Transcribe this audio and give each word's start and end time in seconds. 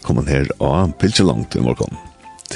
velkommen 0.00 0.26
her 0.26 0.46
og 0.58 0.70
av 0.70 0.92
Pilselangt 0.98 1.56
i 1.56 1.60
morgen 1.64 2.09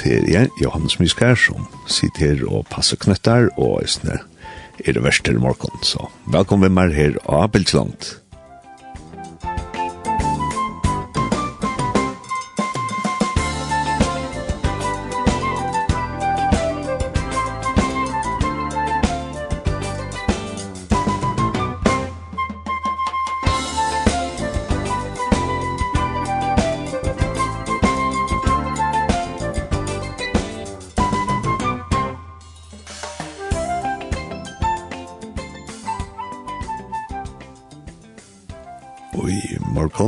ferie, 0.05 0.45
Johannes 0.61 0.99
Myskær, 1.01 1.37
som 1.39 1.65
sitter 1.89 2.43
og 2.45 2.67
passer 2.69 2.99
knøttar, 3.01 3.49
og 3.57 3.81
er 4.83 4.93
det 4.93 5.03
verste 5.03 5.33
i 5.33 5.41
morgen. 5.41 5.81
Så 5.81 6.09
velkommen 6.29 6.73
med 6.75 6.93
her 6.93 7.17
av 7.25 7.49
Bildsland. 7.55 8.11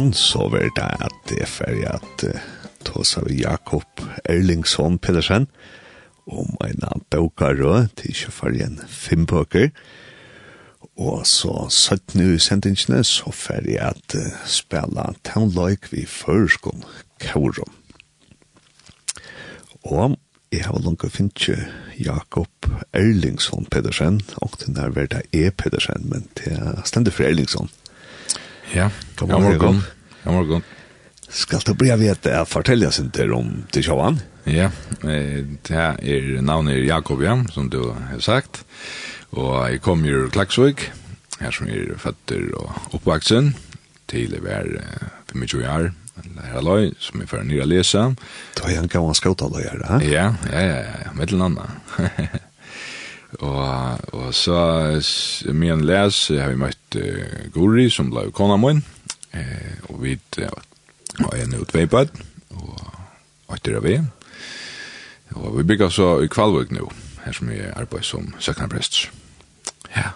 morgon 0.08 0.14
så 0.14 0.48
var 0.50 0.60
det 0.60 1.04
at 1.04 1.16
det 1.28 1.42
er 1.42 1.50
ferdig 1.52 1.88
at 1.90 2.24
uh, 2.24 2.40
tås 2.86 3.18
av 3.18 3.28
Jakob 3.30 3.84
Erlingsson 4.24 4.98
Pedersen 5.00 5.48
om 6.26 6.56
en 6.64 6.84
av 6.84 7.02
bøkere 7.12 7.90
til 7.96 8.14
ikke 8.14 8.32
ferdig 8.32 8.62
en 8.64 8.80
fem 8.88 9.26
bøker. 9.26 9.72
Og 10.98 11.26
så 11.28 11.68
satt 11.70 12.16
nu 12.16 12.36
i 12.36 12.40
sendingene 12.40 13.04
så 13.04 13.32
ferdig 13.32 13.80
at 13.84 14.16
uh, 14.16 14.32
spela 14.46 15.14
Townlike 15.24 15.92
vi 15.92 16.06
førskån 16.06 16.86
Kauron. 17.20 17.74
Og 19.84 20.16
jeg 20.52 20.64
har 20.64 20.80
langt 20.80 21.04
finnet 21.12 21.68
Jakob 22.00 22.72
Erlingsson 22.94 23.68
Pedersen, 23.68 24.22
og 24.38 24.56
den 24.64 24.78
er 24.78 24.96
vært 24.96 25.20
E. 25.34 25.50
Pedersen, 25.52 26.08
men 26.08 26.30
det 26.40 26.56
er 26.56 26.82
stendig 26.86 27.14
for 27.14 27.28
Erlingsson. 27.28 27.70
Ja, 28.76 28.90
god 29.20 29.28
morgen. 29.42 29.84
God 30.28 30.36
morgon. 30.36 30.64
Skal 31.30 31.62
du 31.64 31.74
bli 31.80 31.92
vet 32.00 32.28
å 32.28 32.42
fortelle 32.48 32.88
oss 32.90 33.00
ikke 33.00 33.28
om 33.36 33.52
til 33.72 33.86
sjåan? 33.88 34.18
Ja, 34.48 34.68
det 35.00 35.72
er 35.72 36.26
navnet 36.44 36.84
Jakob 36.84 37.24
Jam, 37.24 37.46
som 37.52 37.70
du 37.72 37.80
har 37.94 38.20
sagt. 38.24 38.66
Og 39.32 39.54
jeg 39.70 39.80
kom 39.86 40.04
jo 40.08 40.26
Klagsvig, 40.32 40.90
her 41.40 41.56
som 41.56 41.70
er 41.72 41.96
føtter 42.02 42.44
og 42.60 42.98
oppvaksen, 42.98 43.54
til 44.12 44.36
å 44.36 44.44
være 44.44 44.84
for 45.30 45.40
mye 45.40 45.62
år, 45.64 45.88
lærer 46.36 46.68
løy, 46.68 46.92
som 47.00 47.24
jeg 47.24 47.32
fører 47.32 47.48
nye 47.48 47.64
å 47.64 47.70
lese. 47.72 48.04
Du 48.58 48.66
har 48.66 48.76
en 48.82 48.92
gammel 48.92 49.16
skjøt 49.16 49.46
av 49.48 49.56
da? 49.56 50.02
Ja, 50.04 50.28
ja, 50.52 50.62
ja, 50.68 50.84
ja, 51.06 51.16
med 51.16 51.32
til 51.32 51.44
andre. 51.44 51.70
og, 53.48 54.12
og 54.12 54.28
så, 54.36 54.60
med 55.56 55.78
en 55.78 55.88
les, 55.88 56.22
har 56.36 56.52
vi 56.52 56.62
møtt 56.68 57.00
uh, 57.00 57.48
Guri, 57.56 57.88
som 57.94 58.12
ble 58.12 58.28
kona 58.36 58.60
min, 58.60 58.84
Eh, 59.38 59.84
och 59.84 60.06
vi 60.06 60.20
har 61.20 61.38
en 61.38 61.54
utveipad, 61.54 62.10
och 62.48 62.80
åter 63.46 63.74
av 63.74 63.84
vi. 63.84 64.04
Och 65.30 65.60
vi 65.60 65.64
bygger 65.64 65.90
så 65.90 66.24
i 66.24 66.28
Kvalvøk 66.28 66.72
nu 66.72 66.88
här 67.24 67.34
som 67.34 67.50
är 67.50 67.78
arbeider 67.78 68.04
som 68.04 68.34
søknaprest. 68.40 69.10
Ja, 69.96 70.10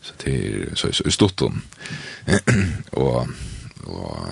så 0.00 0.12
det 0.24 0.46
är 0.46 0.74
så, 0.74 0.92
så 0.92 1.10
stort 1.10 1.12
Stotten. 1.12 1.62
Och 2.90 3.28
och 3.84 4.28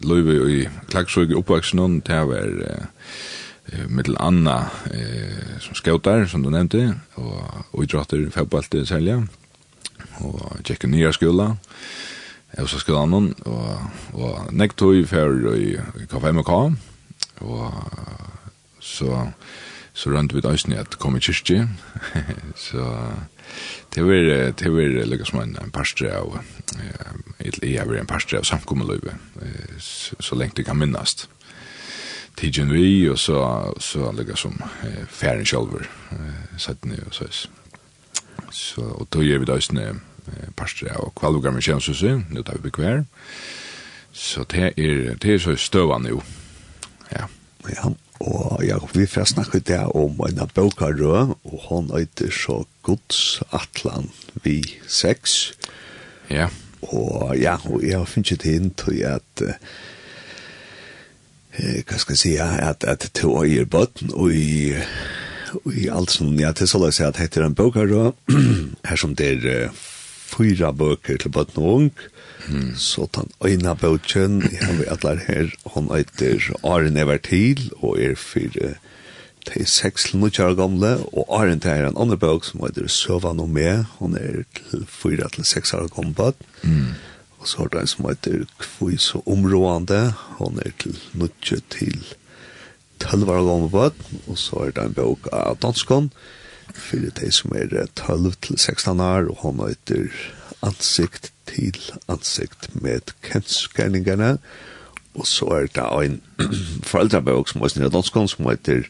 Løyve 0.00 0.50
i 0.50 0.68
Klagsvøk 0.88 1.30
i 1.30 1.34
oppvaksen 1.34 1.78
hun, 1.78 2.00
det 2.00 2.26
var 2.26 2.46
eh, 3.72 3.86
mittel 3.88 4.16
Anna 4.20 4.70
eh, 4.94 5.58
som 5.60 5.74
skautar, 5.74 6.26
som 6.26 6.42
du 6.42 6.50
nevnte, 6.50 7.00
og, 7.14 7.64
og 7.72 7.84
idrotter, 7.84 8.30
fotballte 8.30 8.86
sälja. 8.86 9.26
Och 10.18 10.56
checka 10.64 10.86
nya 10.86 11.12
skola, 11.12 11.44
og 11.44 11.56
Jeg 12.50 12.64
var 12.64 12.70
så 12.70 12.78
skulle 12.82 12.98
han 12.98 13.34
og, 13.46 13.90
og 14.12 14.52
nekk 14.52 14.76
tog 14.76 14.96
i 14.98 15.06
fer 15.06 15.30
i, 15.54 15.74
i 16.02 16.06
Café 16.10 16.32
MK, 16.34 16.50
og 17.40 17.74
så, 18.82 19.20
så 19.94 20.10
rønte 20.10 20.34
vi 20.34 20.42
døysen 20.42 20.74
i 20.74 20.80
at 20.80 20.98
kom 20.98 21.16
i 21.16 21.22
kyrkje, 21.22 21.68
så 22.66 22.86
det 23.94 24.02
var, 24.06 24.26
det 24.58 24.72
var 24.74 24.96
lykkes 25.12 25.30
som 25.30 25.42
en, 25.42 25.56
en 25.62 25.70
parstre 25.74 26.10
av, 26.14 26.40
jeg 27.38 27.86
var 27.86 28.00
en 28.00 28.10
parstre 28.10 28.42
av 28.42 28.48
samkommeløyve, 28.50 29.14
så, 29.78 30.18
så 30.18 30.38
lengt 30.38 30.58
det 30.58 30.66
kan 30.66 30.78
minnast. 30.78 31.28
Tidjen 32.40 32.70
vi, 32.72 33.08
og 33.10 33.18
så, 33.18 33.38
så 33.82 34.10
lykkes 34.16 34.46
som 34.46 34.54
eh, 34.86 35.02
færen 35.06 35.46
sjølver, 35.46 35.84
eh, 36.14 36.54
satt 36.58 36.86
ned 36.88 37.02
og 37.06 37.14
så. 37.14 37.26
Så, 38.50 38.82
og 38.82 39.08
tog 39.12 39.26
gjør 39.26 39.42
vi 39.42 39.50
døysen 39.50 39.78
i 39.82 39.90
parster 40.56 40.92
av 40.96 41.12
kvalvogar 41.18 41.54
med 41.54 41.64
tjenesthuset, 41.64 42.30
nu 42.30 42.42
tar 42.42 42.58
vi 42.58 42.68
bygg 42.68 42.82
her. 42.84 43.04
Så 44.12 44.44
det 44.50 44.72
er, 44.76 45.14
det 45.22 45.34
er 45.34 45.38
så 45.42 45.56
støva 45.56 45.98
nu. 46.02 46.20
Ja. 47.12 47.28
Ja, 47.68 47.90
og 48.20 48.64
ja, 48.64 48.78
vi 48.94 49.06
får 49.06 49.24
snakke 49.34 49.60
det 49.60 49.82
om 49.96 50.20
en 50.26 50.40
av 50.40 50.52
bokarød, 50.56 51.34
og 51.44 51.60
han 51.68 51.90
øyder 51.92 52.32
så 52.32 52.64
gods 52.82 53.42
atlan 53.52 54.10
vi 54.44 54.64
sex. 54.88 55.52
Ja. 56.30 56.48
Og 56.82 57.36
ja, 57.36 57.58
og 57.68 57.84
jeg 57.84 57.98
har 57.98 58.08
finnet 58.08 58.44
inn 58.48 58.70
til 58.72 59.02
at 59.04 59.42
eh, 59.44 59.54
hva 61.84 61.98
skal 62.00 62.16
jeg 62.16 62.22
si, 62.22 62.36
at, 62.40 62.84
at 62.88 63.10
to 63.14 63.44
øyer 63.44 63.68
bøtten 63.68 64.14
og 64.14 64.32
i 64.32 64.72
i 65.74 65.88
alt 65.90 66.12
som 66.14 66.32
ja, 66.38 66.52
til 66.54 66.68
så 66.70 66.78
la 66.78 66.90
jeg 66.90 66.98
si 66.98 67.06
at 67.06 67.20
heter 67.20 67.44
en 67.44 67.56
bokare 67.58 68.12
her 68.88 69.00
som 69.00 69.16
det 69.18 69.30
er 69.44 69.72
fyra 70.30 70.70
bøker 70.76 71.18
til 71.20 71.32
bøtten 71.34 71.62
og 71.62 71.74
ung, 71.74 71.90
mm. 72.48 72.70
så 72.78 73.06
den 73.16 73.30
øyne 73.44 73.74
bøkken, 73.76 74.40
jeg 74.46 74.62
har 74.62 74.78
vi 74.78 74.88
alle 74.94 75.16
her, 75.26 75.50
hun 75.74 75.90
øyter 75.96 76.50
Arne 76.62 77.02
Evertil, 77.02 77.70
og 77.80 77.98
er 78.00 78.14
fire 78.14 78.74
de 79.48 79.64
seks 79.64 80.10
til 80.10 80.20
noe 80.20 80.32
kjære 80.34 80.56
gamle, 80.58 80.90
og 81.16 81.30
Arne 81.40 81.60
til 81.60 81.72
er 81.72 81.88
en 81.88 81.96
annen 81.96 82.20
bøk 82.20 82.44
som 82.46 82.64
øyter 82.66 82.88
Søva 82.92 83.32
no 83.34 83.46
med, 83.46 83.86
hun 83.98 84.16
er 84.18 84.42
til 84.58 84.84
fyra 84.88 85.30
til 85.34 85.48
seks 85.48 85.74
år 85.74 85.88
gamle 85.94 86.14
bøtt, 86.14 86.42
mm. 86.62 86.90
og 87.40 87.48
så 87.48 87.64
har 87.64 87.80
en 87.80 87.90
som 87.90 88.10
øyter 88.10 88.44
Kvois 88.60 89.14
og 89.16 89.28
områdende, 89.28 90.12
hun 90.38 90.60
er 90.64 90.74
til 90.78 90.98
noe 91.14 91.32
til 91.46 92.02
12 93.00 93.30
år 93.30 93.46
gamle 93.48 93.72
bøtt, 93.72 94.04
og 94.26 94.38
så 94.38 94.66
er 94.66 94.76
det 94.76 94.84
en 94.84 94.98
bøk 95.00 95.32
av 95.32 95.56
danskene, 95.64 96.12
fyrir 96.76 97.14
dei 97.16 97.30
som 97.34 97.54
er 97.56 97.72
12 97.98 98.34
til 98.42 98.58
16 98.58 99.00
år, 99.00 99.30
og 99.30 99.44
hon 99.44 99.62
heter 99.64 100.10
ansikt 100.66 101.30
til 101.50 101.78
ansikt 102.10 102.68
med 102.82 103.14
kjensgerningene, 103.26 104.36
og 105.18 105.26
så 105.26 105.48
er 105.56 105.70
det 105.74 105.86
ein 105.90 106.20
foreldrebøk 106.90 107.50
som 107.50 107.62
er 107.62 107.72
snitt 107.72 107.94
danskon, 107.94 108.28
som 108.30 108.46
heter 108.50 108.86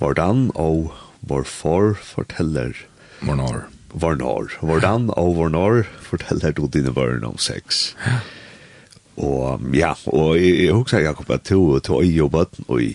Vardan 0.00 0.50
og 0.54 0.92
Varfor 1.28 1.96
forteller 1.98 2.76
Varnar. 3.20 3.66
Varnar. 3.90 4.52
Vardan 4.62 5.08
og 5.16 5.36
Varnar 5.38 5.86
forteller 6.04 6.52
du 6.52 6.68
dine 6.70 6.92
vørn 6.94 7.24
om 7.26 7.38
sex. 7.38 7.96
Og 9.18 9.64
ja, 9.74 9.94
og 10.06 10.36
jeg, 10.38 10.68
jeg 10.68 10.76
husker 10.76 11.02
Jakob 11.02 11.30
at 11.34 11.48
du, 11.48 11.78
to 11.82 11.98
og 11.98 12.04
jobbet, 12.04 12.60
og 12.68 12.82
jeg 12.82 12.94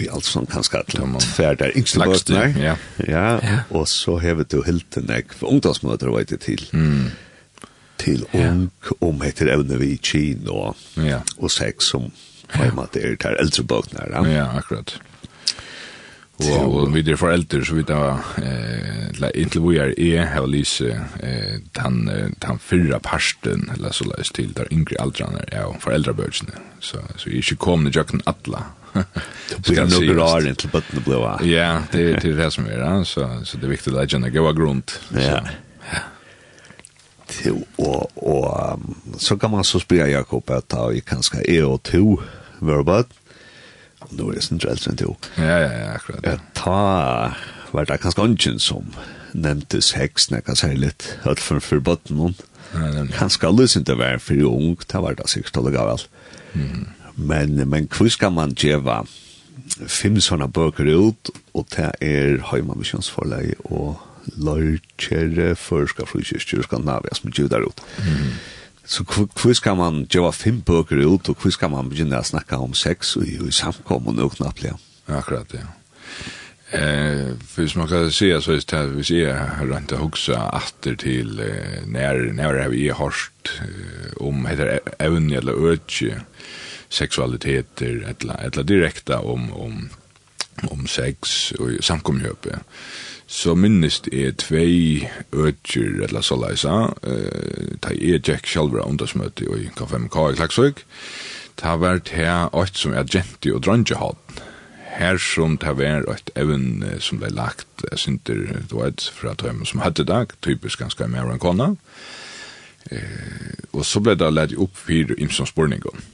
i 0.00 0.08
alt 0.08 0.24
som 0.24 0.46
kan 0.46 0.64
skal 0.64 0.84
til 0.84 0.98
skattla 0.98 1.06
man 1.06 1.20
färdar 1.20 1.72
yngste 1.76 1.98
bötnar. 1.98 2.54
Ja. 2.58 2.76
ja. 3.08 3.60
og 3.70 3.88
så 3.88 4.18
hever 4.18 4.44
du 4.44 4.62
helt 4.62 4.90
til 4.90 5.10
ägg 5.10 5.32
for 5.32 5.52
ungdomsmøter 5.52 6.10
og 6.10 6.28
det 6.30 6.40
til. 6.40 6.68
Mm. 6.72 7.10
Till 7.98 8.24
ung 8.32 8.70
om 9.00 9.20
heter 9.22 9.52
evne 9.54 9.78
vi 9.78 9.94
i 9.94 10.00
Kina 10.02 10.50
og, 10.50 10.76
ja. 10.96 11.20
og 11.38 11.50
sex 11.50 11.90
som 11.94 12.10
har 12.48 12.74
med 12.74 12.92
det 12.92 13.04
er 13.04 13.16
där 13.16 13.40
äldre 13.40 13.62
bötnar. 13.62 14.10
Ja, 14.10 14.26
ja 14.30 14.46
akkurat. 14.58 15.00
Og, 16.42 16.74
og 16.74 16.94
vi 16.94 17.04
er 17.06 17.16
foreldre, 17.16 17.60
så 17.64 17.76
vi 17.76 17.82
da, 17.86 18.18
eh, 18.42 19.28
inntil 19.38 19.62
vi 19.62 19.76
er 19.78 19.92
er, 19.94 20.24
har 20.32 20.46
lyse, 20.50 20.90
eh, 21.22 21.60
den, 21.78 22.08
den 22.42 22.58
fyrre 22.58 22.98
parsten, 23.00 23.70
eller 23.74 23.92
så 23.92 24.04
løs 24.04 24.32
til, 24.34 24.50
der 24.56 24.66
yngre 24.72 24.98
aldrene 24.98 25.44
er 25.52 25.62
jo 25.62 25.76
foreldrebørsene. 25.80 26.58
Så, 26.80 26.98
så 27.16 27.30
vi 27.30 27.38
er 27.38 27.44
ikke 27.44 27.56
kommet 27.56 27.94
i 27.94 27.98
jøkken 27.98 28.22
atla, 28.26 28.64
Det 28.94 29.74
Ska 29.74 29.84
nog 29.84 30.16
rar 30.18 30.48
inte 30.48 30.68
på 30.68 30.80
den 30.90 31.02
blåa. 31.02 31.40
Ja, 31.42 31.82
det 31.92 32.24
är 32.24 32.36
det 32.36 32.50
som 32.50 32.66
är 32.66 32.78
det. 32.78 33.04
Så, 33.04 33.40
så 33.44 33.56
det 33.56 33.66
är 33.66 33.70
viktigt 33.70 33.94
att 33.94 34.10
känna 34.10 34.28
gå 34.28 34.52
grund. 34.52 34.90
Ja. 35.16 35.40
Till, 37.26 37.54
och, 37.76 38.18
och 38.28 38.80
så 39.18 39.38
kan 39.38 39.50
man 39.50 39.64
så 39.64 39.80
spela 39.80 40.08
Jakob 40.08 40.50
att 40.50 40.68
ta 40.68 40.92
i 40.92 41.00
kanske 41.00 41.42
E 41.48 41.62
och 41.62 41.82
to 41.82 42.18
verbalt. 42.58 43.08
Nu 44.08 44.22
är 44.22 44.32
det 44.32 44.42
centralt 44.42 44.86
än 44.86 44.96
2. 44.96 45.16
Ja, 45.34 45.44
ja, 45.44 45.72
ja, 45.72 45.90
akkurat. 45.90 46.20
Ja. 46.22 46.32
Ta, 46.52 47.32
var 47.70 47.84
det 47.84 47.98
kanske 47.98 48.22
ungen 48.22 48.58
som 48.58 48.84
nämntes 49.32 49.92
häxna 49.92 50.40
kan 50.40 50.56
säga 50.56 50.78
lite 50.78 51.04
att 51.22 51.40
för 51.40 51.60
för 51.60 51.78
botten 51.78 52.16
hon. 52.16 52.34
Kanske 53.18 53.46
alldeles 53.46 53.76
inte 53.76 53.94
var 53.94 54.18
för 54.18 54.42
ung, 54.42 54.76
det 54.86 54.98
var 54.98 55.14
det 55.14 55.28
sig 55.28 55.42
stolga 55.44 55.84
väl. 55.84 55.98
Mm. 56.52 56.88
Men, 57.14 57.68
men 57.68 57.88
hur 57.98 58.08
ska 58.08 58.30
man 58.30 58.54
geva 58.56 59.06
fem 59.86 60.20
sådana 60.20 60.48
böcker 60.48 61.08
ut 61.08 61.30
och 61.52 61.66
det 61.76 61.92
är 62.00 62.38
Höjmamissionsförlag 62.38 63.54
och 63.58 63.96
Lörkjere, 64.24 65.54
Førska, 65.54 66.06
Frukyrkjur, 66.06 66.62
Skandinavia 66.62 67.14
som 67.14 67.30
giver 67.30 67.50
där 67.50 67.66
ut. 67.68 67.80
Så 68.84 69.04
hur 69.42 69.54
ska 69.54 69.74
man 69.74 70.06
geva 70.10 70.32
fem 70.32 70.62
böcker 70.66 71.14
ut 71.14 71.28
och 71.28 71.38
hur 71.44 71.50
ska 71.50 71.68
man 71.68 71.88
begynna 71.88 72.18
att 72.18 72.26
snacka 72.26 72.58
om 72.58 72.74
sex 72.74 73.16
och 73.16 73.24
i 73.24 73.52
samkommun 73.52 74.18
och 74.18 74.36
knappliga? 74.36 74.78
Akkurat, 75.06 75.46
ja. 75.52 75.60
Eh, 76.78 77.36
för 77.46 77.78
man 77.78 77.88
kan 77.88 78.12
se 78.12 78.40
så 78.40 78.52
är 78.52 78.82
det 78.82 78.86
vi 78.86 79.04
ser 79.04 79.32
här 79.32 79.66
runt 79.66 79.92
att 79.92 80.00
huxa 80.00 80.50
åter 80.50 80.94
till 80.94 81.42
när 81.86 82.32
när 82.32 82.68
vi 82.68 82.88
har 82.88 83.04
hört 83.04 83.60
om 84.16 84.46
heter 84.46 84.80
även 84.98 85.32
eller 85.32 85.72
ötje 85.72 86.20
sexualiteter 86.94 88.14
eller 88.14 88.40
eller 88.46 88.62
direkta 88.62 89.20
om 89.20 89.52
om 89.52 89.88
om 90.70 90.86
sex 90.86 91.52
och 91.52 91.84
samkomhjälp. 91.84 92.46
Så 93.26 93.54
minnest 93.54 94.08
er 94.08 94.32
två 94.32 95.08
ötjer 95.32 96.04
eller 96.04 96.20
så 96.20 96.36
läsa 96.36 96.94
eh, 97.02 97.78
ta 97.80 97.90
er 97.90 98.20
Jack 98.24 98.46
Shelver 98.46 98.86
undersmøte 98.86 99.44
i 99.44 99.70
K5K 99.76 100.32
i 100.32 100.36
Klagsvøk, 100.36 100.84
ta 101.56 101.76
vart 101.76 102.08
här 102.08 102.54
åt 102.54 102.76
som 102.76 102.92
er 102.92 103.04
genti 103.04 103.50
drunge 103.50 103.94
hat. 103.94 104.44
her 104.94 105.18
som 105.18 105.56
det 105.58 105.76
var 105.78 106.06
et 106.14 106.30
evn 106.38 106.84
som 107.02 107.18
ble 107.18 107.30
lagt, 107.34 107.84
jeg 107.90 107.98
synter, 107.98 108.62
du 108.70 108.78
vet, 108.78 109.02
fra 109.14 109.34
tøymen 109.34 109.66
som 109.66 109.82
hadde 109.82 110.06
dag, 110.06 110.34
typisk 110.42 110.82
ganske 110.84 111.08
mer 111.10 111.30
enn 111.30 111.42
kona. 111.42 111.72
Eh, 112.92 113.54
og 113.72 113.84
så 113.86 114.02
ble 114.04 114.14
det 114.20 114.30
lett 114.32 114.56
opp 114.60 114.76
för 114.76 115.20
imsom 115.20 115.46
spurningen 115.46 116.04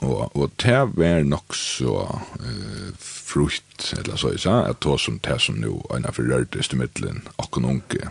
og 0.00 0.36
og 0.36 0.50
tær 0.58 0.88
vær 0.96 1.22
nok 1.22 1.54
så 1.54 2.06
eh 2.40 2.92
frukt 3.30 3.94
eller 3.98 4.16
så 4.16 4.32
så 4.38 4.62
at 4.68 4.80
to 4.82 4.96
som 4.98 5.18
tær 5.18 5.38
som 5.38 5.60
nu 5.62 5.82
ein 5.94 6.04
af 6.04 6.18
rørtest 6.18 6.74
mittlen 6.74 7.22
og 7.38 7.58
onke. 7.64 8.08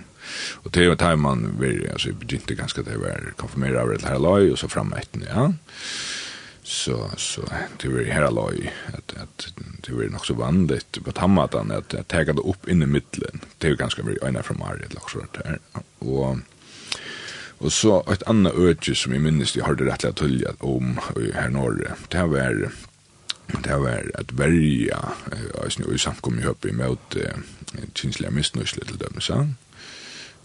Og 0.64 0.72
tær 0.72 0.96
tær 0.96 1.16
man 1.16 1.56
ver 1.60 1.92
altså 1.92 2.14
begynte 2.14 2.56
ganske 2.56 2.84
det 2.84 3.00
var 3.02 3.34
konfirmera 3.38 3.82
av 3.82 3.90
det 3.90 4.08
her 4.08 4.20
loj 4.20 4.52
og 4.52 4.58
så 4.58 4.68
fram 4.68 4.94
etten 4.98 5.26
ja. 5.28 5.52
Så 6.64 7.10
så 7.18 7.42
det 7.82 7.94
var 7.94 8.14
her 8.14 8.30
loj 8.32 8.70
at 8.94 9.14
at 9.18 9.54
det 9.86 9.98
var 9.98 10.10
nok 10.12 10.26
så 10.26 10.34
vanligt 10.34 11.04
på 11.04 11.12
tammatan 11.12 11.72
at 11.72 11.94
att 11.94 12.08
tæga 12.08 12.34
det 12.34 12.42
upp 12.42 12.68
inn 12.68 12.84
i 12.84 12.86
mittlen. 12.86 13.42
Det 13.62 13.70
er 13.70 13.76
ganske 13.76 14.06
vær 14.06 14.26
ein 14.26 14.36
af 14.36 14.46
fra 14.46 14.76
det 14.82 14.94
laksorter. 14.94 15.58
Og 16.02 16.40
Og 17.60 17.72
så 17.76 18.00
et 18.12 18.24
annet 18.28 18.56
øtje 18.56 18.96
som 18.96 19.14
jeg 19.14 19.22
minnes 19.22 19.56
jeg 19.56 19.66
har 19.66 19.76
det 19.76 19.90
rettelig 19.90 20.16
tølja 20.16 20.54
om 20.64 21.00
her 21.18 21.50
norre, 21.52 21.98
det 22.12 22.24
var 22.32 22.70
det 23.50 23.80
var 23.82 24.06
at 24.16 24.32
verja 24.38 25.00
i 25.90 25.98
samkom 25.98 26.38
i 26.38 26.46
høpig 26.46 26.76
med 26.76 26.96
at 26.96 27.18
kinslige 27.98 28.32
misnøysle 28.32 28.86
til 28.86 29.00
dømes 29.02 29.32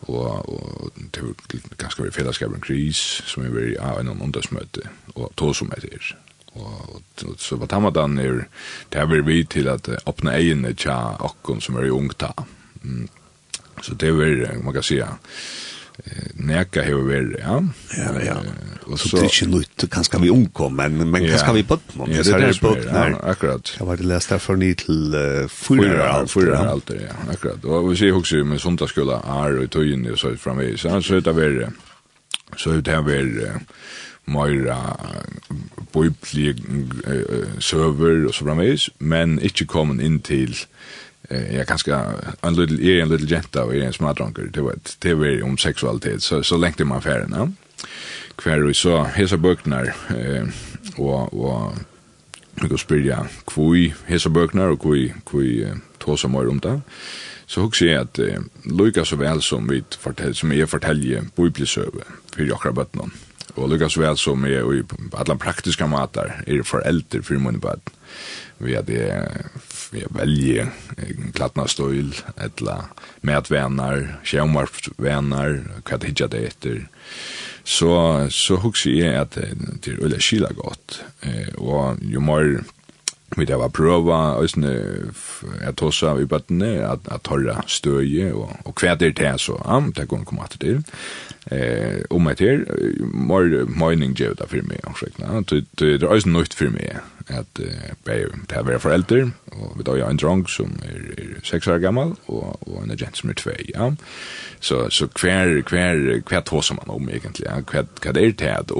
og, 0.08 0.48
og 0.48 0.92
det 1.14 1.22
var 1.22 1.34
ganske 1.78 2.02
veldig 2.02 2.14
fellesskap 2.14 2.54
en 2.54 2.64
kris 2.64 3.00
som 3.28 3.44
er 3.44 3.52
veldig 3.52 3.76
av 3.80 4.00
en 4.00 4.12
åndagsmøte 4.14 4.88
og 5.14 5.32
tog 5.36 5.54
som 5.56 5.72
etter 5.76 6.14
og, 6.54 7.00
og 7.26 7.36
så 7.42 7.56
var 7.58 7.70
tamadan 7.70 8.18
er 8.18 8.44
det 8.92 9.00
er 9.00 9.22
vi 9.26 9.44
til 9.44 9.68
at 9.68 9.88
åpne 10.06 10.36
egene 10.36 10.74
tja 10.74 11.16
akkon 11.18 11.60
som 11.60 11.76
er 11.76 11.88
i 11.88 11.90
ungta. 11.90 12.30
Mm. 12.82 13.08
så 13.82 13.94
det 13.94 14.12
var 14.14 14.62
man 14.62 14.74
kan 14.74 14.82
si, 14.82 15.00
Neka 16.34 16.82
hur 16.82 17.02
vi 17.02 17.36
ja. 17.38 17.64
Ja, 17.96 18.22
ja. 18.26 18.36
Och 18.86 19.00
så, 19.00 19.16
det 19.16 19.22
är 19.22 19.44
inte 19.44 19.58
nytt, 19.58 19.90
kanske 19.90 20.18
vi 20.18 20.30
omkom, 20.30 20.76
men, 20.76 21.10
men 21.10 21.28
kanske 21.28 21.52
vi 21.52 21.62
på 21.62 21.78
någon. 21.92 22.10
Ja, 22.10 22.22
det 22.22 22.30
är 22.30 22.60
på 22.60 22.76
ja, 22.92 23.30
akkurat. 23.30 23.76
Jag 23.78 23.86
var 23.86 23.96
det 23.96 24.02
läst 24.02 24.28
därför 24.28 24.56
ni 24.56 24.74
till 24.74 25.14
uh, 25.14 25.48
fyra 25.48 26.08
allt. 26.08 26.30
Fyra 26.30 26.58
allt, 26.58 26.90
ja, 26.90 27.32
akkurat. 27.32 27.64
Och 27.64 27.92
vi 27.92 27.96
ser 27.96 28.16
också 28.16 28.36
med 28.36 28.60
söndagsskola 28.60 29.22
är 29.26 29.58
och 29.58 29.70
töjen 29.70 30.12
och 30.12 30.18
så 30.18 30.36
framvis. 30.36 30.80
Så 30.80 31.02
så 31.02 31.20
det 31.20 31.30
är 31.30 31.72
så 32.56 32.70
det 32.70 32.92
är 32.92 33.60
Moira 34.26 34.76
bøyblige 35.92 36.54
søver 37.58 38.26
og 38.26 38.34
så 38.34 38.44
framvis, 38.44 38.90
men 38.98 39.38
inte 39.38 39.66
kommet 39.66 40.00
inn 40.04 40.20
til 40.20 40.56
eh 41.28 41.56
jag 41.56 41.66
kanske 41.66 41.94
en 42.40 42.54
little 42.54 42.86
är 42.86 43.02
en 43.02 43.08
little 43.08 43.26
jenta 43.26 43.64
och 43.64 43.74
är 43.74 43.80
en 43.80 43.92
smart 43.92 44.16
drunker 44.16 44.50
det 44.52 44.60
var 44.60 44.74
det 44.98 45.14
var 45.14 45.42
om 45.42 45.58
sexualitet 45.58 46.22
så 46.22 46.42
så 46.42 46.56
längtar 46.56 46.84
man 46.84 47.02
färden 47.02 47.32
ja. 47.36 47.48
Kvar 48.36 48.58
vi 48.58 48.74
så 48.74 49.02
hesa 49.02 49.36
böcknar 49.36 49.94
eh 50.08 50.46
och 50.96 51.34
och 51.34 51.72
vi 52.54 52.68
går 52.68 52.76
spela 52.76 53.26
kvui 53.46 53.94
hesa 54.06 54.28
böcknar 54.28 54.68
och 54.68 54.80
kvui 54.80 55.14
kvui 55.26 55.66
tosa 55.98 56.28
mer 56.28 56.48
om 56.48 56.58
det? 56.58 56.80
Så 57.46 57.60
hugger 57.60 57.86
jag 57.86 58.02
att 58.02 58.18
eh, 58.18 58.40
Lukas 58.64 59.08
så 59.08 59.16
väl 59.16 59.42
som 59.42 59.68
vi 59.68 59.84
fortäl 59.98 60.34
som 60.34 60.52
är 60.52 60.66
fortälje 60.66 61.24
bibelsöve 61.36 62.04
för 62.36 62.44
jag 62.44 62.56
har 62.56 62.86
någon 62.92 63.10
och 63.54 63.68
Lukas 63.68 63.96
väl 63.96 64.16
som 64.16 64.44
är 64.44 64.74
i 64.74 64.82
alla 65.12 65.36
praktiska 65.36 65.86
matar 65.86 66.42
är 66.46 66.62
föräldrar 66.62 67.22
för 67.22 67.34
mun 67.34 67.58
bad 67.58 67.80
vi 68.58 68.76
hade 68.76 69.30
vi 69.94 70.04
velje 70.14 70.68
klatna 71.36 71.66
støyl, 71.70 72.12
etla 72.36 72.88
medvenar, 73.26 74.18
sjømarpvenar, 74.26 75.60
hva 75.82 75.98
det 75.98 76.12
hitja 76.12 76.30
det 76.30 76.44
etter. 76.50 76.80
Så, 77.64 77.90
så 78.34 78.58
hugsi 78.60 78.98
jeg 78.98 79.16
at 79.16 79.38
det 79.38 79.94
er 79.94 80.02
ulla 80.04 80.20
kila 80.20 80.50
godt, 80.56 80.98
og 81.56 82.02
jo 82.04 82.20
mer 82.20 82.58
vi 83.36 83.46
det 83.48 83.58
var 83.58 83.72
prøva 83.74 84.40
øsne 84.42 84.72
at 85.60 85.76
tossa 85.80 86.14
i 86.20 86.26
bøttene 86.28 86.72
at, 86.86 87.06
at 87.10 87.24
torra 87.26 87.62
støye 87.66 88.32
og, 88.34 88.52
og 88.64 88.74
hva 88.80 88.94
det 88.98 89.18
er 89.20 89.38
så 89.40 89.58
ja, 89.60 89.80
det 89.96 90.08
går 90.08 90.24
komme 90.28 90.46
etter 90.46 90.62
til 90.62 90.82
eh, 91.50 92.02
om 92.10 92.28
etter 92.30 92.64
mer 93.02 93.64
møyning 93.68 94.14
gjør 94.18 94.38
det 94.40 94.50
for 94.52 94.70
meg 94.70 94.84
det, 95.50 95.64
det 95.80 96.02
er 96.02 96.14
øsne 96.14 96.38
nøyt 96.38 96.54
for 96.54 96.72
meg 96.74 97.02
at 97.32 97.60
be 98.04 98.16
det 98.50 98.74
er 98.74 98.78
foreldre 98.78 99.30
og 99.52 99.78
vi 99.78 99.84
da 99.86 99.94
ein 99.96 100.10
en 100.10 100.20
drang 100.20 100.48
som 100.50 100.76
er, 100.84 101.00
er 101.18 101.40
6 101.42 101.68
år 101.68 101.78
gammal 101.78 102.16
og, 102.26 102.58
og 102.68 102.82
en 102.82 102.90
agent 102.90 103.16
som 103.16 103.30
er 103.30 103.34
2 103.34 103.50
ja. 103.74 103.90
så, 104.60 104.90
så 104.90 105.08
hver, 105.20 105.62
hver, 105.68 106.20
hver 106.28 106.40
tossa 106.40 106.74
man 106.74 106.90
om 106.90 107.08
egentlig 107.08 107.46
ja. 107.46 107.60
hver, 107.60 107.86
det 108.12 108.24
er 108.24 108.32
det 108.32 108.46
at 108.46 108.72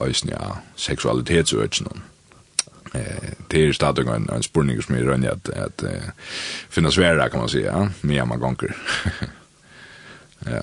øsne 0.00 0.32
ja, 0.32 0.56
seksualitetsøkene 0.76 2.09
eh 2.94 3.30
det 3.48 3.66
är 3.66 3.72
stadigt 3.72 4.08
en 4.08 4.28
en 4.28 4.42
spurning 4.42 4.82
som 4.82 4.94
är 4.94 5.02
rönn 5.02 5.28
att 5.28 5.48
att 5.48 5.82
eh, 5.82 5.90
finnas 6.68 6.98
värda 6.98 7.28
kan 7.28 7.40
man 7.40 7.48
säga 7.48 7.92
med 8.00 8.28
man 8.28 8.40
gånger. 8.40 8.76
ja. 10.46 10.62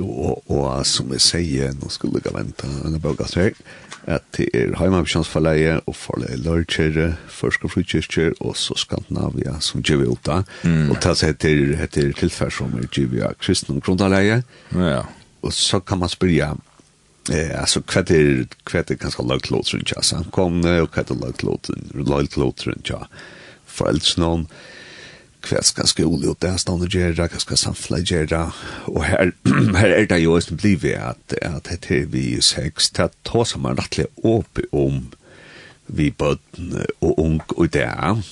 Och, 0.00 0.50
och 0.50 0.86
som 0.86 1.12
jag 1.12 1.20
säger, 1.20 1.72
nu 1.72 1.88
skulle 1.88 2.20
jag 2.24 2.32
vänta 2.32 2.66
en 2.84 3.00
bok 3.00 3.20
att 3.20 3.30
säga 3.30 3.52
att 4.04 4.32
det 4.32 4.54
er 4.54 5.22
för 5.24 5.40
läge 5.40 5.80
forleie 5.94 6.36
för 6.36 7.16
først 7.28 7.64
og 7.64 7.70
frukjørkjere, 7.70 8.32
och 8.40 8.56
så 8.56 8.74
Skandinavia 8.74 9.60
som 9.60 9.82
ger 9.82 9.96
vi 9.96 10.04
ut 10.04 10.24
da. 10.24 10.42
Mm. 10.64 10.90
Og 10.90 10.96
det 11.02 11.20
heter, 11.20 11.76
heter 11.76 12.12
tillfär 12.12 12.50
som 12.50 12.78
är 12.78 12.88
gjør 12.92 13.06
vi 13.06 13.22
av 13.22 13.34
kristne. 13.34 14.42
Ja. 14.70 15.06
Och 15.40 15.54
så 15.54 15.80
kan 15.80 15.98
man 15.98 16.08
spørre 16.08 16.56
Eh 17.28 17.60
alltså 17.60 17.82
kvarter 17.82 18.46
kvarter 18.64 18.94
ganska 18.94 19.22
lågt 19.22 19.50
låt 19.50 19.74
runt 19.74 19.90
jag. 19.94 20.04
så 20.04 20.24
kom 20.30 20.60
nu 20.60 20.80
och 20.80 20.92
kvarter 20.92 21.14
lågt 21.14 21.42
låt 21.42 21.68
lågt 21.94 22.36
låt 22.36 22.66
runt 22.66 22.88
jag. 22.88 23.06
för 23.66 23.88
alls 23.88 24.16
någon 24.16 24.46
Frälsnon 25.42 25.64
ska 25.64 25.80
ganska 25.80 26.06
oligt 26.06 26.40
där 26.40 26.56
stod 26.56 26.90
det 26.90 26.98
jag 26.98 27.30
ganska 27.30 27.56
samflagera 27.56 28.52
och 28.84 29.04
här 29.04 29.32
här 29.74 29.88
är 29.88 30.06
det 30.06 30.18
ju 30.18 30.34
just 30.34 30.50
blivit 30.50 30.98
att 30.98 31.32
att 31.42 31.64
det 31.64 31.90
är 31.90 32.06
vi 32.06 32.40
sex 32.42 32.92
att 32.98 33.22
ta 33.22 33.44
som 33.44 33.62
man 33.62 33.76
rättligen 33.76 34.10
upp 34.22 34.58
om 34.72 35.10
vi 35.86 36.10
bad 36.10 36.38
och 36.98 37.18
ung 37.26 37.40
och 37.46 37.68
där 37.68 38.22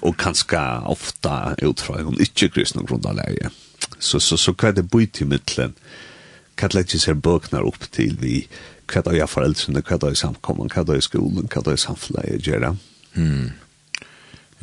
och 0.00 0.16
kanske 0.16 0.58
ofta 0.86 1.54
utfra 1.58 2.06
om 2.06 2.20
inte 2.20 2.48
kristna 2.48 2.82
grundläge 2.82 3.50
Så, 3.98 4.20
så, 4.20 4.36
så 4.36 4.52
hva 4.52 4.72
det 4.72 4.82
bøyt 4.82 5.20
i 5.20 5.24
middelen? 5.24 5.74
hva 6.60 6.70
legger 6.74 7.02
seg 7.02 7.20
bøkene 7.22 7.62
opp 7.66 7.90
til 7.90 8.16
vi, 8.20 8.46
hva 8.90 9.02
da 9.04 9.14
jeg 9.16 9.28
foreldrene, 9.30 9.82
hva 9.82 9.98
da 9.98 10.12
jeg 10.12 10.22
samkommer, 10.22 10.70
hva 10.72 10.84
da 10.86 10.96
jeg 10.98 11.06
skolen, 11.08 11.50
hva 11.50 11.62
da 11.64 11.74
jeg 11.74 11.84
samfunnet 11.86 12.46
gjør. 12.46 12.74
Mm. 13.14 13.52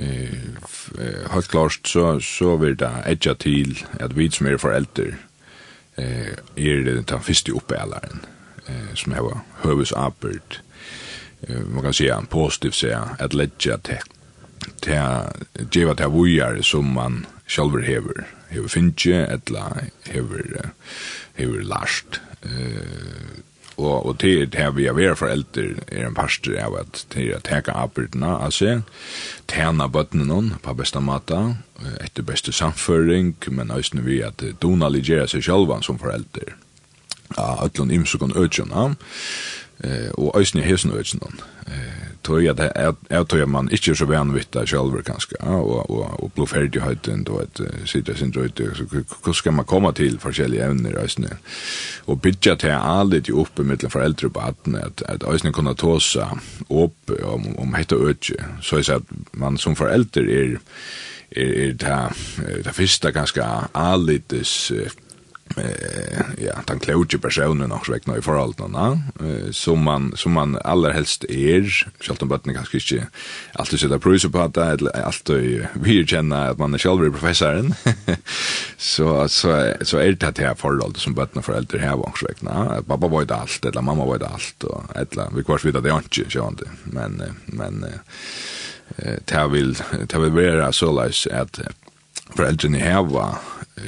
Eh, 0.01 1.31
helt 1.31 1.47
klart 1.47 1.87
så, 1.87 2.19
så 2.19 2.55
vill 2.57 2.77
det 2.77 2.91
edja 3.05 3.35
till 3.35 3.85
att 3.99 4.13
vi 4.13 4.29
som 4.31 4.47
er 4.47 4.57
foreldre 4.57 5.15
eh, 5.95 6.33
är 6.55 6.75
det 6.85 7.01
den 7.01 7.21
första 7.21 7.51
uppälaren 7.51 8.25
eh, 8.67 8.95
som 8.95 9.13
har 9.13 9.41
høvesappert 9.61 10.61
eh, 11.41 11.59
man 11.59 11.83
kan 11.83 11.93
säga 11.93 12.17
en 12.17 12.25
positiv 12.25 12.71
säga 12.71 13.09
att 13.19 13.33
lägga 13.33 13.77
till 13.77 14.07
till 14.79 15.01
geva 15.71 15.95
till 15.95 16.05
vujar 16.05 16.61
som 16.61 16.93
man 16.93 17.25
själv 17.47 17.81
hever 17.81 18.27
hever 18.49 18.67
finche 18.67 19.25
etla 19.25 19.77
hever 20.03 20.71
hever 21.41 21.65
last. 21.67 22.21
Eh, 22.45 23.41
og, 23.81 24.05
og 24.05 24.17
til 24.19 24.45
det 24.51 24.59
her 24.59 24.73
vi 24.75 24.85
er 24.85 24.95
være 24.95 25.17
foreldre 25.17 25.63
er 25.87 26.05
en 26.05 26.15
parster 26.15 26.57
av 26.61 26.75
at 26.81 27.05
til 27.13 27.31
å 27.33 27.41
teka 27.43 27.73
arbeidene 27.81 28.33
av 28.45 28.53
seg, 28.55 28.83
tjene 29.49 29.87
bøttene 29.89 30.27
noen 30.27 30.51
på 30.61 30.75
beste 30.77 31.01
måte, 31.01 31.39
etter 32.03 32.25
beste 32.27 32.53
samføring, 32.53 33.33
men 33.49 33.73
også 33.73 34.03
vi 34.05 34.19
at 34.25 34.43
donaligerer 34.61 35.31
seg 35.31 35.45
selv 35.47 35.73
som 35.85 35.99
foreldre. 36.01 36.53
Ja, 37.37 37.55
ætlån 37.63 37.93
imsukon 37.95 38.35
øtjona, 38.35 38.91
eh 39.83 40.09
og 40.13 40.39
eisini 40.39 40.63
hesen 40.63 40.91
øysen 40.91 41.19
eh 41.67 42.11
tøy 42.23 42.47
at 42.51 42.61
er 43.09 43.23
tøy 43.23 43.45
man 43.49 43.69
ikkje 43.73 43.95
så 43.97 44.05
vann 44.09 44.33
vitt 44.35 44.53
der 44.53 44.65
kanskje 45.05 45.39
og 45.41 45.89
og 45.89 46.23
og 46.23 46.31
blå 46.35 46.45
ferdig 46.45 46.81
høyden 46.81 47.23
då 47.23 47.39
at 47.41 47.61
sita 47.85 48.13
sin 48.13 48.31
drøyt 48.31 48.61
så 48.75 48.85
kva 48.85 49.33
skal 49.33 49.53
man 49.53 49.65
koma 49.65 49.91
til 49.91 50.19
forskjellige 50.19 50.65
evner 50.65 50.99
eisini? 51.01 51.27
Og 52.07 52.21
bitja 52.21 52.55
til 52.55 52.69
alle 52.69 53.19
de 53.19 53.31
oppe 53.31 53.63
mellom 53.63 53.91
foreldre 53.91 54.27
og 54.27 54.33
barn 54.33 54.75
at 54.75 55.03
at 55.09 55.23
eisini 55.33 55.51
kunna 55.51 55.73
tosa 55.73 56.29
opp 56.69 57.11
om 57.23 57.55
om 57.57 57.73
hetta 57.73 57.95
øyje 57.95 58.37
så 58.61 58.77
er 58.77 58.95
at 58.95 59.03
man 59.33 59.57
som 59.57 59.75
foreldre 59.75 60.21
er 60.21 60.57
er 61.35 61.69
er 61.69 61.73
ta 61.77 62.13
ta 62.63 62.71
fyrsta 62.71 63.11
ganske 63.11 63.41
alitis 63.73 64.71
eh 65.57 66.45
ja, 66.45 66.53
den 66.67 66.79
kloge 66.79 67.17
personen 67.17 67.71
också 67.71 67.91
väckna 67.91 68.17
i 68.17 68.21
förhållandena 68.21 68.99
eh 69.19 69.51
som 69.51 69.83
man 69.83 70.13
som 70.15 70.31
man 70.31 70.57
allra 70.63 70.93
helst 70.93 71.23
är 71.23 71.87
självt 71.99 72.21
om 72.21 72.27
botten 72.27 72.53
kanske 72.53 72.77
inte 72.77 73.07
alltid 73.53 73.79
sätta 73.79 73.99
pris 73.99 74.25
på 74.25 74.39
att 74.39 74.53
det 74.53 75.03
alltid 75.05 75.67
vi 75.73 76.07
känner 76.07 76.49
att 76.49 76.57
man 76.57 76.73
är 76.73 76.77
själv 76.77 77.11
professoren 77.11 77.73
så 78.77 79.27
så 79.29 79.73
så 79.81 79.97
är 79.97 80.11
det 80.11 80.39
här 80.39 80.55
förhållande 80.55 80.99
som 80.99 81.13
botten 81.13 81.43
äldre 81.53 81.79
här 81.79 82.07
också 82.07 82.27
väckna 82.27 82.83
pappa 82.87 83.07
var 83.07 83.25
det 83.25 83.35
allt 83.35 83.65
eller 83.65 83.81
mamma 83.81 84.05
var 84.05 84.17
det 84.17 84.27
allt 84.27 84.63
och 84.63 84.83
eller 84.95 85.35
vi 85.35 85.43
kvar 85.43 85.61
vidare 85.63 85.83
det 85.83 86.19
inte 86.19 86.31
så 86.31 86.47
inte 86.47 86.65
men 86.83 87.23
men 87.45 87.83
eh 87.83 87.99
det 89.25 89.47
vill 89.47 89.73
det 90.07 90.19
vill 90.19 90.31
vara 90.31 90.71
så 90.71 90.91
läs 90.91 91.27
att 91.27 91.59
föräldrarna 92.35 92.77
här 92.77 93.03
var 93.03 93.35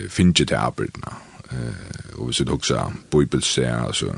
finner 0.10 0.46
det 0.46 0.60
arbetena 0.60 1.13
eh 1.54 2.20
och 2.20 2.36
så 2.36 2.52
också 2.52 2.94
bibelser 3.12 3.74
alltså 3.74 4.16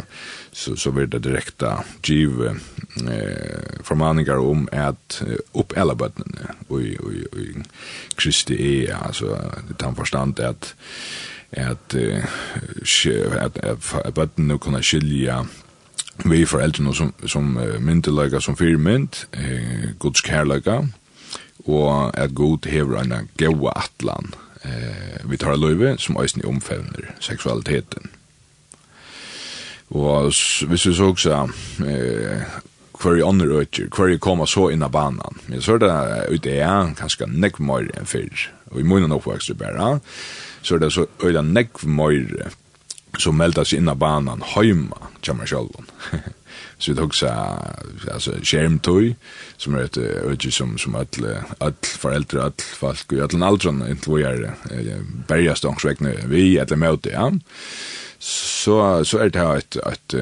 så 0.52 0.76
så 0.76 0.92
blir 0.92 1.06
det 1.06 1.20
direkta 1.20 1.84
giv 2.04 2.42
eh 2.44 3.84
förmaningar 3.84 4.38
om 4.38 4.70
att 4.72 5.24
upp 5.52 5.78
alla 5.78 5.96
botten 5.96 6.38
och 6.68 6.78
och 6.78 7.12
och 7.32 7.66
Kristi 8.16 8.86
är 8.86 8.94
alltså 8.94 9.52
det 9.68 9.86
han 9.86 9.96
förstånd 9.96 10.40
att 10.40 10.76
att 11.58 11.96
att 13.38 13.58
att 14.06 14.16
bötten 14.16 14.48
nu 14.48 14.58
kunna 14.58 14.82
skilja 14.82 15.46
vi 16.24 16.46
foreldrene 16.46 16.94
som, 16.94 17.14
som 17.26 17.60
myndelaga 17.80 18.42
som 18.42 18.56
firmynd, 18.56 19.16
eh, 19.32 19.90
guds 20.00 20.26
kärleka 20.26 20.88
och 21.66 22.20
att 22.20 22.32
god 22.32 22.66
hever 22.66 22.98
en 22.98 23.30
gaua 23.38 23.72
atlan 23.72 24.36
eh, 24.66 25.24
vi 25.30 25.38
tar 25.38 25.58
löve 25.58 25.96
som 26.02 26.18
eisen 26.22 26.46
omfevner 26.46 27.14
sexualiteten. 27.20 28.12
Og 29.94 30.34
hvis 30.68 30.88
vi 30.88 30.96
så 30.96 31.12
også 31.12 31.42
eh, 31.86 32.56
hver 33.02 33.16
i 33.20 33.26
andre 33.26 33.60
øyker, 33.62 33.88
hver 33.96 34.14
i 34.14 34.18
koma 34.18 34.46
så 34.46 34.70
inn 34.74 34.84
av 34.84 34.92
banan. 34.92 35.40
Men 35.48 35.62
så 35.62 35.76
er 35.76 35.84
det 35.84 35.94
ute 36.32 36.58
jeg, 36.58 36.96
kanskje 37.00 37.28
nekv 37.30 37.62
møyre 37.62 37.94
enn 38.00 38.10
fyrr, 38.10 38.48
og 38.72 38.80
i 38.82 38.88
munnen 38.88 39.14
oppvokst 39.16 39.52
du 39.52 39.60
bare, 39.60 40.00
så 40.66 40.76
er 40.76 40.86
det 40.86 40.94
så 40.94 41.06
øyda 41.24 41.44
nekv 41.46 41.86
møyre 41.86 42.52
som 43.22 43.38
melder 43.38 43.64
seg 43.68 43.80
inn 43.80 43.92
av 43.92 44.00
banan 44.02 44.44
heima, 44.56 45.12
kjammer 45.24 45.48
sjølven. 45.50 45.92
så 46.78 46.94
vi 46.94 47.02
också 47.02 47.28
alltså 48.14 48.32
skärmtoj 48.44 49.16
som 49.58 49.76
är 49.76 49.84
ett 49.84 49.98
öge 49.98 50.52
som 50.52 50.78
som 50.78 50.96
alla 50.96 51.44
all 51.58 51.74
föräldrar 51.82 52.42
all 52.42 52.54
folk 52.58 53.12
och 53.12 53.34
alla 53.34 53.46
aldrar 53.46 53.92
inte 53.92 54.10
vad 54.10 54.22
är 54.22 54.54
bergas 55.28 55.62
dagsräkna 55.62 56.12
vi 56.26 56.60
att 56.60 56.68
det 56.68 56.76
möte 56.76 57.10
ja 57.10 57.32
så 58.20 59.06
så 59.06 59.18
är 59.18 59.30
det 59.30 59.40
här 59.40 59.58
ett 59.58 59.76
ett 59.76 60.14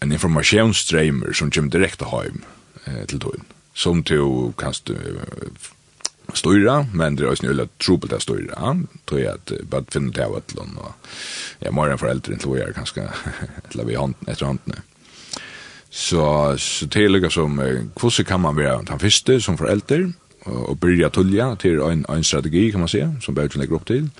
en 0.00 0.12
informationsströmmer 0.12 1.32
som 1.32 1.50
kommer 1.50 1.70
direkt 1.70 2.02
hem 2.02 2.44
till 3.06 3.20
tog 3.20 3.40
som 3.74 4.02
till 4.02 4.52
kanst 4.56 4.90
styra, 6.32 6.86
men 6.92 7.16
det 7.16 7.22
är 7.22 7.44
ju 7.44 7.50
öle 7.50 7.68
trubbel 7.84 8.08
där 8.08 8.18
styra. 8.18 8.84
Tror 9.04 9.20
jag 9.20 9.34
att 9.34 9.52
bad 9.62 9.86
finna 9.90 10.12
det 10.12 10.26
av 10.26 10.38
ett 10.38 10.54
lån 10.54 10.78
och 10.78 10.92
jag 11.58 11.74
mår 11.74 11.90
en 11.90 11.98
förälder 11.98 12.32
inte 12.32 12.48
vad 12.48 12.58
jag 12.58 12.74
kanske 12.74 13.08
eller 13.70 13.84
vi 13.88 13.94
hand 13.94 14.14
efter 14.26 14.46
hand. 14.46 14.60
Så, 15.94 16.54
så 16.58 16.86
det 16.86 17.04
er 17.04 17.28
som, 17.28 17.60
så 18.10 18.24
kan 18.24 18.40
man 18.40 18.56
vara 18.56 18.82
den 18.82 18.98
första 18.98 19.40
som 19.40 19.58
forelder, 19.58 20.12
och 20.44 20.76
börja 20.76 21.10
tulja 21.10 21.56
till 21.56 21.80
en, 21.80 22.04
en 22.08 22.24
strategi, 22.24 22.70
kan 22.70 22.80
man 22.80 22.88
säga 22.88 23.14
som 23.20 23.34
behöver 23.34 23.58
lägga 23.58 23.76
upp 23.76 23.86
till. 23.86 24.10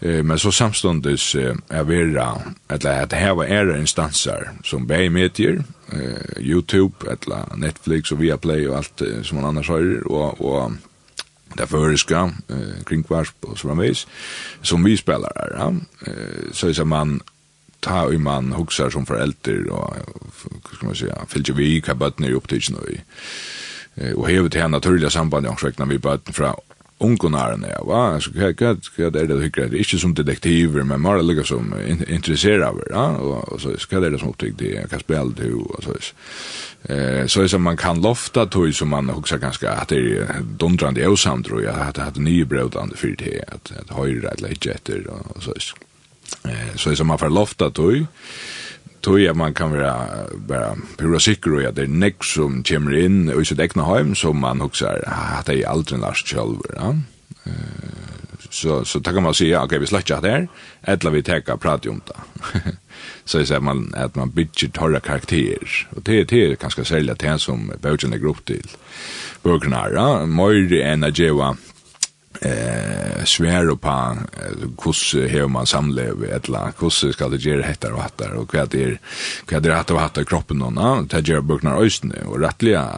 Eh, 0.00 0.22
men 0.22 0.38
så 0.38 0.52
samståndes 0.52 1.34
eh, 1.34 1.54
er 1.70 1.84
vera, 1.84 2.42
eller 2.68 3.06
det 3.06 3.16
här 3.16 3.34
var 3.34 3.44
era 3.44 3.78
instanser, 3.78 4.50
som 4.64 4.86
bei 4.86 5.08
medier, 5.08 5.64
eh, 5.92 6.42
YouTube, 6.42 6.94
eller 7.06 7.56
Netflix 7.56 8.12
och 8.12 8.22
Viaplay 8.22 8.68
och 8.68 8.76
allt 8.76 9.00
eh, 9.00 9.22
som 9.22 9.36
man 9.36 9.44
annars 9.44 9.68
har, 9.68 10.06
och 10.06 10.40
och 10.40 10.72
där 11.56 11.66
förska 11.66 12.32
eh, 12.48 12.84
kringkvarsp 12.86 13.44
och 13.44 13.58
så 13.58 13.68
framvis, 13.68 14.06
som 14.62 14.84
vi 14.84 14.96
spelar 14.96 15.32
her. 15.36 15.56
Ja? 15.58 15.74
Eh, 16.06 16.52
så 16.52 16.68
er 16.68 16.84
man 16.84 17.20
ta 17.84 18.12
i 18.12 18.18
man 18.18 18.52
huxar 18.52 18.90
som 18.90 19.06
förälder 19.06 19.70
och 19.70 19.94
hur 20.70 20.76
ska 20.76 20.86
man 20.86 20.94
säga 20.94 21.16
fyllt 21.28 21.48
vi 21.48 21.80
kan 21.80 22.12
ner 22.18 22.32
upp 22.32 22.48
till 22.48 22.62
nu 22.70 22.98
och 24.14 24.28
hevet 24.28 24.52
det 24.52 24.60
här 24.60 24.68
naturliga 24.68 25.10
samband 25.10 25.46
jag 25.46 25.64
räknar 25.64 25.86
vi 25.86 25.98
bara 25.98 26.18
från 26.32 26.54
ungonaren 26.98 27.64
ja 27.70 27.84
va 27.84 28.20
så 28.20 28.32
kan 28.32 28.54
kan 28.54 28.80
det 28.96 29.26
det 29.26 29.40
tycker 29.40 29.68
det 29.68 29.78
inte 29.78 29.98
som 29.98 30.14
detektiver 30.14 30.82
men 30.82 31.00
mer 31.00 31.22
lika 31.22 31.44
som 31.44 31.74
intresserad 32.08 32.62
av 32.62 32.82
ja 32.90 33.08
och 33.16 33.60
så 33.60 33.76
ska 33.76 34.00
det 34.00 34.18
som 34.18 34.28
upptäckt 34.28 34.58
det 34.58 34.90
kan 34.90 35.00
spela 35.00 35.32
det 35.36 35.52
och 35.52 35.84
så 35.84 35.92
eh 36.92 37.26
så 37.26 37.42
är 37.42 37.48
som 37.48 37.62
man 37.62 37.76
kan 37.76 38.00
lofta 38.00 38.46
tog 38.46 38.74
som 38.74 38.88
man 38.88 39.10
också 39.10 39.38
ganska 39.38 39.72
att 39.72 39.88
det 39.88 39.96
är 39.96 40.42
dundrande 40.58 41.08
osamt 41.08 41.46
tror 41.46 41.62
jag 41.62 41.74
att 41.74 41.94
det 41.94 42.02
hade 42.02 42.20
nybrödande 42.20 42.96
för 42.96 43.14
det 43.18 43.44
att 43.48 43.72
att 43.80 43.96
höra 43.96 44.30
eller 44.30 44.48
läge 44.48 44.70
efter 44.70 45.06
och 45.06 45.42
så 45.42 45.54
Eh, 46.44 46.74
så 46.76 46.90
är 46.90 46.94
som 46.94 47.06
man 47.06 47.18
får 47.18 47.30
lofta 47.30 47.70
tog, 47.70 48.06
tog 49.00 49.20
jag 49.20 49.36
man 49.36 49.54
kan 49.54 49.70
vara 49.70 50.06
bara 50.34 50.76
pura 50.96 51.20
sikker 51.20 51.54
och 51.54 51.64
att 51.64 51.76
det 51.76 51.82
är 51.82 51.86
nek 51.86 52.24
som 52.24 52.62
kommer 52.62 52.96
in 52.96 53.28
och 53.28 53.42
i 53.42 53.44
sitt 53.44 53.60
egna 53.60 53.84
heim 53.84 54.14
som 54.14 54.40
man 54.40 54.60
huksar, 54.60 55.04
att 55.38 55.46
det 55.46 55.60
er 55.60 55.68
aldri 55.68 55.98
nært 55.98 56.28
selv, 56.28 56.60
ja. 56.76 56.94
Så, 58.50 58.84
så 58.84 59.00
tackar 59.00 59.20
man 59.20 59.34
säga, 59.34 59.64
ok, 59.64 59.72
vi 59.80 59.86
slett 59.86 60.06
det 60.06 60.30
her, 60.30 60.48
eller 60.82 61.10
vi 61.10 61.22
teka 61.22 61.56
prata 61.56 61.90
om 61.90 62.00
det. 62.06 62.16
så 63.24 63.38
är 63.38 63.44
sier 63.44 63.60
man 63.60 63.94
att 63.96 64.14
man 64.14 64.30
bygger 64.30 64.68
torra 64.68 65.00
karakterer, 65.00 65.88
och 65.90 66.02
det, 66.02 66.24
det 66.24 66.44
är 66.44 66.56
ganska 66.56 66.84
særlig 66.84 67.10
at 67.12 67.18
det 67.18 67.28
er 67.28 67.38
som 67.38 67.72
bøkene 67.82 68.16
är 68.16 68.20
grupp 68.20 68.44
till 68.46 68.70
bøkene 69.42 69.76
her, 69.76 69.96
ja, 69.96 70.26
mer 70.26 70.72
enn 70.82 71.04
at 71.04 71.16
det 71.16 71.32
eh 72.40 73.24
svär 73.24 73.74
på 73.76 74.16
hur 74.84 75.28
hur 75.28 75.48
man 75.48 75.66
samlev 75.66 76.24
ettla 76.24 76.72
hur 76.80 77.12
ska 77.12 77.28
det 77.28 77.36
göra 77.36 77.62
heter 77.62 77.92
och 77.92 78.02
hattar 78.02 78.30
och 78.30 78.54
vad 78.54 78.70
det 78.70 78.84
är 78.84 78.98
vad 79.50 79.62
det 79.62 79.72
är 79.72 80.04
att 80.04 80.28
kroppen 80.28 80.58
någon 80.58 80.78
annan 80.78 81.08
ta 81.08 81.18
gör 81.18 81.40
buknar 81.40 81.84
östen 81.84 82.12
och 82.26 82.40
rättliga 82.40 82.90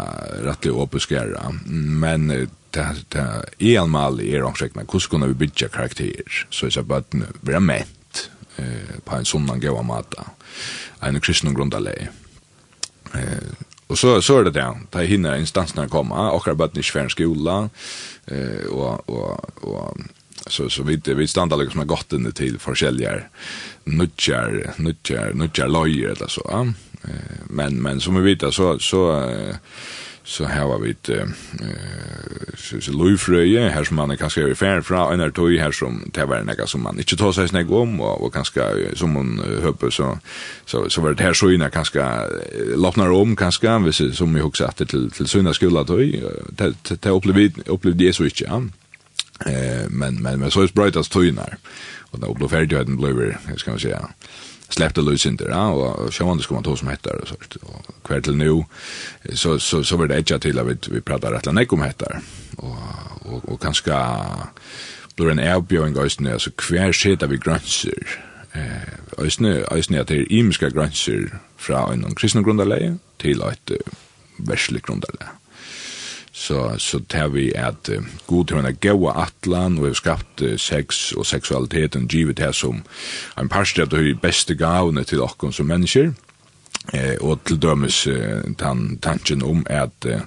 rättliga 0.42 0.74
opuskara 0.74 1.52
men 2.00 2.28
det 2.70 2.86
det 3.08 3.42
är 3.58 3.80
allmal 3.80 4.20
är 4.20 4.42
omskräckna 4.42 4.82
hur 4.92 4.98
ska 4.98 5.16
vi 5.16 5.34
bygga 5.34 5.68
karaktär 5.68 6.46
så 6.50 6.70
så 6.70 6.82
bara 6.82 7.02
vara 7.40 7.60
mätt 7.60 8.30
eh 8.56 9.00
på 9.04 9.16
en 9.16 9.24
sån 9.24 9.60
gåva 9.60 9.82
mata 9.82 10.24
en 11.00 11.20
kristen 11.20 11.54
grundalä 11.54 12.08
eh 13.14 13.66
Och 13.86 13.98
så 13.98 14.22
så 14.22 14.38
är 14.38 14.44
det 14.44 14.50
det. 14.50 14.74
Ta 14.90 15.00
hinner 15.00 15.36
instanserna 15.36 15.88
komma, 15.88 16.30
och 16.30 16.44
har 16.44 16.54
börjat 16.54 16.76
i 16.76 16.82
svensk 16.82 17.16
skola 17.16 17.70
eh 18.26 18.66
och 18.70 19.10
och 19.10 19.64
och 19.64 19.96
så 20.46 20.70
så 20.70 20.82
vi 20.82 21.00
vi 21.04 21.26
stannar 21.26 21.56
liksom 21.56 21.78
har 21.78 21.86
gått 21.86 22.12
in 22.12 22.32
till 22.32 22.58
försäljare 22.58 23.24
nutjar 23.84 24.74
nutjar 24.76 25.32
nutjar 25.34 25.68
lojer 25.68 26.08
eller 26.08 26.26
så. 26.28 26.66
Eh 27.04 27.10
men 27.44 27.82
men 27.82 28.00
som 28.00 28.14
vi 28.14 28.34
vet 28.34 28.54
så 28.54 28.78
så 28.78 29.30
så 30.26 30.44
här 30.44 30.66
var 30.66 30.78
vi 30.78 30.90
ett 30.90 31.08
eh 31.08 31.26
så 32.80 32.92
löjfröje 32.92 33.68
här 33.68 33.84
som 33.84 33.96
man 33.96 34.16
kanske 34.16 34.42
är 34.42 34.54
färd 34.54 34.84
från 34.84 35.12
en 35.12 35.18
där 35.18 35.30
två 35.30 35.48
här 35.48 35.72
som 35.72 36.10
det 36.14 36.24
var 36.24 36.42
några 36.42 36.66
som 36.66 36.82
man 36.82 36.98
inte 36.98 37.16
tar 37.16 37.32
sig 37.32 37.48
snägg 37.48 37.70
om 37.70 38.00
och, 38.00 38.22
och 38.22 38.34
kanske 38.34 38.60
som 38.94 39.12
man 39.12 39.60
hoppas 39.64 39.94
så 39.94 40.18
så 40.64 40.90
så 40.90 41.00
var 41.00 41.14
det 41.14 41.22
här 41.22 41.32
så 41.32 41.50
innan 41.50 41.70
kanske 41.70 42.28
loppnar 42.74 43.10
om 43.10 43.36
kanske 43.36 43.78
vis 43.78 44.16
som 44.16 44.34
vi 44.34 44.40
också 44.40 44.64
att 44.64 44.76
till 44.76 45.10
till 45.10 45.26
söndag 45.26 45.54
skola 45.54 45.84
då 45.84 45.96
det 45.96 47.02
det 47.02 47.10
upplevde 47.10 47.62
upplevde 47.66 48.04
det 48.04 48.12
så 48.12 48.24
inte 48.24 48.44
ja. 48.44 48.62
Eh 49.46 49.88
men 49.88 50.22
men 50.22 50.40
men 50.40 50.50
så 50.50 50.60
är 50.60 50.66
det 50.66 50.74
brightast 50.74 51.12
tog 51.12 51.34
när 51.34 51.56
och 52.10 52.18
då 52.20 52.34
blev 52.34 52.48
färdigheten 52.48 52.96
blev 52.96 53.36
ska 53.56 53.70
man 53.70 53.80
säga 53.80 54.08
släppte 54.68 55.00
loss 55.00 55.26
inte 55.26 55.44
ja 55.44 55.68
och 55.68 56.14
sjön 56.14 56.40
skulle 56.40 56.56
man 56.56 56.64
ta 56.64 56.76
som 56.76 56.88
heter 56.88 57.20
och 57.22 57.28
så 57.28 57.34
och 57.62 58.04
kvar 58.04 58.20
till 58.20 58.36
nu 58.36 58.64
så 59.34 59.58
så 59.58 59.84
så 59.84 59.96
var 59.96 60.06
det 60.06 60.18
edge 60.18 60.40
till 60.40 60.58
att 60.58 60.66
vi, 60.66 60.76
vi 60.90 61.00
pratar 61.00 61.32
rätt 61.32 61.46
länge 61.46 61.66
om 61.70 61.82
heter 61.82 62.20
och 62.56 62.76
och 63.22 63.48
och 63.48 63.62
kanske 63.62 63.92
blir 65.16 65.30
en 65.30 65.38
erbjøring 65.38 65.94
så 65.94 66.20
altså 66.32 66.50
shit 66.92 67.20
där 67.20 67.26
vi 67.26 67.36
grønser, 67.36 67.92
eh, 68.54 69.18
øyne, 69.18 69.64
øyne 69.72 70.00
at 70.00 70.08
det 70.08 70.20
er 70.20 70.26
imiske 70.30 70.70
grønser 70.70 71.28
fra 71.56 71.92
en 71.92 72.14
kristne 72.14 72.44
grunnleie 72.44 72.98
till 73.18 73.40
et 73.40 73.70
uh, 73.70 73.76
verslig. 74.38 74.82
Så, 76.46 76.74
så 76.78 77.00
tar 77.08 77.28
vi 77.28 77.48
at 77.58 77.88
uh, 77.90 78.04
god 78.26 78.44
til 78.46 78.56
henne 78.60 78.72
gaua 78.72 79.16
atlan, 79.24 79.78
och 79.78 79.84
vi 79.84 79.88
har 79.88 79.94
skapt 79.98 80.42
uh, 80.42 80.56
sex 80.56 81.12
og 81.12 81.26
seksualiteten 81.26 82.06
givet 82.06 82.38
här 82.38 82.52
som 82.52 82.82
en 83.36 83.48
parst 83.48 83.78
av 83.78 83.88
det 83.88 84.20
bästa 84.22 84.54
gavene 84.54 85.04
till 85.04 85.20
okken 85.20 85.52
som 85.52 85.66
människor 85.66 86.14
Eh, 86.92 87.14
och 87.14 87.44
till 87.44 87.60
dömes 87.60 88.06
uh, 88.06 88.42
tan 88.58 88.98
tanken 88.98 89.42
om 89.42 89.66
att 89.70 90.06
uh, 90.06 90.20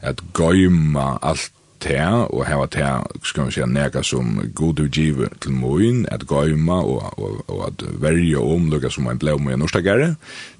att 0.00 0.20
gömma 0.54 1.18
allt 1.22 1.52
te, 1.82 1.98
og 2.06 2.44
hava 2.46 2.68
te, 2.70 2.86
skal 3.26 3.48
vi 3.48 3.56
si, 3.56 3.66
nega 3.66 4.02
som 4.06 4.38
god 4.54 4.84
utgive 4.84 5.28
til 5.42 5.56
moin, 5.58 6.04
at 6.12 6.26
goima 6.30 6.80
og, 6.82 7.12
og, 7.18 7.42
og 7.50 7.66
at 7.68 7.84
verja 8.02 8.42
om 8.42 8.70
lukka 8.72 8.90
som 8.92 9.10
en 9.10 9.20
blei 9.20 9.36
moin 9.38 9.60
norstakare, 9.62 10.14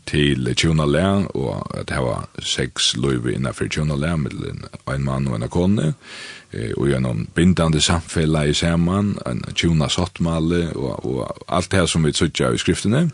til 0.09 0.49
tjuna 0.59 0.85
le, 0.88 1.07
og 1.38 1.76
at 1.79 1.93
hava 1.95 2.25
sex 2.43 2.93
løyve 2.99 3.37
innanfor 3.37 3.71
tjuna 3.71 3.97
le, 3.99 4.17
med 4.19 4.38
ein 4.91 5.05
mann 5.07 5.29
og 5.31 5.38
ein 5.38 5.49
kone, 5.52 5.93
og 6.76 6.88
gjennom 6.91 7.26
bindande 7.33 7.81
samfella 7.81 8.45
i 8.45 8.55
saman, 8.55 9.14
ein 9.26 9.45
tjuna 9.55 9.88
sattmalle 9.88 10.67
og, 10.75 11.07
og 11.07 11.45
alt 11.49 11.71
det 11.73 11.87
som 11.88 12.05
vi 12.05 12.12
søkja 12.12 12.50
i 12.52 12.61
skriftene, 12.61 13.07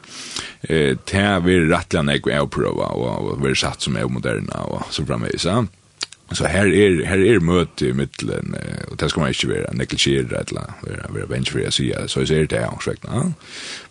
eh, 0.66 0.96
te 1.06 1.26
vi 1.44 1.60
rettelig 1.68 2.06
nek 2.08 2.26
vi 2.26 2.40
prova 2.50 2.90
og, 2.96 3.36
vi 3.44 3.54
satt 3.54 3.84
som 3.84 3.96
er 3.96 4.08
moderna, 4.10 4.64
og 4.72 4.88
så 4.90 5.06
framveisa. 5.06 5.60
Ja 5.60 5.87
Så 6.32 6.44
här 6.44 6.66
är 6.66 7.04
här 7.04 7.18
är 7.18 7.40
möte 7.40 7.86
i 7.86 7.92
mitten 7.92 8.56
och 8.90 8.96
det 8.96 9.08
ska 9.08 9.20
man 9.20 9.28
inte 9.28 9.46
vara 9.46 9.72
negligera 9.72 10.38
eller 10.38 10.62
vara 10.80 11.08
vara 11.08 11.26
bench 11.26 11.52
för 11.52 11.70
sig 11.70 11.94
så 12.06 12.20
är 12.20 12.26
det 12.26 12.46
där 12.46 12.70
också 12.72 12.90
rätt 12.90 13.04
va. 13.04 13.32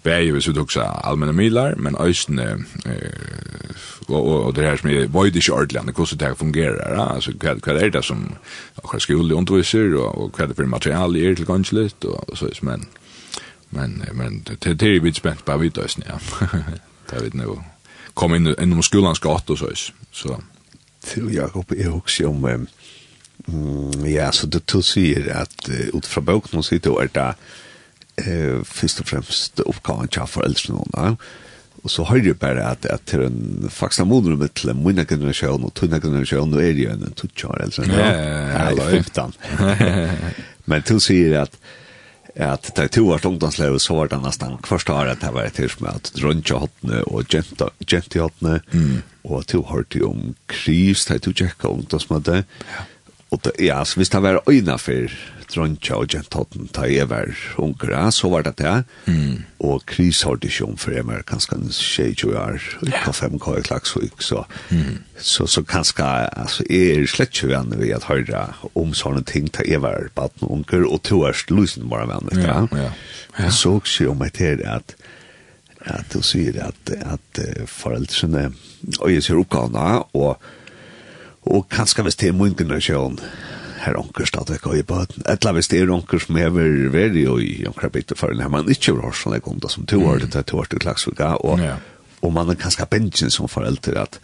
Bäge 0.03 0.32
vi 0.32 0.41
så 0.41 0.62
också 0.62 0.82
allmänna 0.82 1.32
milar 1.32 1.75
men 1.77 1.96
östen 1.96 2.39
eh 2.39 2.56
och 4.08 4.46
och 4.46 4.53
det 4.53 4.62
här 4.62 4.77
som 4.77 4.89
är 4.89 5.08
void 5.08 5.36
i 5.36 5.41
Shortland 5.41 5.91
hur 5.98 6.06
så 6.06 6.15
det 6.15 6.36
fungerar 6.36 6.96
alltså 6.96 7.32
vad 7.39 7.62
vad 7.65 7.77
är 7.77 7.89
det 7.89 8.03
som 8.03 8.36
och 8.75 9.01
skola 9.01 9.34
och 9.34 9.39
undervisar 9.39 9.96
och 9.96 10.39
vad 10.39 10.50
det 10.50 10.56
för 10.56 10.65
material 10.65 11.15
är 11.15 11.36
till 11.36 11.46
konsulat 11.46 12.03
och 12.03 12.38
så 12.38 12.50
men 12.62 12.86
men 13.70 14.03
men 14.13 14.44
det 14.60 14.74
det 14.74 14.96
är 14.96 15.00
vi 15.00 15.13
spänt 15.13 15.46
på 15.46 15.58
vitösen 15.58 16.03
ja. 16.08 16.48
Det 17.10 17.24
vet 17.24 17.34
nog 17.34 17.63
kom 18.13 18.36
in 18.36 18.79
i 18.79 18.84
skolan 18.84 19.15
skatt 19.15 19.50
och 19.50 19.58
så 19.58 19.70
så 20.12 20.41
til 21.06 21.32
Jakob 21.34 21.72
er 21.75 21.92
også 21.94 22.30
om 22.32 22.46
um, 22.46 22.68
ja, 24.06 24.32
så 24.32 24.48
det 24.48 24.66
to 24.68 24.82
sier 24.86 25.30
at 25.36 25.70
uh, 25.70 25.98
ut 25.98 26.08
fra 26.08 26.22
boken 26.22 26.60
og 26.60 26.68
sier 26.68 26.82
sitt 26.82 26.92
er 26.92 27.12
det 27.16 27.27
uh, 28.27 28.63
først 28.66 29.04
og 29.04 29.12
fremst 29.12 29.62
oppgaven 29.66 30.12
til 30.12 30.30
foreldrene 30.30 30.80
noen 30.80 31.20
og 31.88 31.92
så 31.94 32.04
hører 32.10 32.32
jeg 32.32 32.39
bare 32.42 32.63
at, 32.72 32.86
at 32.89 33.04
til 33.08 33.24
en 33.27 33.70
faktisk 33.72 34.03
av 34.03 34.10
moder 34.10 34.36
med 34.36 34.53
til 34.57 34.74
min 34.75 35.00
generasjon 35.07 35.64
og 35.64 35.74
tunne 35.77 36.00
generasjon 36.03 36.55
og 36.55 36.64
er 36.64 36.79
jo 36.81 36.94
en 36.94 37.14
tutsjar 37.16 37.62
eller 37.62 37.75
sånn 37.75 37.94
ja, 37.94 38.07
ja, 38.12 38.70
ja, 38.74 38.88
ja, 39.14 39.27
men 40.70 40.88
to 40.88 41.00
sier 41.03 41.44
at 41.46 41.60
at 42.38 42.68
det 42.77 42.83
er 42.83 42.92
to 42.94 43.03
var 43.07 43.24
ungdomslev 43.25 43.79
så 43.81 43.96
var 43.98 44.12
det 44.12 44.20
nesten 44.22 44.60
første 44.66 44.94
året 44.94 45.22
det 45.24 45.31
var 45.33 45.48
et 45.48 45.57
hirs 45.57 45.79
med 45.81 45.96
at 45.96 46.12
drønnsja 46.14 46.60
og 46.60 47.33
jenta, 47.33 47.72
jenta 47.81 48.22
hottene 48.22 48.60
mm 48.70 48.98
og 49.27 49.42
at 49.44 49.55
hørte 49.70 50.03
om 50.07 50.35
kris, 50.48 51.05
det 51.05 51.16
er 51.16 51.25
du 51.25 51.33
tjekka 51.33 51.68
om 51.68 51.83
det 51.83 52.01
som 52.01 52.18
hadde, 52.18 52.44
og 53.27 53.42
det, 53.44 53.57
ja, 53.59 53.81
så 53.83 54.00
hvis 54.00 54.09
det 54.13 54.22
var 54.24 54.40
øyne 54.48 54.77
for 54.79 55.11
dronkja 55.51 55.98
og 56.00 56.07
Gentotten, 56.11 56.70
da 56.75 56.87
jeg 56.87 57.09
var 57.09 57.27
unger, 57.59 58.09
så 58.11 58.29
var 58.31 58.44
det 58.44 58.53
det, 58.59 58.83
mm. 59.05 59.44
og 59.59 59.83
kris 59.87 60.22
har 60.24 60.40
det 60.40 60.51
ikke 60.51 60.68
om 60.68 60.77
for 60.79 60.96
jeg 60.96 61.07
var 61.07 61.25
kanskje 61.27 61.57
en 61.57 61.72
tjej 61.72 62.16
jo 62.24 62.31
er, 62.40 62.63
ikke 62.87 63.13
fem 63.16 63.40
kvar 63.40 63.59
i 63.59 63.66
klagsvik, 63.68 64.22
så, 64.24 64.44
mm. 64.72 65.03
så, 65.18 65.48
så 65.48 65.63
kanskje, 65.63 66.07
altså, 66.40 66.63
jeg 66.70 66.96
er 66.96 67.07
slett 67.11 67.35
ikke 67.35 67.51
venn 67.51 67.75
ved 67.75 67.96
at 67.96 68.07
høre 68.07 68.46
om 68.75 68.96
sånne 68.96 69.24
ting 69.27 69.51
da 69.51 69.68
jeg 69.68 69.83
var 69.83 70.07
baden 70.16 70.48
unger, 70.48 70.87
og 70.87 71.03
to 71.03 71.24
er 71.27 71.35
slusen 71.35 71.87
bare 71.92 72.07
venn, 72.11 72.31
ja, 72.40 72.63
ja, 72.72 72.92
ja. 73.40 73.51
så 73.51 73.77
også 73.81 74.11
om 74.11 74.24
jeg 74.24 74.37
til 74.40 74.63
at, 74.63 74.68
at 74.72 74.96
at 75.93 76.13
du 76.13 76.21
sier 76.25 76.59
at, 76.67 76.93
at 76.95 77.41
foreldrene 77.71 78.50
øyer 79.03 79.21
seg 79.23 79.41
oppgavene, 79.41 80.01
og, 80.17 80.41
og 81.47 81.69
kanskje 81.73 82.07
hvis 82.07 82.19
det 82.19 82.31
er 82.31 82.37
min 82.37 82.57
generasjon, 82.57 83.19
her 83.77 84.00
onker 84.00 84.25
stadig 84.25 84.57
det 84.57 84.63
går 84.63 84.79
i 84.79 84.87
bøten. 84.87 85.23
Etla 85.29 85.53
hvis 85.55 85.69
det 85.71 85.83
er 85.83 85.93
onker 85.93 86.19
som 86.19 86.39
hever 86.39 86.89
veri 86.91 87.27
og 87.29 87.43
i 87.43 87.61
onker 87.69 87.93
bitte 87.93 88.17
for 88.17 88.33
en 88.33 88.41
her, 88.41 88.51
man 88.51 88.69
ikke 88.73 88.97
har 88.97 89.15
sånn 89.15 89.37
legg 89.37 89.47
om 89.47 89.61
det 89.63 89.71
som 89.71 89.85
to 89.87 90.01
år, 90.03 90.25
det 90.25 90.35
er 90.35 90.47
to 90.50 90.59
år 90.59 90.71
til 90.71 90.81
klagsvika, 90.83 91.35
og, 91.45 91.61
og 92.21 92.33
man 92.33 92.51
er 92.51 92.59
kanskje 92.59 92.89
bensjen 92.89 93.33
som 93.33 93.51
foreldre 93.51 94.01
at 94.07 94.21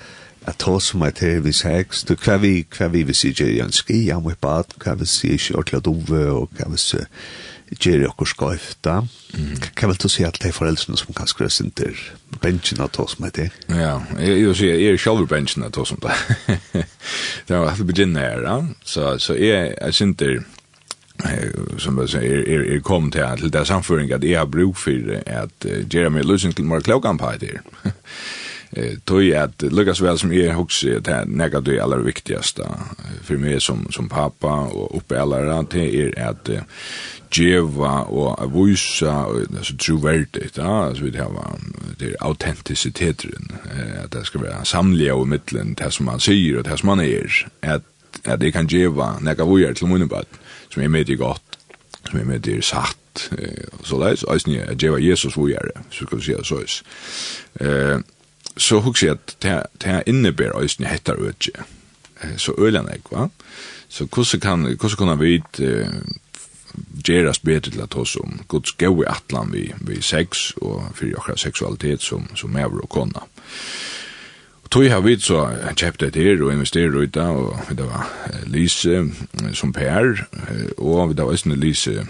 at 0.47 0.57
ta 0.59 0.79
som 0.79 1.01
er 1.01 1.13
til 1.15 1.43
vi 1.45 1.53
sex, 1.55 2.03
du 2.03 2.15
hva 2.19 2.37
vi, 2.41 2.65
hva 2.75 2.89
vi 2.91 3.03
vil 3.07 3.15
si 3.15 3.31
ikke 3.31 3.63
ønsker, 3.63 3.95
ja, 4.09 4.19
må 4.19 4.33
jeg 4.33 4.41
bad, 4.43 4.75
hva 4.83 4.95
vi 4.99 5.07
si, 5.07 5.31
ikke 5.37 5.55
ordentlig 5.61 5.83
dove, 5.85 6.23
og 6.33 6.57
hva 6.57 6.67
vi 6.71 6.79
ger 7.79 7.99
jag 7.99 8.13
och 8.15 8.27
skojfta. 8.27 9.07
Mm. 9.37 9.55
Kan 9.73 9.89
väl 9.89 9.97
du 9.97 10.09
se 10.09 10.25
att 10.25 10.39
det 10.39 10.47
är 10.47 10.51
föräldrarna 10.51 10.97
som 10.97 11.05
kan 11.05 11.13
kanske 11.13 11.43
rörs 11.43 11.61
inte 11.61 11.91
bänken 12.41 12.81
att 12.81 12.91
ta 12.91 13.07
som 13.07 13.29
det? 13.33 13.49
Ja, 13.67 14.01
jag 14.19 14.55
ser 14.55 14.65
er 14.65 14.97
själva 14.97 15.25
bänken 15.25 15.63
att 15.63 15.73
ta 15.73 15.85
som 15.85 15.99
det. 16.01 16.13
Det 17.47 17.57
var 17.57 17.67
att 17.67 17.77
begynna 17.77 18.19
här. 18.19 18.67
Så, 18.83 19.19
så 19.19 19.35
är 19.35 19.75
jag 19.81 20.01
inte 20.01 20.43
som 21.77 21.97
jag 21.97 22.09
säger, 22.09 22.49
er, 22.49 22.63
er 22.63 22.79
kom 22.79 23.11
till, 23.11 23.25
till 23.37 23.51
det 23.51 23.65
samföringen 23.65 24.15
att 24.15 24.23
jag 24.23 24.39
har 24.39 24.45
bruk 24.45 24.77
för 24.77 25.23
att 25.25 25.65
göra 25.93 26.09
mig 26.09 26.23
lösning 26.23 26.53
till 26.53 26.65
några 26.65 26.81
klokan 26.81 27.17
på 27.17 27.33
det. 27.39 27.59
eh 28.75 28.97
tog 29.03 29.31
at 29.31 29.61
Lucas 29.61 30.01
vel 30.01 30.17
som 30.17 30.31
är 30.31 30.59
också 30.59 30.87
det 30.99 31.11
här 31.11 31.25
näga 31.25 31.61
det 31.61 31.79
allra 31.79 31.97
viktigaste 31.97 32.69
för 33.23 33.37
mig 33.37 33.61
som 33.61 33.87
som 33.91 34.09
pappa 34.09 34.53
och 34.53 34.97
uppelare 34.97 35.65
det 35.71 35.95
är 35.95 36.29
att 36.29 36.49
geva 37.31 38.01
och 38.01 38.67
visa 38.69 39.25
så 39.61 39.77
trovärdigt 39.77 40.57
ja 40.57 40.95
så 40.95 41.03
det 41.03 41.17
här 41.17 41.29
var 41.29 41.59
det 41.99 42.05
är 42.05 42.15
autenticiteten 42.19 43.51
att 44.03 44.11
det 44.11 44.25
ska 44.25 44.39
vara 44.39 44.65
samlige 44.65 45.11
och 45.11 45.27
mitten 45.27 45.73
det 45.73 45.91
som 45.91 46.05
man 46.05 46.19
sier 46.19 46.57
och 46.57 46.63
det 46.63 46.77
som 46.77 46.87
man 46.87 46.99
är 46.99 47.47
att 47.61 47.83
at 48.25 48.39
det 48.39 48.51
kan 48.51 48.67
geva 48.67 49.19
näga 49.19 49.45
vojer 49.45 49.73
till 49.73 49.87
munnen 49.87 50.07
bad 50.07 50.25
som 50.69 50.83
är 50.83 50.87
med 50.87 51.09
i 51.09 51.15
gott 51.15 51.57
som 52.09 52.19
är 52.19 52.23
med 52.23 52.47
i 52.47 52.61
satt 52.61 53.29
eh 53.37 53.63
så 53.83 53.99
läs 53.99 54.23
alltså 54.23 54.49
ni 54.49 54.61
geva 54.77 54.99
Jesus 54.99 55.37
vojer 55.37 55.71
så 55.91 56.05
skal 56.05 56.17
vi 56.17 56.25
säga 56.25 56.43
så 56.43 56.61
is 56.61 56.83
eh 57.59 57.99
så 58.57 58.79
husker 58.79 59.07
jeg 59.07 59.15
at 59.15 59.35
det, 59.41 59.63
det 59.81 60.03
innebär 60.07 60.61
øysen 60.61 60.83
jeg 60.83 60.91
hettar 60.91 61.15
øyne, 61.19 61.65
så 62.37 62.53
øyne 62.57 62.85
jeg, 62.89 62.99
va? 63.11 63.27
Så 63.89 64.05
hvordan 64.05 64.39
kan, 64.39 64.77
hvordan 64.79 65.07
kan 65.07 65.19
vi 65.19 65.41
gjeras 67.05 67.39
betre 67.39 67.71
til 67.71 67.83
at 67.83 67.95
oss 67.99 68.15
om 68.15 68.39
Guds 68.47 68.73
gau 68.79 69.01
i 69.01 69.09
atlan 69.09 69.51
vi, 69.53 69.67
vi 69.81 70.01
sex 70.01 70.51
og 70.61 70.93
fyrir 70.97 71.19
okra 71.21 71.37
seksualitet 71.37 72.01
som, 72.01 72.27
som 72.35 72.53
mever 72.53 72.83
og 72.83 72.89
kona. 72.89 73.25
Og 74.63 74.71
tog 74.71 74.87
har 74.89 75.03
vi 75.05 75.17
så 75.21 75.43
kjøpt 75.75 76.07
et 76.07 76.17
her 76.17 76.41
og 76.41 76.53
investerer 76.53 76.95
ut 76.95 77.13
da, 77.13 77.27
og 77.29 77.59
vi 77.69 77.77
da 77.77 77.89
var 77.89 78.09
Lise 78.49 79.03
som 79.53 79.73
Per, 79.73 80.23
og 80.77 81.09
vi 81.11 81.19
da 81.19 81.27
var 81.29 81.55
Lise 81.55 82.07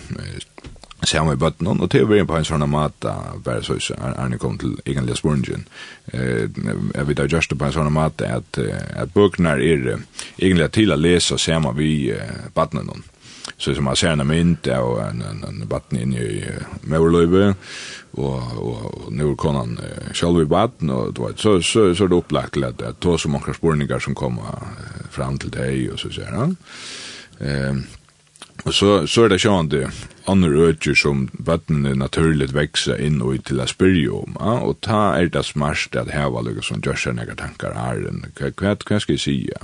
ser 1.10 1.32
i 1.32 1.40
bøtten 1.40 1.70
og 1.74 1.90
til 1.92 2.06
å 2.06 2.10
være 2.10 2.28
på 2.30 2.38
en 2.38 2.48
sånn 2.48 2.66
mat 2.72 3.08
bare 3.46 3.64
så 3.66 3.78
er 3.96 4.18
Arne 4.20 4.40
kom 4.42 4.58
til 4.62 4.76
egentlig 4.86 5.18
spurningen 5.20 5.66
jeg 6.14 7.08
vet 7.08 7.24
at 7.24 7.34
just 7.34 7.56
på 7.56 7.66
en 7.66 7.76
sånn 7.76 7.92
mat 7.94 8.22
at, 8.28 8.60
at 8.60 9.16
bøkene 9.16 9.56
er 9.56 9.64
egentlig 10.38 10.70
til 10.76 10.94
å 10.94 11.00
lese 11.00 11.40
ser 11.42 11.64
man 11.64 11.78
vi 11.78 12.12
bøttene 12.56 13.02
så 13.58 13.74
som 13.76 13.84
man 13.86 13.98
ser 14.00 14.14
en 14.16 14.28
mynt 14.28 14.68
og 14.78 15.02
en, 15.04 15.24
en, 15.28 15.42
en 15.48 15.66
bøtten 15.68 16.00
inne 16.00 16.24
i 16.24 16.44
Mørløyve 16.90 17.50
og, 18.14 18.54
og, 18.60 18.86
og 19.08 19.10
nå 19.12 19.34
kan 19.40 19.60
han 19.60 19.74
selv 20.16 20.44
i 20.44 20.48
bøtten 20.50 20.94
og 20.94 21.20
så, 21.36 21.58
så, 21.60 21.90
så 21.92 22.06
er 22.06 22.14
det 22.14 22.22
opplagt 22.22 22.56
til 22.56 22.68
at 22.70 22.80
det 22.80 22.94
er 22.94 23.20
så 23.20 23.32
mange 23.32 23.56
spurninger 23.56 24.00
som 24.00 24.16
kommer 24.16 24.64
fram 25.12 25.38
til 25.42 25.52
deg 25.54 25.92
og 25.94 26.00
så 26.00 26.14
ser 26.16 26.32
han 26.32 26.58
eh 27.40 27.84
Og 28.64 28.74
så, 28.74 28.92
så 29.08 29.26
er 29.26 29.34
det 29.34 29.42
sjående 29.44 29.90
andre 30.28 30.70
øker 30.70 30.96
som 30.96 31.26
bøttene 31.46 31.96
naturligt 32.00 32.54
vekser 32.56 33.02
inn 33.04 33.20
og 33.22 33.42
til 33.50 33.60
å 33.60 33.68
spyrje 33.68 34.12
om, 34.16 34.38
ja? 34.40 34.54
og 34.64 34.78
ta 34.86 35.02
er 35.18 35.28
det 35.34 35.44
smart 35.46 35.98
at 36.00 36.14
heva 36.16 36.44
lukka 36.46 36.64
som 36.64 36.84
gjør 36.84 37.02
seg 37.02 37.18
nekka 37.18 37.36
tankar 37.42 37.76
her, 37.76 38.06
hva, 38.38 38.54
hva, 38.62 38.78
hva 38.80 39.02
skal 39.04 39.18
jeg 39.18 39.24
sija, 39.26 39.60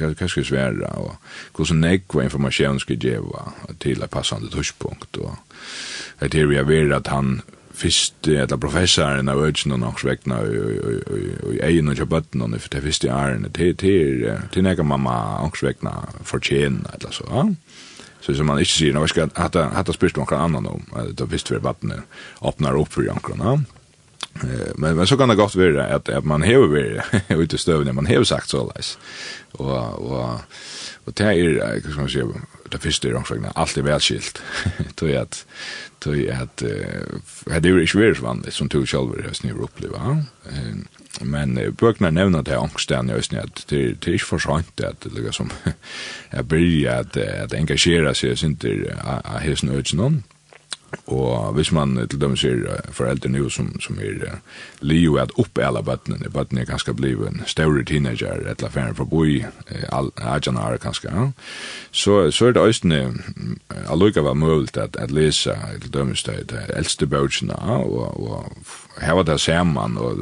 hva, 0.00 0.10
hva 0.10 0.26
skal 0.26 0.42
jeg 0.42 0.50
sværa, 0.50 0.90
og 0.98 1.14
hvordan 1.54 1.84
nekva 1.86 2.26
informasjon 2.26 2.82
skal 2.82 2.98
jeg 2.98 3.14
gjeva 3.14 3.46
til 3.78 4.02
et 4.02 4.10
passande 4.10 4.50
tushpunkt, 4.50 5.22
og 5.22 5.38
det 6.20 6.34
til 6.34 6.50
vi 6.50 6.58
har 6.58 6.66
vært 6.68 6.98
at 6.98 7.14
han 7.14 7.38
fyrst 7.80 8.28
eller 8.28 8.58
professoren 8.60 9.30
av 9.30 9.40
øyne 9.40 9.76
og 9.76 9.80
nokks 9.80 10.04
vekna 10.04 10.40
og 10.42 11.54
egen 11.64 11.88
og 11.88 11.96
kjøpøtten 11.96 12.42
og 12.44 12.52
det 12.52 12.82
fyrst 12.84 13.06
i 13.06 13.12
æren 13.14 13.46
til 13.56 13.76
til 13.78 14.26
til 14.52 14.66
nega 14.66 14.84
mamma 14.84 15.14
nokks 15.44 15.62
vekna 15.64 15.94
fortjena 16.26 16.96
eller 16.98 17.14
så, 17.14 17.28
ja. 17.30 17.46
Så 18.20 18.34
som 18.34 18.46
man 18.46 18.58
inte 18.58 18.70
säger, 18.70 18.92
när 18.92 19.00
vi 19.00 19.08
ska 19.08 19.28
hata, 19.34 19.64
hata 19.64 19.92
spyrt 19.92 20.16
någon 20.16 20.38
annan 20.38 20.66
om, 20.66 20.82
då 21.12 21.24
visst 21.24 21.50
vi 21.50 21.56
vattnet 21.56 22.00
öppnar 22.42 22.80
upp 22.80 22.92
för 22.92 23.02
jankarna. 23.02 23.64
Men, 24.74 24.96
men 24.96 25.06
så 25.06 25.16
kan 25.16 25.28
det 25.28 25.34
gott 25.34 25.54
vara 25.54 25.86
att, 25.86 26.08
att 26.08 26.24
man 26.24 26.42
hever 26.42 26.66
varit 26.66 27.02
ute 27.28 27.56
i 27.56 27.58
stövningen, 27.58 27.94
man 27.94 28.06
hever 28.06 28.24
sagt 28.24 28.48
så 28.48 28.72
läs. 28.76 28.98
Och, 29.52 29.94
och, 29.94 30.34
och 31.04 31.12
det 31.12 31.24
är, 31.24 31.34
hur 31.84 31.90
ska 31.90 32.00
man 32.00 32.08
säga, 32.08 32.26
det 32.68 32.78
första 32.78 33.08
är 33.08 33.14
omsökna, 33.14 33.50
allt 33.54 33.76
är 33.76 33.82
välskilt. 33.82 34.42
Tog 34.94 35.12
att, 35.12 35.46
tog 35.98 36.28
att, 36.28 36.56
det 36.56 37.54
är 37.54 37.66
ju 37.66 37.80
inte 37.80 37.98
väldigt 37.98 38.22
vanligt 38.22 38.54
som 38.54 38.68
tog 38.68 38.88
själv 38.88 39.16
det 39.16 39.22
här 39.22 39.32
snurr 39.32 39.62
uppleva. 39.62 40.24
Men 41.20 41.58
uh, 41.58 41.70
bøkene 41.72 42.10
nevner 42.10 42.42
det 42.42 42.56
angsten 42.58 43.10
i 43.10 43.16
Østene, 43.18 43.44
at 43.46 43.64
det, 43.70 43.80
det 44.00 44.08
er 44.08 44.18
ikke 44.18 44.32
for 44.34 44.44
sant 44.44 44.84
at 44.84 45.04
det 45.04 45.12
liksom, 45.16 45.50
jeg 46.32 46.48
blir 46.52 46.90
at, 46.90 47.16
at 47.16 47.54
engasjere 47.54 48.14
seg 48.14 48.38
sin 48.38 48.56
til 48.56 48.86
av 49.00 49.40
hesten 49.44 49.72
øyne 49.74 50.22
Og 51.06 51.52
hvis 51.52 51.72
man 51.72 52.08
til 52.10 52.20
dem 52.20 52.36
ser 52.36 52.80
foreldre 52.90 53.28
nå 53.30 53.48
som, 53.48 53.68
som 53.80 53.98
er 54.02 54.24
uh, 54.26 54.38
lio 54.82 55.16
at 55.22 55.32
oppe 55.38 55.62
alle 55.62 55.82
bøttene, 55.86 56.30
bøttene 56.34 56.64
er 56.64 56.70
kanskje 56.70 56.94
blivet 56.98 57.28
en 57.28 57.42
større 57.46 57.84
teenager, 57.84 58.42
et 58.42 58.62
eller 58.62 58.78
annet 58.82 58.98
for 58.98 59.06
å 59.06 59.10
bo 59.10 59.24
i, 59.24 59.38
Ajan 59.92 60.58
Are 60.58 60.78
kanskje, 60.82 61.12
ja. 61.14 61.28
så, 61.92 62.30
så 62.34 62.50
er 62.50 62.56
det 62.58 62.66
østene 62.72 63.00
uh, 63.06 63.84
allukket 63.86 64.26
var 64.26 64.34
mulig 64.34 64.74
at, 64.76 64.98
at 64.98 65.14
lese 65.14 65.54
til 65.82 65.94
dem 65.94 66.14
det, 66.26 66.38
det 66.50 66.66
eldste 66.74 67.06
bøttene, 67.06 67.54
og, 67.54 68.20
og 68.20 68.79
här 69.00 69.14
var 69.14 69.24
det 69.24 69.38
samman 69.38 69.96
och 69.96 70.16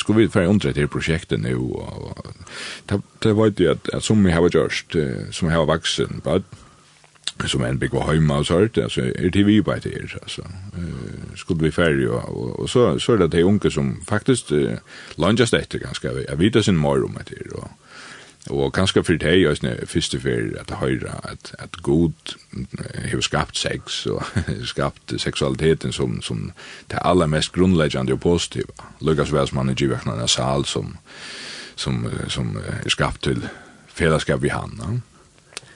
skulle 0.00 0.18
vi 0.18 0.28
för 0.28 0.44
undra 0.44 0.72
till 0.72 0.88
projektet 0.88 1.40
nu 1.40 1.56
och 1.56 2.26
det 3.18 3.32
var 3.32 3.52
ju 3.56 3.70
att 3.70 4.04
som 4.04 4.24
vi 4.24 4.32
har 4.32 4.42
gjort 4.42 4.94
som 5.30 5.48
har 5.48 5.66
vuxen 5.66 6.20
but 6.24 6.42
som 7.46 7.64
en 7.64 7.78
big 7.78 7.90
hemma 7.90 8.38
och 8.38 8.46
så 8.46 8.58
här 8.58 8.82
alltså 8.82 9.00
är 9.00 9.30
det 9.30 9.44
vi 9.44 9.62
på 9.62 9.74
det 9.82 10.14
alltså 10.22 10.42
eh 10.42 11.36
skulle 11.36 11.62
vi 11.62 11.70
färja 11.70 12.10
och, 12.10 12.60
och 12.60 12.70
så 12.70 13.00
så 13.00 13.12
är 13.12 13.18
det 13.18 13.28
de 13.28 13.42
unga 13.42 13.70
som 13.70 14.00
faktiskt 14.06 14.52
eh, 14.52 14.78
lunchar 15.14 15.64
det 15.70 15.78
ganska 15.78 16.12
jag 16.12 16.36
vet 16.36 16.52
det 16.52 16.62
sin 16.62 16.76
morgon 16.76 17.12
med 17.12 17.24
det 17.30 17.54
och 17.54 17.68
Og 18.50 18.72
kanskje 18.72 19.04
for 19.04 19.12
det 19.12 19.30
er 19.30 19.34
jo 19.40 19.54
første 19.86 20.20
for 20.20 20.60
at 20.60 20.68
det 20.68 20.76
høyre 20.76 21.14
at, 21.30 21.54
at 21.58 21.82
god 21.82 22.12
har 23.10 23.20
skapt 23.20 23.58
sex 23.58 24.06
og 24.06 24.22
skapt 24.72 25.14
seksualiteten 25.16 25.92
som, 25.92 26.22
som 26.22 26.52
det 26.90 26.98
aller 27.02 27.26
mest 27.26 27.52
grunnleggende 27.52 28.12
og 28.12 28.20
positive. 28.20 28.68
Lukas 29.00 29.30
han 29.30 29.68
er 29.68 29.74
givet 29.74 30.04
en 30.04 30.28
sal 30.28 30.64
som, 30.64 30.96
som, 31.76 32.06
som 32.28 32.56
er 32.66 32.88
skapt 32.88 33.22
til 33.22 33.48
fellesskap 33.88 34.44
i 34.44 34.48
hann. 34.48 34.78
Ja? 34.78 35.13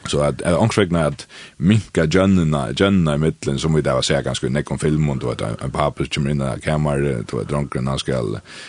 Så 0.06 0.20
att 0.20 0.40
är 0.40 0.58
ångsvägna 0.58 1.06
att 1.06 1.26
minka 1.56 2.04
jönnena, 2.04 2.68
jönna 2.76 3.14
i 3.14 3.18
mitten 3.18 3.58
som 3.58 3.74
vi 3.74 3.80
där 3.80 3.94
var 3.94 4.02
säga 4.02 4.22
ganska 4.22 4.48
näck 4.48 4.70
om 4.70 4.78
film 4.78 5.10
och 5.10 5.32
att 5.32 5.62
en 5.62 5.70
pappa 5.70 6.04
som 6.10 6.28
in 6.28 6.38
där 6.38 6.58
kameror 6.58 7.24
då 7.30 7.40
att 7.40 7.48
drunken 7.48 7.86
han 7.86 7.98
ska 7.98 8.18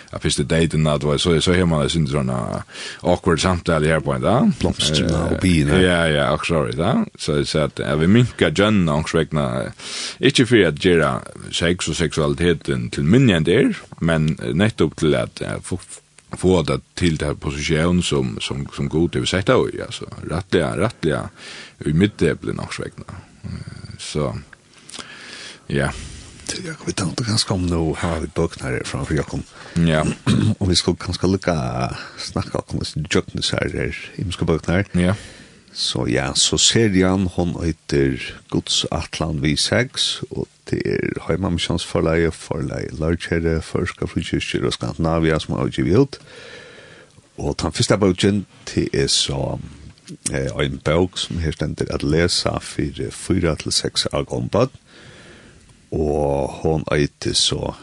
att 0.09 0.21
första 0.21 0.43
dejten 0.43 0.87
att 0.87 1.03
var 1.03 1.17
så 1.17 1.41
så 1.41 1.53
hemma 1.53 1.81
där 1.81 1.87
syns 1.87 2.11
såna 2.11 2.63
awkward 3.01 3.41
samtal 3.41 3.83
här 3.85 3.99
på 3.99 4.13
där. 4.17 4.51
Blomsterna 4.59 5.25
och 5.25 5.39
bina. 5.41 5.81
Ja 5.81 6.07
ja, 6.07 6.31
och 6.31 6.45
sorry 6.45 6.71
där. 6.71 7.05
Så 7.17 7.45
så 7.45 7.59
att 7.59 7.79
vi 7.99 8.07
minka 8.07 8.49
jönna 8.49 8.95
ångsvägna 8.95 9.63
inte 10.19 10.45
för 10.45 10.65
att 10.65 10.85
göra 10.85 11.19
sex 11.51 11.87
och 11.87 11.95
sexualiteten 11.95 12.89
till 12.89 13.03
minnen 13.03 13.43
där 13.43 13.77
men 13.99 14.37
nettopp 14.53 14.95
till 14.95 15.15
att 15.15 15.41
få 16.37 16.63
det 16.63 16.81
til 16.95 17.17
den 17.17 17.27
här 17.27 17.35
position 17.35 18.03
som 18.03 18.37
som 18.41 18.67
som 18.75 18.89
god 18.89 19.09
det 19.09 19.19
vill 19.19 19.27
sätta 19.27 19.57
oj 19.57 19.81
alltså 19.81 20.05
rettelig, 20.29 20.63
rettelig, 20.63 21.17
i 21.85 21.93
mittäpplen 21.93 22.59
också 22.59 22.81
vägna 22.81 23.03
så 23.97 24.37
ja. 25.67 25.91
Jag 26.65 26.85
vet 26.85 26.99
inte 26.99 27.23
ganska 27.23 27.53
om 27.53 27.65
nu 27.65 27.95
har 27.97 28.19
vi 28.21 28.27
böcknar 28.27 28.71
här 28.71 28.83
framför 28.85 29.15
jag 29.15 29.25
kom 29.25 29.43
ja. 29.73 30.05
Och 30.57 30.71
vi 30.71 30.75
ska 30.75 30.91
ganska 30.91 31.27
lucka 31.27 31.95
snacka 32.17 32.59
om 32.67 32.79
oss 32.79 32.95
jöknes 33.09 33.51
här 33.51 33.69
där 33.69 34.11
i 34.15 34.31
ska 34.31 34.45
böcknar 34.45 34.85
ja. 34.91 35.15
Så 35.73 36.09
ja 36.09 36.33
så 36.33 36.57
serien 36.57 37.29
hon 37.35 37.65
heter 37.65 38.35
Guds 38.49 38.85
atlan 38.91 39.41
vi 39.41 39.57
sex 39.57 40.21
och 40.29 40.47
det 40.69 40.81
er 40.85 41.21
Heimamisjonsforleie, 41.27 42.31
forleie 42.31 42.89
forleie 42.89 42.99
Larkjere, 42.99 43.61
Førska 43.61 44.05
Frukirker 44.05 44.65
og 44.65 44.73
Skandinavia 44.73 45.39
som 45.39 45.55
har 45.57 45.69
utgivet 45.69 45.97
ut. 45.97 46.19
Og 47.37 47.55
den 47.61 47.71
første 47.71 47.97
boken, 47.97 48.45
det 48.75 48.89
er 48.93 49.07
så 49.07 49.59
eh, 50.33 50.51
en 50.65 50.81
bok 50.85 51.17
som 51.17 51.39
her 51.39 51.55
stender 51.55 51.89
at 51.93 52.03
lesa 52.03 52.57
for 52.59 53.03
4-6 53.15 54.07
av 54.13 54.25
gombad. 54.25 54.75
Og 55.91 56.59
hon 56.61 56.83
eiter 56.91 57.33
så 57.33 57.73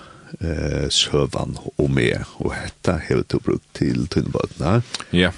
eh, 0.40 0.86
søvan 0.90 1.56
og 1.76 1.90
med, 1.90 2.22
og 2.38 2.54
hetta 2.54 3.00
hever 3.08 3.22
til 3.22 3.42
brukt 3.42 3.66
til 3.74 4.06
tunnbøtene. 4.06 4.82
Ja, 5.12 5.32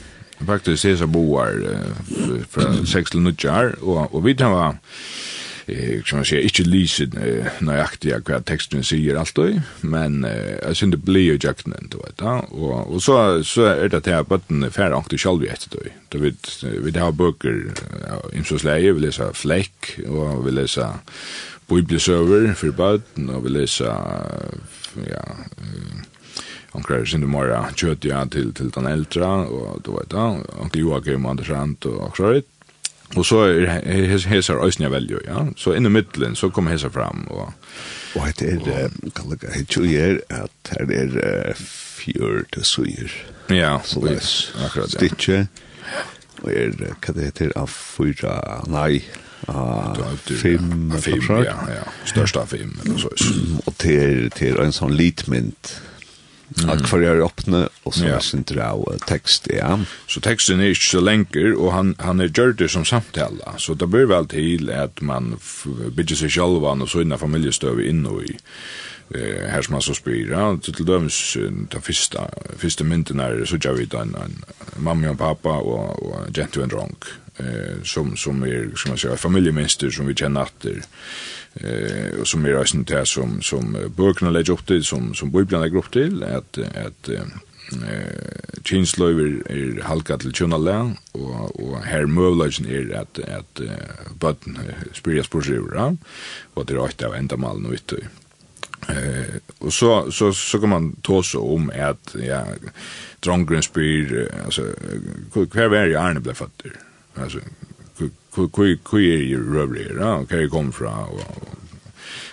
faktisk 0.47 0.85
er 0.85 0.97
så 0.97 1.07
boar 1.07 1.55
eh, 1.71 2.45
fra 2.51 2.73
seks 2.87 3.11
til 3.11 3.23
nødjar 3.23 3.79
og, 3.81 4.15
og 4.15 4.25
vi 4.27 4.35
tar 4.35 4.53
var 4.53 4.77
eh 5.69 6.03
som 6.05 6.19
man 6.19 6.25
säger 6.25 6.43
inte 6.43 6.63
lyse 6.63 7.05
lysen 7.05 7.45
nöjaktiga 7.59 8.21
vad 8.27 8.45
texten 8.45 8.85
säger 8.85 9.17
alltid 9.17 9.63
men 9.81 10.25
eh, 10.25 10.57
jag 10.63 10.77
synd 10.77 10.93
det 10.93 10.97
blir 10.97 11.23
ju 11.23 11.39
jakten 11.43 11.89
då 11.91 11.99
vet 11.99 12.23
och 12.53 12.95
och 12.95 13.03
så 13.03 13.45
så 13.45 13.65
är 13.65 13.89
det 13.89 14.07
här 14.07 14.23
botten 14.23 14.71
fair 14.71 14.93
och 14.93 15.13
själv 15.21 15.41
vet 15.41 15.69
då 15.71 15.79
då 16.09 16.19
vi 16.19 16.35
vi 16.63 16.99
har 16.99 17.13
böcker 17.13 17.73
i 18.33 18.45
så 18.45 18.59
släge 18.59 18.93
vi 18.93 19.01
läser 19.01 19.33
fläck 19.33 19.99
och 20.09 20.47
vi 20.47 20.51
läser 20.51 20.89
bibelsöver 21.67 22.55
för 22.55 22.71
botten 22.71 23.31
och 23.31 23.47
vi 23.47 23.49
läser 23.49 23.87
ja 25.11 25.23
Onkrar 26.73 27.05
sin 27.05 27.21
det 27.21 27.27
mora 27.27 27.63
kjøtt 27.75 28.05
ja 28.05 28.25
til, 28.29 28.53
til 28.53 28.69
den 28.75 28.87
eldre, 28.87 29.27
og 29.49 29.81
då 29.85 29.97
vet 29.97 30.11
da, 30.13 30.27
onkel 30.61 30.85
Joakim 30.85 31.27
Andersant 31.27 31.87
og 31.89 32.03
akkurat, 32.11 32.45
Og 33.17 33.25
så 33.27 33.39
er 33.49 34.27
hesar 34.29 34.65
øysnia 34.65 34.89
veljo, 34.93 35.19
ja. 35.27 35.47
Så 35.57 35.73
inn 35.73 35.89
i 35.89 35.93
middelen 35.93 36.37
så 36.37 36.51
kommer 36.53 36.75
hesar 36.75 36.93
fram. 36.93 37.25
Og, 37.31 37.53
og 38.15 38.29
det 38.39 38.53
er, 38.69 38.91
kan 39.17 39.31
lukka, 39.31 39.53
het 39.55 39.77
jo 39.77 39.85
er 39.85 40.21
at 40.29 40.73
her 40.75 40.93
er 40.93 41.55
fjør 41.59 42.45
til 42.53 42.65
suger. 42.65 43.15
Ja, 43.51 43.79
så 43.85 44.01
det 44.01 44.19
er 44.19 44.67
akkurat, 44.67 44.95
ja. 44.95 44.99
stitje. 44.99 45.47
Og 46.43 46.53
er, 46.53 46.77
hva 46.77 47.15
det 47.15 47.25
heter, 47.31 47.53
av 47.57 47.73
fyra, 47.73 48.37
nei, 48.71 49.01
av 49.49 49.97
fem, 50.29 50.93
fem, 51.01 51.23
ja, 51.43 51.57
ja. 51.73 51.85
største 52.07 52.43
av 52.45 52.53
fem, 52.53 52.75
eller 52.85 53.01
så. 53.01 53.11
Og 53.65 53.75
til, 53.81 54.29
til 54.37 54.61
en 54.63 54.75
sånn 54.75 54.95
litmynd, 54.95 55.73
Mm. 56.57 56.71
Att 56.71 56.89
för 56.89 57.03
er 57.03 57.21
öppna 57.25 57.69
och 57.83 57.95
så 57.95 58.05
ja. 58.05 58.21
sin 58.21 58.43
drau 58.43 58.99
text 59.07 59.49
ja. 59.51 59.79
Så 60.07 60.21
texten 60.21 60.61
er 60.61 60.69
inte 60.69 60.81
så 60.81 61.01
lenger, 61.01 61.53
och 61.53 61.73
han, 61.73 61.95
han 61.99 62.21
er 62.21 62.29
gjort 62.29 62.59
det 62.59 62.69
som 62.69 62.85
samtale. 62.85 63.45
Så 63.57 63.75
det 63.75 63.87
blir 63.87 64.07
väl 64.07 64.27
till 64.27 64.71
att 64.71 65.01
man 65.01 65.37
bygger 65.97 66.17
sig 66.17 66.31
själv 66.31 66.65
och 66.65 66.89
så 66.89 67.01
innan 67.01 67.19
familjestöv 67.19 67.81
in 67.81 68.07
och 68.07 68.23
i 68.23 68.39
eh, 69.15 69.51
här 69.51 69.63
som 69.63 69.73
man 69.73 69.83
så 69.83 69.95
spyr. 69.95 70.31
Ja. 70.31 70.59
till 70.63 70.85
döms 70.85 71.37
den 71.71 71.83
första 71.83 72.31
första 72.59 72.85
mynten 72.85 73.21
är 73.21 73.45
så 73.45 73.59
jag 73.61 73.75
vet 73.75 73.95
en, 73.95 74.15
en 74.15 74.45
mamma 74.77 75.11
och 75.11 75.19
pappa 75.19 75.51
och 75.51 76.03
och 76.03 76.35
gentle 76.35 76.63
and 76.63 76.73
drunk. 76.73 77.05
Eh, 77.37 77.83
som, 77.85 78.17
som 78.17 78.45
er, 78.45 78.71
som 78.77 78.91
man 78.91 78.99
säger 78.99 79.17
familjeminister 79.17 79.91
som 79.91 80.07
vi 80.07 80.15
känner 80.15 80.41
att 80.41 80.67
Eh, 80.67 80.83
eh 81.55 82.25
som 82.25 82.45
är 82.45 82.51
rösten 82.51 82.85
där 82.85 83.05
som 83.05 83.43
som 83.43 83.77
böckerna 83.97 84.31
lägger 84.31 84.53
upp 84.53 84.67
till 84.67 84.85
som 84.85 85.15
som 85.15 85.31
bibeln 85.31 85.63
lägger 85.63 85.79
upp 85.79 85.91
till 85.91 86.23
att 86.23 86.59
att 86.59 87.09
eh 87.09 87.25
Kinslöver 88.65 89.43
er 89.51 89.83
halka 89.83 90.17
til 90.17 90.33
Tjunala, 90.33 90.95
og, 91.15 91.61
og 91.61 91.85
her 91.85 92.07
møvløgjen 92.07 92.65
er 92.65 93.01
at, 93.01 93.19
at 93.19 93.61
uh, 93.61 94.15
bøtten 94.21 94.57
spyrja 94.93 95.23
spørsivra, 95.23 95.91
og 96.55 96.69
det 96.69 96.77
er 96.77 96.81
åtta 96.81 97.11
av 97.13 97.39
mal 97.39 97.67
og 97.67 97.73
ute 97.77 98.01
Eh, 98.89 99.35
og 99.61 99.73
så, 99.73 100.11
så, 100.11 100.33
så 100.33 100.59
kan 100.59 100.69
man 100.69 100.97
ta 101.05 101.23
så 101.23 101.43
om 101.45 101.71
at 101.75 102.15
ja, 102.23 102.43
drongren 103.25 103.63
spyr, 103.63 104.29
altså, 104.45 104.71
hver 105.35 105.69
vær 105.69 105.91
i 105.91 105.97
Arne 105.99 106.23
ble 106.25 106.35
fatter? 106.35 106.79
Altså, 107.17 107.43
hur 108.39 108.49
är 109.19 109.23
ju 109.23 109.55
rövrig, 109.55 109.87
ja, 110.01 110.25
kan 110.25 110.39
ju 110.39 110.49
komma 110.49 110.73
fra, 110.73 110.91
och, 110.91 111.21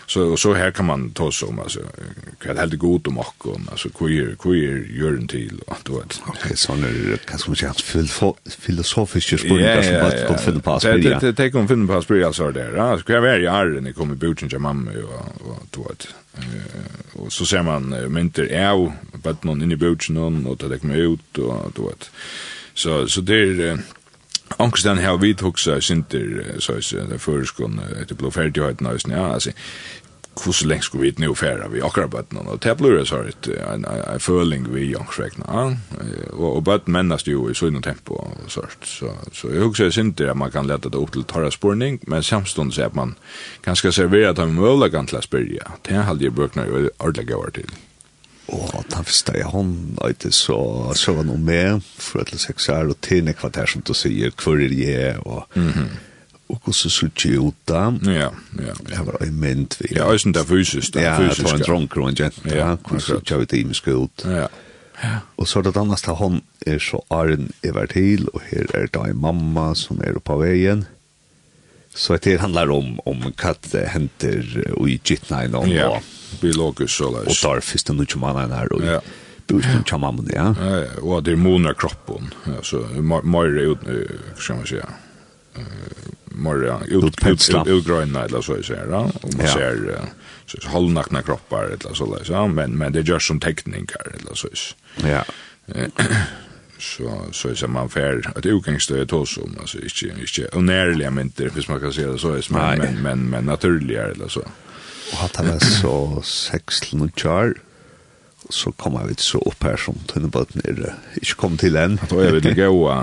så 0.07 0.37
så 0.37 0.53
här 0.53 0.71
kan 0.71 0.85
man 0.85 1.11
ta 1.11 1.31
så 1.31 1.45
som 1.47 1.59
alltså 1.59 1.79
kan 2.43 2.57
helt 2.57 2.73
gott 2.73 3.07
om 3.07 3.17
och 3.17 3.57
alltså 3.71 3.89
om 3.93 4.07
är 4.07 4.35
queer 4.35 4.71
är 4.73 4.99
gör 4.99 5.11
den 5.11 5.27
till 5.27 5.59
och 5.67 5.77
då 5.83 5.99
vet. 5.99 6.21
Okej 6.27 6.57
så 6.57 6.75
när 6.75 7.11
det 7.11 7.25
kan 7.25 7.39
som 7.39 7.55
jag 7.61 7.75
full 7.75 8.07
filosofisk 8.59 9.39
spår 9.39 9.57
där 9.57 9.81
som 9.81 9.93
bara 9.93 10.27
på 10.27 10.37
för 10.43 10.51
ja. 10.85 10.97
det 10.97 11.19
det 11.19 11.31
det 11.31 11.51
kan 11.51 11.67
finna 11.67 11.93
pass 11.93 12.05
på 12.05 12.25
alltså 12.25 12.51
där 12.51 12.73
ja 12.75 12.97
så 12.97 13.03
kan 13.03 13.21
vara 13.21 13.37
i 13.37 13.45
är 13.45 13.81
ni 13.81 13.93
kommer 13.93 14.15
butchen 14.15 14.49
till 14.49 14.59
mamma 14.59 14.91
och 14.91 15.51
och 15.51 15.63
då 15.71 15.85
att 15.91 16.07
och 17.13 17.33
så 17.33 17.45
ser 17.45 17.63
man 17.63 18.13
mynter 18.13 18.43
är 18.51 18.91
vad 19.23 19.43
någon 19.43 19.61
inne 19.61 19.73
i 19.73 19.77
butchen 19.77 20.17
och 20.17 20.57
då 20.57 20.67
det 20.67 20.79
kommer 20.79 20.95
ut 20.95 21.37
och 21.37 21.71
då 21.75 21.87
vet. 21.87 22.09
Så 22.73 23.07
så 23.07 23.21
det 23.21 23.35
är 23.35 23.79
Angstan 24.57 24.97
har 24.97 25.17
vi 25.17 25.35
hugsa 25.41 25.81
sinter 25.81 26.55
så 26.59 26.77
is 26.77 26.89
det 27.09 27.19
förskon 27.19 27.79
etter 28.01 28.15
blå 28.15 28.31
färdighet 28.31 28.79
nästan 28.79 29.11
ja 29.11 29.33
altså, 29.33 29.51
hur 30.45 30.51
så 30.51 30.67
länge 30.67 30.81
skulle 30.81 31.03
vi 31.03 31.13
nå 31.17 31.35
nu 31.41 31.69
vi 31.71 31.81
akkurat 31.81 32.11
bøtten, 32.11 32.37
og 32.37 32.59
det 32.63 32.77
blir 32.77 33.05
så 33.05 33.23
ett 33.23 33.47
en 33.47 33.85
en 33.85 34.19
förling 34.19 34.73
vi 34.73 34.91
ja, 34.91 35.05
og, 36.33 36.55
og 36.57 36.63
bøtten 36.63 36.93
mennast 36.93 37.27
jo 37.27 37.49
i 37.49 37.53
sånn 37.53 37.81
tempo 37.81 38.13
och 38.13 38.51
sånt 38.51 38.85
så 38.85 39.11
så 39.33 39.47
jag 39.53 39.61
hugsa 39.61 39.91
sinter 39.91 40.29
at 40.29 40.37
man 40.37 40.51
kan 40.51 40.67
lätta 40.67 40.89
det 40.89 40.97
opp 40.97 41.11
til 41.11 41.23
tarra 41.23 41.51
spurning, 41.51 41.99
men 42.07 42.23
samstundes 42.23 42.79
at 42.79 42.95
man 42.95 43.15
kan 43.61 43.63
kanske 43.63 43.91
servera 43.91 44.33
dem 44.33 44.55
möjliga 44.55 44.89
kan 44.89 45.07
til 45.07 45.17
å 45.17 45.21
spyrja. 45.21 45.71
Det 45.81 45.95
er 45.95 46.01
hade 46.01 46.23
ju 46.23 46.31
böknar 46.31 46.65
ju 46.65 46.89
ordentligt 46.99 47.27
går 47.27 47.49
till 47.53 47.71
Og 48.53 48.83
da 48.91 49.01
visste 49.05 49.33
jeg 49.33 49.49
hånd, 49.49 49.95
ikke, 50.05 50.29
så, 50.35 50.57
så 50.97 51.15
var 51.17 51.25
noe 51.25 51.41
med, 51.41 51.85
for 51.97 52.21
at 52.21 52.33
det 52.33 52.41
seks 52.43 52.67
er, 52.69 52.91
og 52.91 52.99
til 53.05 53.25
en 53.25 53.37
kvarter 53.37 53.71
som 53.71 53.81
du 53.85 53.93
sier, 53.97 54.33
hvor 54.37 54.61
er 54.61 54.73
jeg, 54.73 55.15
og, 55.25 55.47
mm 55.55 55.69
-hmm. 55.69 55.87
og 56.49 56.59
hvordan 56.63 56.73
så 56.73 57.05
ikke 57.05 57.39
ut 57.39 57.55
da. 57.67 57.93
Ja, 58.05 58.29
ja. 58.59 58.73
Jeg 58.89 59.05
var 59.05 59.17
en 59.21 59.39
mynd. 59.39 59.77
Vi, 59.79 59.95
ja, 59.95 60.03
også 60.03 60.31
det 60.31 60.47
fysisk, 60.47 60.93
det 60.93 61.03
er 61.05 61.17
fysisk. 61.17 61.39
Ja, 61.39 61.43
det 61.43 61.51
var 61.51 61.57
en 61.57 61.65
dronker 61.65 62.01
og 62.01 62.09
en 62.09 62.15
jenta, 62.19 62.55
ja, 62.55 62.75
hvordan 62.75 62.99
så 62.99 63.15
ikke 63.15 63.37
ut 63.37 63.53
i 63.53 63.63
menneske 63.63 63.95
ut. 63.95 64.25
Ja, 64.25 64.47
ja. 65.03 65.17
Og 65.37 65.47
så 65.47 65.59
er 65.59 65.63
det 65.63 65.77
annars 65.77 66.01
da 66.01 66.11
hånd, 66.11 66.41
er 66.67 66.79
så 66.79 67.05
arren 67.09 67.51
i 67.63 67.71
hvert 67.71 67.89
til, 67.89 68.27
og 68.33 68.41
her 68.51 68.65
er 68.73 68.85
det 68.85 69.09
en 69.09 69.21
mamma 69.21 69.73
som 69.75 70.01
er 70.03 70.19
på 70.19 70.37
veien. 70.37 70.85
Så 71.95 72.17
det 72.17 72.39
handlar 72.39 72.71
om, 72.71 72.99
om 73.05 73.21
hva 73.39 73.53
det 73.71 73.89
henter 73.89 74.43
og 74.75 74.89
i 74.89 75.01
gittnein 75.03 75.55
om, 75.55 75.67
ja. 75.71 75.87
og 75.87 76.03
biologisk 76.41 76.93
så 76.93 77.17
där. 77.17 77.27
Och 77.27 77.35
tar 77.35 77.59
första 77.59 77.93
den 77.93 77.97
nuche 77.97 78.17
mannen 78.17 78.51
här 78.51 78.67
då. 78.69 78.85
Ja. 78.85 79.01
Busten 79.47 79.83
chamma 79.83 80.11
mamma 80.11 80.29
ja. 80.33 80.55
Ja, 80.61 81.01
och 81.01 81.23
det 81.23 81.35
mona 81.35 81.73
kroppen. 81.73 82.33
Alltså 82.57 82.77
mer 83.23 83.59
ut 83.59 83.77
ska 84.37 84.55
man 84.55 84.65
säga. 84.65 84.89
Eh 85.55 85.61
mer 86.35 86.83
ut 86.87 87.27
ut 87.27 87.67
utgröna 87.67 88.23
eller 88.23 88.41
så 88.41 88.63
så 88.63 88.73
ja. 88.73 89.11
och 89.21 89.37
man 89.37 89.47
ser 89.47 90.01
så 90.45 90.69
halvnakna 90.69 91.21
kroppar 91.21 91.63
eller 91.63 91.93
så 91.93 92.15
där 92.15 92.23
så 92.23 92.47
men 92.47 92.77
men 92.77 92.93
det 92.93 93.01
görs 93.01 93.27
som 93.27 93.39
teckningar 93.39 94.13
eller 94.13 94.35
så. 94.35 94.47
Ja. 95.07 95.23
Så 96.79 97.25
så 97.31 97.49
är 97.49 97.67
man 97.67 97.89
fair 97.89 98.31
att 98.35 98.45
utgångsstöd 98.45 99.11
hos 99.11 99.37
om 99.37 99.57
alltså 99.59 99.77
inte 99.79 100.07
inte 100.07 100.57
onärliga 100.57 101.11
mynter 101.11 101.49
för 101.49 101.71
man 101.71 101.79
kan 101.79 101.93
se 101.93 102.05
det 102.05 102.17
så 102.17 102.41
men 102.49 103.01
men 103.01 103.29
men 103.29 103.45
naturligare 103.45 104.11
eller 104.11 104.27
så. 104.27 104.41
Og 105.11 105.21
hatt 105.21 105.39
han 105.41 105.59
så 105.61 105.95
seks 106.25 106.81
til 106.85 107.01
noen 107.01 107.13
kjær, 107.17 107.55
så 108.53 108.71
kom 108.77 108.97
jeg 108.99 109.17
så 109.25 109.39
opp 109.49 109.65
her 109.65 109.77
som 109.81 109.97
tønnebøten 110.09 110.61
er 110.69 110.81
ikke 111.17 111.37
kom 111.39 111.55
til 111.57 111.77
enn. 111.81 111.97
Da 112.09 112.19
er 112.21 112.35
vi 112.35 112.43
til 112.45 112.57
gåa, 112.59 112.99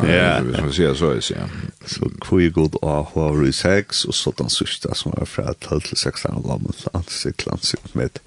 hvis 0.46 0.60
man 0.60 0.74
sier 0.76 0.94
så, 0.98 1.12
jeg 1.16 1.26
sier. 1.32 1.56
Så 1.82 2.10
kvog 2.22 2.44
jeg 2.44 2.54
god 2.54 2.78
av 2.82 3.10
hva 3.14 3.30
i 3.46 3.54
seks, 3.56 4.04
og 4.06 4.14
så 4.14 4.34
den 4.38 4.52
sørste 4.52 4.94
som 4.98 5.16
var 5.16 5.26
fra 5.26 5.54
12 5.58 5.88
til 5.90 5.98
16 5.98 6.38
år 6.38 6.46
gammel, 6.46 6.78
ansikt, 6.94 7.48
ansikt 7.50 7.96
med 7.98 8.22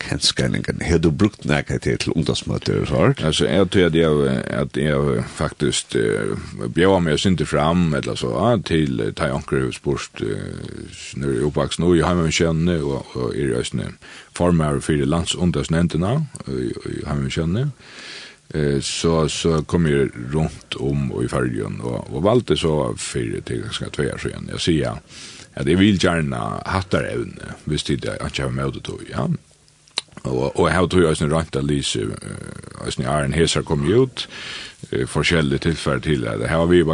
kenskallingen. 0.00 0.82
Har 0.82 0.98
du 0.98 1.10
brukt 1.10 1.44
nekka 1.44 1.78
til 1.78 1.98
til 1.98 2.12
ungdomsmøter 2.16 2.80
og 2.80 2.88
sånt? 2.88 3.24
Altså, 3.24 3.46
jeg 3.46 3.70
tror 3.70 3.86
at 3.86 3.94
jeg, 3.94 4.42
at 4.46 4.76
jeg 4.76 5.24
faktisk 5.26 5.96
uh, 5.96 6.68
bjør 6.74 6.98
meg 7.04 7.18
synte 7.20 7.46
fram, 7.46 7.94
eller 7.94 8.14
så, 8.14 8.32
til 8.66 9.00
uh, 9.00 9.12
ta 9.16 9.30
anker 9.34 9.66
hos 9.66 9.78
bort 9.78 10.22
uh, 10.22 10.36
når 11.16 11.34
jeg 11.34 11.48
oppvaks 11.50 11.78
nå, 11.78 11.94
i 11.94 12.04
har 12.04 12.14
med 12.18 12.32
kjønne, 12.32 12.78
og, 12.82 13.06
og 13.16 13.34
er 13.36 13.56
jeg 13.56 13.92
former 14.36 14.80
for 14.80 15.04
landsundasnentene, 15.14 16.14
i 16.48 16.70
jeg 16.70 17.06
har 17.06 17.20
med 17.20 17.70
eh 18.54 18.80
så 18.80 19.28
så 19.28 19.62
kom 19.62 19.86
jag 19.86 20.10
runt 20.32 20.74
om 20.74 21.12
och 21.12 21.24
i 21.24 21.28
färgen 21.28 21.80
och 21.80 22.10
och 22.10 22.22
valde 22.22 22.56
så 22.56 22.94
för 22.96 23.40
till 23.40 23.62
ganska 23.62 23.90
två 23.90 24.02
år 24.02 24.18
sedan. 24.18 24.48
Jag 24.50 24.60
ser 24.60 24.88
att 25.54 25.66
det 25.66 25.74
vill 25.74 26.04
gärna 26.04 26.62
hattar 26.64 27.02
även 27.02 27.40
visst 27.64 27.86
det 27.86 28.18
jag 28.34 28.44
har 28.44 28.50
med 28.50 28.72
det 28.72 28.80
då 28.80 28.98
ja 29.10 29.28
Og, 30.22 30.58
og 30.58 30.66
jeg 30.68 30.76
har 30.76 30.86
tog 30.86 31.06
eisen 31.08 31.32
rant 31.32 31.56
av 31.56 31.64
Lise, 31.64 32.10
eisen 32.84 33.06
Arjen 33.08 33.32
Hesar 33.32 33.64
kom 33.66 33.86
ut 33.88 34.26
uh, 34.92 35.06
forskjellige 35.08 35.70
tilfell 35.70 36.02
til 36.04 36.26
at 36.28 36.44
her 36.48 36.62
var 36.62 36.70
vi 36.70 36.82
i 36.82 36.86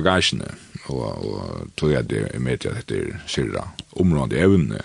og, 0.86 1.26
og 1.26 1.70
tru 1.76 1.90
jeg 1.90 2.10
det 2.10 2.40
med 2.40 2.62
til 2.62 2.74
at 2.76 2.88
det 2.88 3.00
er 3.02 3.22
sirra 3.26 3.64
området 3.96 4.38
evne, 4.38 4.80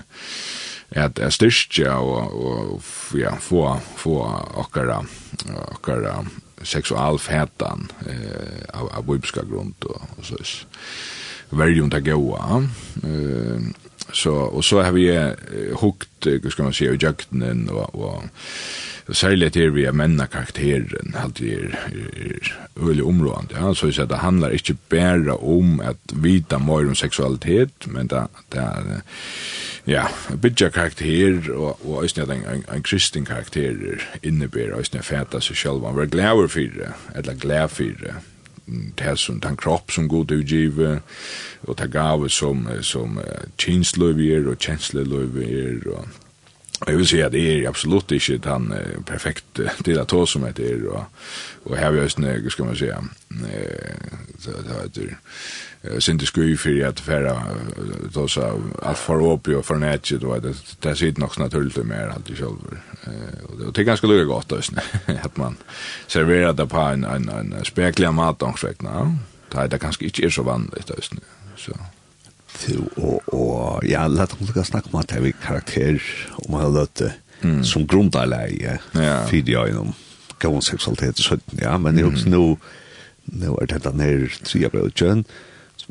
at 0.91 1.19
er 1.19 1.29
styrstja 1.29 1.93
og, 2.03 2.33
og 2.45 2.81
ja, 3.19 3.35
få, 3.39 3.79
få 3.97 4.17
akkara, 4.59 5.03
akkara 5.71 6.25
fætan 7.17 7.89
eh, 8.05 8.63
av, 8.73 8.89
av 8.91 9.05
bibelska 9.05 9.41
grund 9.47 9.73
og, 9.85 10.01
og 10.17 10.25
sås 10.25 10.65
verjum 11.51 11.89
ta 11.89 11.99
goa. 11.99 12.61
Eh, 13.03 13.71
Så, 14.13 14.33
och 14.33 14.65
så 14.65 14.81
har 14.81 14.91
vi 14.91 15.33
hukt, 15.81 16.25
hur 16.25 16.49
ska 16.49 16.63
man 16.63 16.73
säga 16.73 16.93
i 16.93 17.69
och 17.69 18.23
och 19.11 19.15
särskilt 19.15 19.53
det 19.53 19.69
vi 19.69 19.83
er 19.83 19.91
männa 19.91 20.27
karaktären 20.27 21.15
alt 21.15 21.41
är 21.41 21.45
er, 21.45 21.79
er, 21.91 22.31
er. 22.31 23.47
Ja? 23.51 23.73
Så 23.73 24.05
det 24.05 24.15
handlar 24.15 24.51
inte 24.51 24.75
bara 24.89 25.35
om 25.35 25.79
att 25.79 26.13
vita 26.13 26.59
mer 26.59 26.87
om 26.87 26.95
sexualitet 26.95 27.87
men 27.87 28.07
det, 28.07 28.27
det 28.49 28.59
är 28.59 29.01
ja, 29.85 30.07
bygja 30.41 30.69
karaktär 30.69 31.51
och 31.51 31.79
och 31.85 32.03
æsne 32.03 32.23
at 32.23 32.29
en, 32.29 32.63
en, 32.73 32.83
kristen 32.83 33.25
karaktär 33.25 33.73
karakter 33.73 34.19
innebærer 34.21 34.79
æsne 34.79 35.01
fæta 35.01 35.39
seg 35.39 35.55
sjálf, 35.55 35.83
han 35.83 35.95
var 35.95 36.47
för 36.47 36.59
det 36.59 36.93
eller 37.15 37.67
för 37.67 37.95
det 38.01 38.30
det 38.99 39.17
som 39.19 39.39
den 39.41 39.57
kropp 39.57 39.91
som 39.91 40.09
god 40.09 40.31
utgive, 40.31 40.99
og 41.63 41.77
det 41.79 41.91
gave 41.91 42.29
som, 42.29 42.67
som 42.81 43.17
uh, 43.17 43.45
kjensløyver 43.57 44.49
og 44.51 44.57
kjensløyver 44.59 45.87
og 45.93 46.07
Jeg 46.87 46.97
vil 46.97 47.05
si 47.07 47.19
at 47.21 47.31
det 47.31 47.41
er 47.45 47.67
absolutt 47.69 48.11
ikke 48.11 48.39
den 48.41 48.71
uh, 48.73 49.03
perfekte 49.05 49.69
til 49.85 49.99
å 50.01 50.05
ta 50.05 50.25
som 50.25 50.47
det 50.49 50.65
er, 50.65 50.87
og, 50.89 51.03
og 51.65 51.77
her 51.77 51.91
vil 51.91 52.01
jeg, 52.01 52.15
snakke, 52.15 52.49
skal 52.49 52.65
man 52.65 52.79
si, 52.79 52.89
uh, 52.89 53.03
det, 54.45 54.55
det, 54.65 54.95
det, 54.95 55.09
synte 55.99 56.25
skui 56.25 56.57
för 56.57 56.85
att 56.85 56.99
färra 56.99 57.41
då 58.13 58.27
så 58.27 58.61
att 58.81 58.97
för 58.97 59.33
upp 59.33 59.47
och 59.47 59.65
för 59.65 59.75
nätet 59.75 60.21
då 60.21 60.39
det 60.39 60.55
det 60.79 60.95
sitter 60.95 61.21
nog 61.21 61.39
naturligt 61.39 61.85
mer 61.85 62.07
allt 62.07 62.29
i 62.29 62.35
själva 62.35 62.77
och 63.43 63.73
det 63.73 63.81
är 63.81 63.83
ganska 63.83 64.07
lugnt 64.07 64.27
gott 64.27 64.49
då 64.49 64.55
att 65.23 65.37
man 65.37 65.57
serverar 66.07 66.53
det 66.53 66.67
på 66.67 66.77
en 66.77 67.03
en 67.03 67.29
en 67.29 67.65
speklig 67.65 68.13
mat 68.13 68.41
och 68.41 68.59
så 68.59 68.67
där 69.51 69.67
det 69.67 69.79
kanske 69.79 70.05
inte 70.05 70.25
är 70.25 70.29
så 70.29 70.43
vanligt 70.43 70.87
då 70.87 70.95
så 71.57 71.73
til 72.59 72.83
og, 72.97 73.21
og 73.33 73.85
ja, 73.87 74.07
lat 74.07 74.33
oss 74.33 74.53
du 74.53 74.63
snakka 74.63 74.89
om 74.93 74.99
at 74.99 75.15
vi 75.15 75.21
vil 75.21 75.33
karakter 75.43 76.01
om 76.45 76.59
jeg 76.59 76.71
løte 76.71 77.11
mm. 77.41 77.63
som 77.63 77.87
grunnleie 77.87 78.77
ja. 78.95 79.25
fyrir 79.27 79.51
jeg 79.51 79.69
innom 79.69 79.93
gavn 80.39 80.61
seksualitet 80.61 81.19
så 81.19 81.37
ja, 81.61 81.77
men 81.77 81.97
jeg 81.97 82.05
husker 82.05 82.29
nu 82.29 82.57
nu 83.25 83.55
er 83.55 83.65
det 83.65 83.83
denne 83.83 84.03
her 84.03 84.37
tre 84.43 84.65
av 84.65 84.75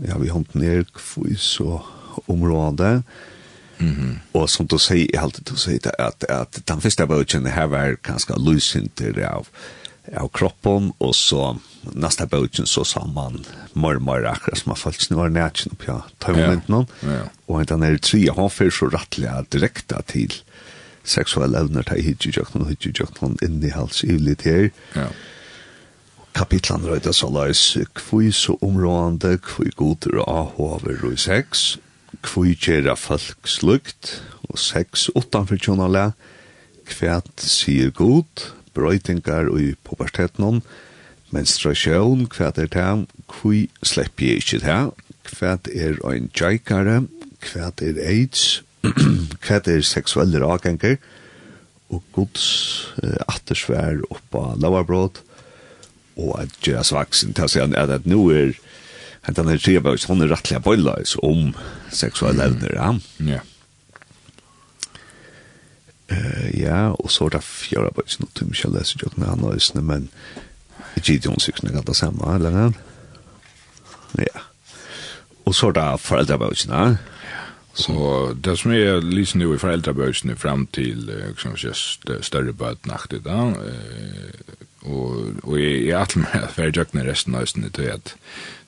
ja, 0.07 0.19
vi 0.19 0.31
har 0.33 0.45
ner 0.59 0.85
kvist 0.97 1.61
og 1.61 1.87
område. 2.27 3.03
Mm 3.81 3.95
-hmm. 3.95 4.19
Og 4.33 4.51
som 4.51 4.67
du 4.67 4.79
sier, 4.79 5.09
jeg 5.13 5.23
alltid 5.23 5.45
du 5.45 5.57
sier 5.57 5.91
at, 5.99 6.25
at 6.29 6.63
den 6.69 6.81
første 6.81 7.07
bøtjen 7.07 7.47
her 7.47 7.67
var 7.67 7.97
ganske 8.03 8.35
lysinter 8.39 9.25
av, 9.25 9.47
av 10.17 10.29
kroppen, 10.29 10.93
og 10.99 11.15
så 11.15 11.57
neste 11.95 12.27
bøtjen 12.27 12.67
så 12.67 12.85
sa 12.85 13.05
man 13.07 13.45
mormor 13.73 14.27
akkurat 14.27 14.59
som 14.59 14.71
har 14.71 14.77
falt 14.77 15.03
snur 15.03 15.29
nætjen 15.29 15.73
opp, 15.73 15.87
ja, 15.89 16.01
ta 16.19 16.33
moment 16.33 16.69
noen. 16.69 16.87
Ja. 17.03 17.23
Og 17.49 17.69
den 17.69 17.83
er 17.83 17.97
tre, 17.97 18.29
han 18.37 18.51
fyrer 18.51 18.71
så 18.71 18.87
rettelig 18.87 19.51
direkte 19.53 20.03
til 20.07 20.43
seksuelle 21.05 21.59
evner, 21.59 21.83
ta 21.83 21.95
hidjujøkken 21.95 22.61
og 22.61 22.69
hidjujøkken 22.69 23.39
inn 23.43 23.63
i 23.65 23.71
hals 23.71 24.05
i 24.05 24.19
litt 24.21 24.43
her. 24.43 24.71
Ja 24.95 25.09
kapitlan 26.35 26.87
røyta 26.87 27.13
så 27.17 27.29
leis 27.33 27.63
kvui 27.97 28.31
så 28.35 28.57
områande, 28.65 29.37
kvui 29.45 29.73
goder 29.77 30.21
og 30.23 30.29
ahover 30.29 31.05
og 31.07 31.19
sex, 31.19 31.77
kvui 32.23 32.55
gjerra 32.55 32.97
folk 32.99 33.49
slukt, 33.49 34.21
og 34.51 34.59
sex 34.59 35.09
utanfor 35.15 35.61
tjonale, 35.61 36.11
kvæt 36.91 37.45
sier 37.45 37.93
god, 37.95 38.51
brøytingar 38.75 39.51
og 39.51 39.61
i 39.63 39.75
pubertetnon, 39.87 40.63
menstruasjon, 41.31 42.27
kvæt 42.31 42.59
er 42.59 42.71
det, 42.75 42.91
kvui 43.31 43.69
slepp 43.87 44.23
jeg 44.23 44.43
ikke 44.43 44.63
det, 44.65 44.81
kvæt 45.31 45.71
er 45.75 46.01
ein 46.11 46.31
jaikare, 46.35 47.05
kvæt 47.41 47.83
er 47.87 48.03
aids, 48.03 48.63
kvæt 49.45 49.69
er 49.71 49.87
seksuelle 49.87 50.43
rakenker, 50.43 50.97
og 51.91 52.03
gods 52.15 52.47
eh, 53.03 53.19
attersvær 53.27 54.05
oppa 54.11 54.55
lavabrot, 54.63 55.23
og 56.17 56.35
at 56.43 56.59
gjøre 56.65 56.85
svaksen 56.85 57.35
til 57.37 57.47
å 57.47 57.51
si 57.51 57.63
at, 57.63 57.75
at 57.77 58.09
nå 58.09 58.25
er 58.35 58.57
at 59.29 59.37
han 59.37 59.51
er 59.53 59.59
tre 59.61 59.75
treva 59.75 59.93
og 59.93 60.01
sånne 60.01 60.29
rattliga 60.31 60.63
bøyløys 60.65 61.17
om 61.27 61.51
seksuelle 61.93 62.47
evner, 62.49 62.73
ja. 62.73 62.91
Ja. 63.29 63.43
ja, 66.57 66.79
og 66.97 67.11
så 67.13 67.29
er 67.29 67.37
det 67.37 67.43
fjøra 67.45 67.93
bøys, 67.97 68.17
nå 68.21 68.31
tror 68.33 68.49
jeg 68.49 68.57
ikke 68.57 68.69
jeg 68.69 68.77
leser 68.79 69.05
jo 69.05 69.13
med 69.17 69.29
han 69.29 69.45
annet, 69.45 69.83
men 69.85 70.09
Gideon 71.01 71.41
syksene 71.41 71.75
kan 71.75 71.87
det 71.87 71.97
samme, 71.97 72.35
eller 72.35 72.55
noe? 72.55 72.73
Ja. 74.19 74.47
Og 75.45 75.55
så 75.55 75.71
er 75.71 75.79
det 75.79 75.89
foreldrebøysene, 76.07 76.81
ja. 76.81 76.97
Så 77.81 78.35
det 78.35 78.57
som 78.59 78.73
er 78.75 78.99
lysen 79.01 79.39
nu 79.41 79.53
i 79.55 79.61
foreldrebøysene 79.61 80.35
fram 80.37 80.65
til, 80.75 81.07
som 81.39 81.55
vi 81.55 81.61
sier, 81.63 82.19
større 82.27 82.53
bøtnaktig 82.53 83.23
da, 83.25 83.45
eh, 83.63 84.65
og 84.83 85.41
og 85.43 85.59
eg 85.59 85.91
er 85.91 86.01
alt 86.01 86.17
med 86.17 86.49
fer 86.55 86.73
jøkna 86.73 87.05
resten 87.05 87.37
av 87.37 87.47
stund 87.51 87.71
til 87.77 87.91
at 87.93 88.15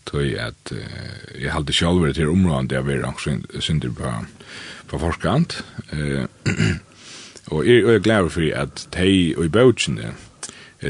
til 0.09 0.35
at 0.41 0.73
eg 0.73 1.51
haldi 1.55 1.75
sjálv 1.77 2.09
til 2.15 2.33
området 2.33 2.71
der 2.71 2.83
vi 2.87 2.99
rang 3.01 3.19
syndir 3.61 3.95
på 3.97 4.15
på 4.91 4.99
forskant 4.99 5.63
eh 5.93 6.27
og 7.53 7.67
eg 7.67 7.89
er 7.89 8.05
glad 8.05 8.31
for 8.31 8.45
at 8.55 8.87
tei 8.93 9.35
og 9.37 9.45
i 9.45 9.49
bøtjen 9.49 10.01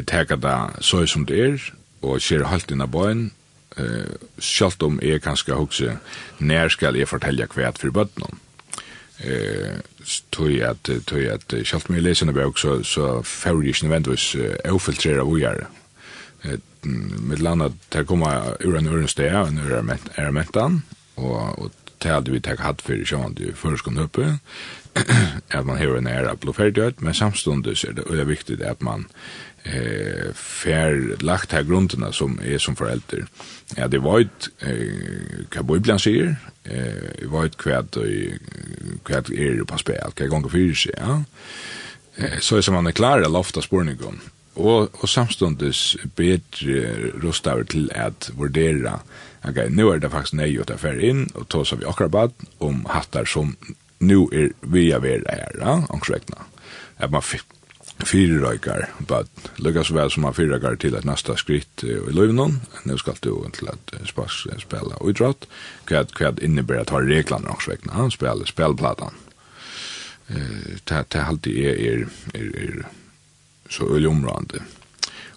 taka 0.06 0.36
ta 0.36 0.56
så 0.80 1.06
som 1.06 1.26
det 1.26 1.38
er 1.38 1.72
og 2.02 2.20
skjer 2.20 2.48
halt 2.50 2.70
inna 2.70 2.86
bøin 2.86 3.30
eh 3.76 4.14
sjalt 4.38 4.82
om 4.82 4.98
eg 5.02 5.22
kanskje 5.22 5.54
hugsa 5.54 5.98
nær 6.40 6.68
skal 6.68 6.96
eg 6.96 7.08
fortelja 7.08 7.46
kvært 7.46 7.78
for 7.78 7.90
bøtnum 7.90 8.41
eh 9.24 9.80
tog 10.30 10.60
at 10.60 10.90
tog 11.06 11.24
at 11.24 11.54
skalt 11.64 11.90
mig 11.90 12.02
lesa 12.02 12.26
en 12.26 12.34
bok 12.34 12.58
så 12.58 12.82
så 12.84 13.22
färgish 13.22 13.84
nevendus 13.84 14.36
ofiltrera 14.70 15.24
vojar 15.24 15.66
eh 16.44 16.58
med 17.22 17.38
landa 17.38 17.72
där 17.88 18.04
komma 18.04 18.56
ur 18.60 18.76
en 18.76 18.86
örnstö 18.86 19.28
en 19.28 19.58
ur 19.58 20.30
mentan 20.30 20.82
och 21.14 21.58
och 21.58 21.70
hade 22.08 22.30
vi 22.30 22.40
tek 22.40 22.60
hatt 22.60 22.82
fyrir 22.82 23.04
sjående 23.04 23.48
i 23.48 23.52
førskon 23.52 23.98
uppe 24.04 24.38
att 25.48 25.66
man 25.66 25.78
hever 25.78 25.96
en 25.96 26.06
æra 26.06 26.34
blåferdighet, 26.34 27.00
men 27.00 27.14
samstundes 27.14 27.84
är 27.84 27.92
det 27.92 28.20
är 28.20 28.24
viktigt 28.24 28.62
att 28.62 28.80
man 28.80 29.06
eh, 29.62 30.32
fair 30.34 31.16
lagt 31.20 31.52
här 31.52 31.62
grunderna 31.62 32.12
som 32.12 32.40
är 32.44 32.58
som 32.58 32.76
förälder. 32.76 33.26
Ja, 33.76 33.88
det 33.88 33.98
var 33.98 34.20
ett 34.20 34.48
eh, 34.58 35.48
hva 35.50 35.62
Bibelen 35.62 35.98
sier, 35.98 36.36
eh, 36.64 37.20
det 37.20 37.26
var 37.26 37.46
ett 37.46 37.56
kvärt 37.56 37.96
och 37.96 38.06
kvärt 39.04 39.30
är 39.30 39.56
det 39.58 39.64
på 39.64 39.78
spel. 39.78 40.12
Kan 40.14 40.28
gånga 40.28 40.48
för 40.48 40.74
sig, 40.74 40.94
ja. 40.96 41.24
Eh, 42.16 42.38
så 42.40 42.56
är 42.56 42.60
som 42.60 42.74
man 42.74 42.86
är 42.86 42.92
klar 42.92 43.22
att 43.22 43.32
lofta 43.32 43.62
spårningen. 43.62 44.20
Och 44.54 45.02
och 45.02 45.08
samstundes 45.08 45.96
bättre 46.16 46.80
rustar 47.22 47.64
till 47.64 47.92
att 47.92 48.30
värdera 48.38 48.90
eh, 48.90 49.00
Ok, 49.48 49.58
nu 49.74 49.88
er 49.90 49.98
det 49.98 50.12
faktisk 50.12 50.38
nøy 50.38 50.60
å 50.62 50.66
ta 50.66 50.76
fer 50.78 51.00
inn, 51.02 51.24
og 51.34 51.48
ta 51.50 51.64
så 51.66 51.78
vi 51.80 51.88
akkurat 51.88 52.12
om 52.62 52.84
hattar 52.90 53.26
som 53.26 53.56
nu 54.02 54.28
er 54.30 54.52
vi 54.60 54.90
er 54.94 55.02
ved 55.02 55.26
ja, 55.26 55.80
angstrekna. 55.90 56.46
At 57.02 57.10
man 57.10 57.24
fyra 58.06 58.38
røykar, 58.42 58.86
bad, 59.08 59.30
lukkas 59.62 59.90
vel 59.94 60.10
som 60.10 60.26
man 60.26 60.34
fyra 60.34 60.56
røykar 60.56 60.78
til 60.82 60.94
et 60.98 61.06
nasta 61.06 61.36
skritt 61.38 61.84
i 61.86 61.98
løyvnån, 62.14 62.60
nu 62.86 62.96
skal 62.98 63.18
du 63.22 63.34
til 63.54 63.70
at 63.72 63.94
spas, 64.06 64.44
spela 64.62 64.98
uidrott, 65.00 65.46
kvad, 65.86 66.14
kvad 66.14 66.42
har 66.90 67.06
reglan 67.06 67.46
reglene 67.46 67.98
han 67.98 68.10
spela 68.10 68.46
spelplatan. 68.46 69.14
Eh, 70.28 70.78
ta, 70.84 71.02
ta 71.02 71.26
alltid 71.26 71.58
er, 71.58 71.74
er, 71.74 72.06
er, 72.34 72.50
er 72.62 72.82
så 73.70 73.86
øyomrande. 73.90 74.62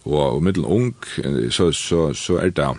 Og, 0.05 0.35
og 0.35 0.43
middel 0.43 0.65
ung, 0.65 0.93
så, 1.49 1.71
så, 1.71 2.13
så 2.13 2.37
er 2.37 2.49
det 2.53 2.69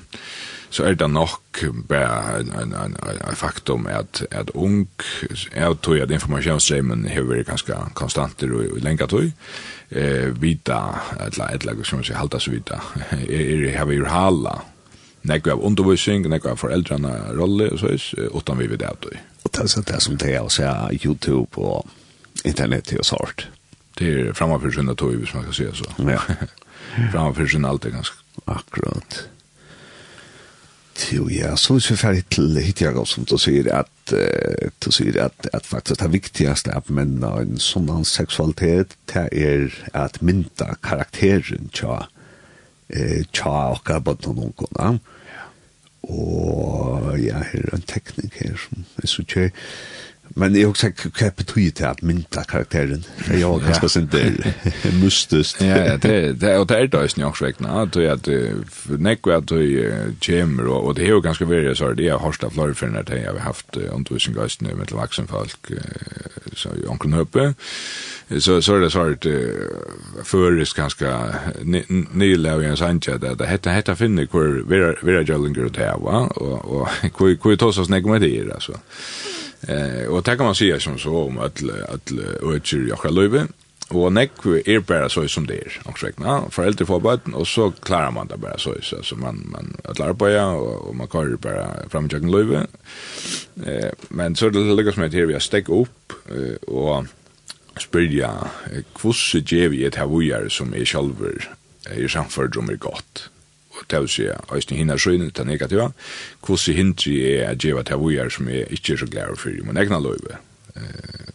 så 0.70 0.84
er 0.84 0.94
det 0.98 1.08
nok 1.10 1.62
bare 1.88 2.40
en, 2.40 2.52
en, 2.52 2.74
en, 2.74 2.96
en 3.28 3.36
faktum 3.36 3.86
at, 3.86 4.26
at 4.30 4.50
ung, 4.54 4.88
jeg 5.54 5.76
tror 5.82 6.02
at 6.02 6.10
informasjonsstrømmen 6.10 7.06
har 7.08 7.26
vært 7.28 7.46
ganske 7.50 7.80
konstanter 7.94 8.52
og, 8.52 8.66
og 8.74 8.82
lenge 8.84 9.06
tog, 9.06 9.30
eh, 9.90 10.30
vita, 10.42 10.80
etla, 11.26 11.50
etla, 11.54 11.76
som 11.82 12.02
man 12.02 12.08
sier, 12.08 12.18
halta 12.18 12.40
så 12.42 12.54
vita, 12.54 12.80
er, 13.10 13.26
er, 13.28 13.68
har 13.78 13.88
vi 13.90 14.00
jo 14.00 14.08
hala, 14.10 14.58
nekva 15.26 15.56
av 15.56 15.64
undervisning, 15.66 16.26
nekva 16.30 16.54
av 16.54 16.62
foreldrene 16.62 17.14
rolle, 17.38 17.70
og 17.72 17.82
så 17.82 17.94
is, 17.94 18.10
utan 18.34 18.58
vi 18.58 18.70
vet 18.70 18.82
det 18.82 18.94
tog. 19.02 19.20
Og 19.46 19.52
det 19.54 19.62
er 19.62 19.86
det 19.92 20.02
som 20.02 20.18
det 20.18 20.34
er 20.34 20.42
å 20.42 20.50
se 20.50 20.66
YouTube 20.98 21.62
og 21.62 21.86
internet 22.44 22.92
og 22.98 23.06
sånt. 23.06 23.46
Det 23.98 24.08
er 24.12 24.32
framför 24.32 24.70
sin 24.70 24.96
tog, 24.96 25.14
hvis 25.14 25.34
man 25.34 25.44
kan 25.44 25.52
säga 25.52 25.74
så. 25.74 25.84
Ja. 25.98 26.20
framför 27.12 27.46
sin 27.46 27.64
allt 27.64 27.84
är 27.84 27.90
ganska 27.90 28.16
akkurat. 28.44 29.28
Jo, 30.96 31.28
ja, 31.28 31.56
så 31.56 31.76
hvis 31.76 31.90
vi 31.90 31.94
er 31.94 32.00
ferdig 32.00 32.22
til 32.32 32.56
Hittjago, 32.62 33.04
som 33.04 33.26
du 33.28 33.36
sier 33.38 33.68
at, 33.74 34.12
uh, 34.16 34.68
du 34.80 34.88
sier 34.94 35.18
at, 35.26 35.48
at 35.52 35.68
faktisk 35.68 36.00
det 36.00 36.12
viktigaste 36.14 36.72
av 36.72 36.88
menn 36.88 37.18
og 37.26 37.42
en 37.42 37.60
sånn 37.60 37.90
seksualitet, 38.08 38.96
det 39.12 39.26
er 39.36 39.76
at 39.92 40.22
mynda 40.24 40.72
karakteren 40.86 41.68
tja, 41.76 42.06
eh, 42.88 43.26
tja 43.28 43.54
okka 43.76 44.00
bøtta 44.08 44.32
noen 44.32 44.56
kona. 44.56 44.96
Og 46.06 47.12
ja, 47.20 47.42
her 47.52 47.68
er 47.68 47.76
en 47.76 47.86
teknik 47.86 48.40
her 48.40 48.56
som 48.62 48.86
er 49.02 49.10
så 49.10 49.24
tjøy. 49.26 49.50
Men 50.28 50.54
jag 50.54 50.70
också 50.70 50.86
hva 50.86 51.30
betyda 51.36 51.76
till 51.76 51.86
at 51.86 52.02
mynta 52.02 52.44
karaktären. 52.44 53.04
Jag 53.40 53.48
har 53.48 53.60
ganska 53.60 53.88
sånt 53.88 54.12
där 54.12 54.54
mystiskt. 55.02 55.62
Ja, 55.62 55.96
det 55.96 56.32
det 56.32 56.58
och 56.58 56.66
det 56.66 56.78
är 56.78 56.86
det 56.86 57.16
ju 57.16 57.24
också 57.24 57.44
räkna 57.44 57.82
att 57.82 57.96
jag 57.96 58.12
att 58.12 58.28
näck 58.98 59.26
att 59.26 59.50
jag 59.50 60.40
kommer 60.40 60.66
och 60.66 60.94
det 60.94 61.02
är 61.02 61.06
ju 61.06 61.20
ganska 61.20 61.44
väl 61.44 61.76
så 61.76 61.92
det 61.92 62.02
jag 62.02 62.18
har 62.18 62.32
stått 62.32 62.52
flöj 62.52 62.74
för 62.74 62.86
när 62.86 63.16
jag 63.24 63.32
har 63.32 63.38
haft 63.38 63.76
undervisning 63.76 64.36
guys 64.36 64.60
nu 64.60 64.74
med 64.74 64.90
vuxen 64.90 65.26
folk 65.26 65.72
så 66.54 66.68
i 66.68 66.86
onkel 66.86 67.10
Nöppe. 67.10 67.54
Så 68.38 68.62
så 68.62 68.76
är 68.76 68.80
det 68.80 68.90
så 68.90 69.00
att 69.00 69.26
förrest 70.24 70.76
ganska 70.76 71.34
nyla 72.12 72.54
och 72.54 72.64
en 72.64 72.76
sanja 72.76 73.18
där 73.18 73.34
det 73.34 73.46
heter 73.46 73.70
heter 73.70 73.94
finner 73.94 74.26
kvar 74.26 74.68
vera 74.68 74.94
vera 75.02 75.22
jollinger 75.22 75.68
det 75.72 75.96
va 76.00 76.26
och 76.26 76.64
och 76.64 76.88
kvar 77.16 77.36
kvar 77.36 77.56
tossas 77.56 77.88
näck 77.88 78.04
med 78.04 78.20
det 78.20 78.52
alltså. 78.54 78.72
Eh, 79.66 80.06
och 80.08 80.22
det 80.22 80.36
man 80.38 80.54
säga 80.54 80.80
som 80.80 80.98
så 80.98 81.16
om 81.26 81.38
att 81.38 81.62
att 81.88 82.12
öcher 82.42 82.88
jag 82.88 82.98
själv 82.98 83.14
löve 83.14 83.46
och 83.88 84.12
neck 84.12 84.30
är 84.64 84.80
bara 84.80 85.08
så 85.08 85.28
som 85.28 85.46
det 85.46 85.54
är. 85.54 85.80
Och 85.84 85.98
så 85.98 86.06
för 86.16 86.50
föräldrar 86.50 86.86
för 86.86 87.00
barn 87.00 87.34
och 87.34 87.48
så 87.48 87.70
klarar 87.70 88.10
man 88.10 88.26
det 88.26 88.36
bara 88.36 88.58
så 88.58 88.74
så 88.82 89.02
så 89.02 89.16
man 89.16 89.46
man 89.52 89.76
att 89.84 89.98
lära 89.98 90.14
på 90.14 90.28
ja 90.28 90.52
och, 90.52 90.88
och 90.88 90.96
man 90.96 91.08
kan 91.08 91.38
bara 91.42 91.88
fram 91.88 92.08
jag 92.08 92.30
löve. 92.30 92.66
Eh, 93.66 93.90
men 94.08 94.36
så 94.36 94.50
det 94.50 94.74
lyckas 94.74 94.96
med 94.96 95.14
här 95.14 95.26
vi 95.26 95.32
har 95.32 95.40
stäck 95.40 95.68
upp 95.68 96.12
och 96.66 97.06
spyrja 97.80 98.30
kvossu 98.94 99.40
djevi 99.40 99.84
et 99.84 99.96
havujar 100.00 100.48
som 100.48 100.74
er 100.74 100.84
sjalver 100.84 101.48
er 101.90 102.08
samförd 102.08 102.56
om 102.56 102.70
er 102.70 102.76
gott 102.76 103.28
det 103.90 104.00
vil 104.02 104.10
si, 104.10 104.26
eisen 104.54 104.76
hinner 104.76 104.96
søgnet 104.96 105.34
til 105.34 105.46
negativa, 105.46 105.90
hvordan 106.46 106.74
hindri 106.74 107.16
er 107.36 107.50
at 107.50 107.62
djeva 107.62 107.82
til 107.82 108.02
vujar 108.02 108.30
som 108.32 108.48
er 108.48 108.70
ikke 108.70 108.92
er 108.92 109.02
så 109.02 109.06
glad 109.06 109.36
for 109.36 109.64
min 109.64 109.76
egna 109.76 109.98
løyve. 109.98 110.38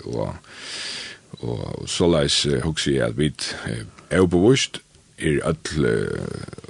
Og, 0.06 0.36
og, 1.40 1.80
og 1.82 1.90
såleis 1.90 2.48
hugsi 2.64 2.98
at 2.98 3.18
vi 3.18 3.32
er 4.10 4.26
bevoist, 4.26 4.82
er 5.22 5.40
all 5.46 5.58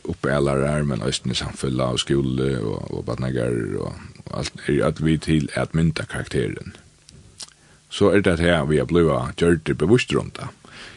oppælare 0.03 0.83
men 0.85 1.01
eisen 1.07 1.31
i 1.31 1.35
og 1.81 1.99
skole 1.99 2.59
og, 2.59 2.97
og 2.97 3.05
badnagar 3.05 3.53
og, 3.79 3.93
og 4.25 4.39
alt, 4.39 4.53
er 4.67 4.85
at 4.85 5.05
vi 5.05 5.17
til 5.17 5.49
at 5.55 5.75
mynda 5.75 6.03
karakteren. 6.03 6.75
Så 7.89 8.09
er 8.09 8.21
det 8.21 8.39
her 8.39 8.65
vi 8.65 8.77
er 8.77 8.85
bliva 8.85 9.31
gjørt 9.37 9.77
bevoist 9.77 10.13
rundt 10.15 10.37
da. 10.37 10.47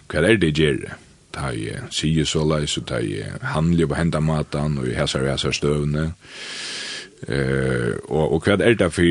Hva 0.08 0.22
er 0.22 0.36
det 0.36 0.54
gjerne? 0.54 0.94
ta 1.34 1.50
i 1.52 1.68
sige 1.90 2.26
så 2.26 2.44
leis, 2.46 2.76
og 2.78 2.86
ta 2.86 3.00
i 3.02 3.22
handle 3.42 3.88
på 3.88 3.98
henda 3.98 4.20
matan, 4.20 4.78
og 4.78 4.88
i 4.88 4.94
hæsar 4.94 5.24
og 5.24 5.30
hæsar 5.30 5.50
støvne. 5.50 6.12
Uh, 7.24 7.94
og, 8.12 8.32
og 8.34 8.42
hva 8.44 8.58
er 8.60 8.74
det 8.76 8.90
for 8.92 9.02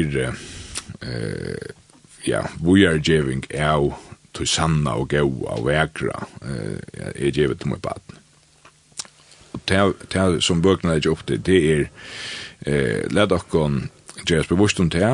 uh, 1.01 1.69
ja, 2.27 2.41
vi 2.61 2.83
er 2.85 2.99
djeving 3.01 3.47
av 3.57 3.87
til 4.37 4.47
sanna 4.47 4.93
og 5.01 5.09
gau 5.09 5.31
og 5.49 5.65
vekra 5.65 6.27
uh, 6.45 6.77
er 7.15 7.31
djevet 7.33 7.63
til 7.63 7.73
meg 7.73 7.81
baden. 7.81 8.19
Det 9.65 10.43
som 10.43 10.61
bøkene 10.61 10.99
er 10.99 11.09
opp 11.09 11.25
til, 11.25 11.41
det 11.41 11.59
er 11.71 11.83
uh, 12.67 13.01
let 13.09 13.33
okkon 13.33 13.89
gjeres 14.27 14.51
bevust 14.51 14.79
om 14.79 14.93
det, 14.93 15.09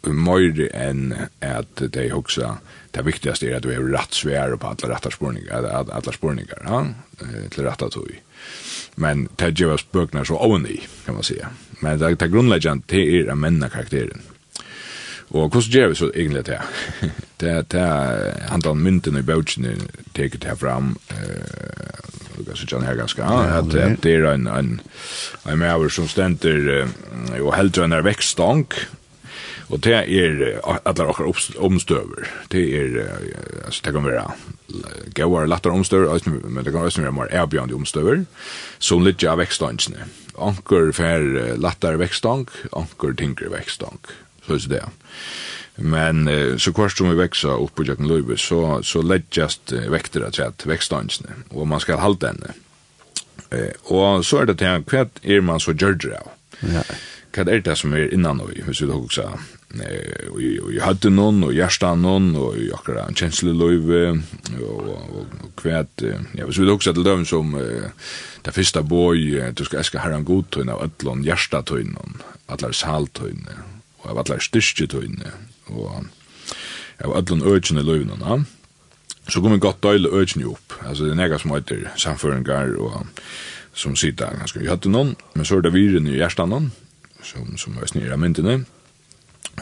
og 0.00 0.14
mer 0.16 0.64
enn 0.72 1.12
at 1.44 1.84
de 1.92 2.08
hoksa 2.14 2.54
uh, 2.56 2.79
det 2.90 3.02
viktigaste 3.02 3.46
är 3.46 3.56
att 3.56 3.62
du 3.62 3.72
är 3.72 3.80
rätt 3.80 4.14
svär 4.14 4.56
på 4.56 4.66
alla 4.66 4.94
rätta 4.94 5.10
spårningar, 5.10 5.64
alla, 5.64 6.12
spårningar, 6.12 6.62
ja, 6.64 6.86
till 7.50 7.64
rätta 7.64 7.90
tog. 7.90 8.20
Men 8.94 9.28
det 9.36 9.60
ger 9.60 9.72
oss 9.72 9.90
böckerna 9.92 10.24
så 10.24 10.38
ovan 10.38 10.66
i, 10.66 10.80
kan 11.04 11.14
man 11.14 11.22
säga. 11.22 11.48
Men 11.80 11.98
det, 11.98 12.14
det 12.14 12.28
grundläggande 12.28 12.82
det 12.86 13.20
är 13.20 13.30
att 13.30 13.38
männa 13.38 13.68
karaktären. 13.68 14.20
Och 15.28 15.54
hur 15.54 15.60
gör 15.60 15.88
vi 15.88 15.94
så 15.94 16.12
egentligen 16.14 16.44
det? 16.44 16.62
det, 17.36 17.68
det 17.70 18.34
handlar 18.48 18.70
om 18.70 18.82
mynten 18.82 19.16
i 19.16 19.22
böckerna, 19.22 19.68
teget 20.12 20.44
här 20.44 20.54
fram, 20.54 20.98
eh, 21.08 21.16
jag 22.46 22.58
så 22.58 22.66
jag 22.70 22.80
här 22.80 22.94
ganska 22.94 23.24
att 23.24 23.70
det 23.70 24.14
är 24.14 24.22
en 24.24 24.46
en 24.46 24.80
en 25.44 25.58
mer 25.58 25.88
som 25.88 26.08
ständer 26.08 26.88
och 27.40 27.54
helt 27.54 27.78
en 27.78 28.04
växtstank 28.04 28.74
Og 29.70 29.78
det 29.86 29.94
er 29.94 30.40
alla 30.66 31.06
okkar 31.06 31.28
omstøver. 31.62 32.26
Det 32.50 32.62
er, 32.74 32.96
altså, 33.64 33.82
det 33.84 33.92
kan 33.94 34.04
være 34.06 34.24
gauar 35.14 35.46
lattar 35.46 35.70
omstøver, 35.70 36.18
men 36.26 36.64
det 36.64 36.72
kan 36.72 36.82
også 36.82 37.04
være 37.04 37.14
mer 37.14 37.30
erbjørende 37.30 37.78
omstøver, 37.78 38.24
som 38.78 39.04
litt 39.06 39.22
av 39.24 39.38
vekstangene. 39.38 40.08
Anker 40.40 40.90
fer 40.96 41.54
lattar 41.60 42.00
vekstang, 42.00 42.48
anker 42.76 43.14
tyngre 43.14 43.52
vekstang. 43.54 44.00
Så 44.46 44.58
er 44.58 44.68
det. 44.74 44.84
Men 45.80 46.26
så 46.58 46.72
kvart 46.72 46.96
som 46.96 47.08
vi 47.08 47.16
växer 47.16 47.62
upp 47.62 47.74
på 47.74 47.84
Jöken 47.84 48.08
Löjbe 48.08 48.36
så, 48.36 48.82
så 48.82 49.02
läggas 49.02 49.60
eh, 49.72 50.00
det 50.12 50.26
att 50.26 50.34
säga 50.34 50.52
växtdansene 50.64 51.30
och 51.48 51.66
man 51.66 51.80
ska 51.80 51.96
halta 51.96 52.26
henne. 52.26 52.52
Eh, 53.50 53.72
och 53.82 54.26
så 54.26 54.38
är 54.38 54.46
det 54.46 54.58
til, 54.58 54.84
hva 54.86 55.06
er 55.22 55.36
är 55.36 55.40
man 55.40 55.60
så 55.60 55.72
gjörd 55.72 56.04
av. 56.04 56.28
Ja. 56.60 56.82
Hva 57.32 57.46
er 57.50 57.60
det 57.60 57.76
som 57.78 57.94
er 57.94 58.12
innan 58.12 58.38
då, 58.38 58.50
hvis 58.66 58.82
vi 58.82 58.86
du 58.86 58.92
också 58.92 59.38
i 59.70 60.80
hadde 60.82 61.12
noen, 61.14 61.44
og 61.46 61.52
hjertet 61.54 61.98
noen, 62.00 62.32
og 62.38 62.56
i 62.58 62.70
akkurat 62.74 63.14
kjensleløyve, 63.14 64.00
og, 64.66 64.88
og 64.90 65.50
kvæt, 65.60 66.02
ja, 66.34 66.46
hvis 66.46 66.58
vi 66.58 66.70
også 66.70 66.94
til 66.96 67.06
dem 67.06 67.22
som 67.28 67.54
uh, 67.54 67.86
det 68.44 68.54
første 68.54 68.82
boi, 68.82 69.38
du 69.54 69.62
skal 69.64 69.84
eske 69.84 70.02
herren 70.02 70.26
godtøyne 70.26 70.74
av 70.74 70.88
ødlån, 70.88 71.22
hjertetøyne, 71.26 72.02
atler 72.50 72.74
saltøyne, 72.74 73.60
og 74.02 74.10
av 74.10 74.24
atler 74.24 74.42
styrketøyne, 74.42 75.30
og 75.70 76.02
av 77.04 77.14
ødlån 77.20 77.46
økjene 77.54 77.86
løyvene, 77.86 78.40
så 79.30 79.38
kommer 79.44 79.62
gott 79.62 79.78
døyle 79.86 80.10
økjene 80.10 80.50
opp, 80.50 80.74
altså 80.82 81.06
det 81.06 81.14
er 81.14 81.22
nega 81.22 81.38
som 81.38 81.54
heter 81.54 81.86
samføringar, 81.94 82.74
og 82.74 83.06
som 83.76 83.94
sitter 83.94 84.34
ganske 84.34 84.64
i 84.64 84.66
høttene, 84.66 85.12
men 85.36 85.46
så 85.46 85.60
er 85.60 85.68
det 85.68 85.76
viren 85.78 86.10
i 86.10 86.18
hjertet 86.18 86.50
noen, 86.50 86.72
som, 87.22 87.54
som 87.60 87.78
er 87.78 87.86
snirra 87.86 88.18
myndene, 88.18 88.64
og 88.64 88.79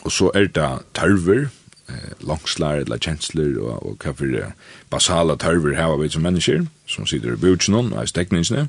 Og 0.04 0.12
så 0.12 0.30
er 0.34 0.46
det 0.46 0.68
tarver, 0.94 1.48
eh, 1.88 2.10
langslar 2.20 2.82
eller 2.82 2.98
kjensler 2.98 3.58
og, 3.60 3.86
og 3.86 3.96
hva 4.04 4.12
for 4.12 4.52
basala 4.90 5.36
tarver 5.36 5.74
her 5.76 5.94
av 5.94 6.02
vi 6.02 6.10
som 6.12 6.22
mennesker, 6.22 6.66
som 6.86 7.06
sitter 7.06 7.34
i 7.34 7.40
bjørsen 7.40 7.74
og 7.74 8.02
i 8.02 8.06
stekningsene. 8.06 8.68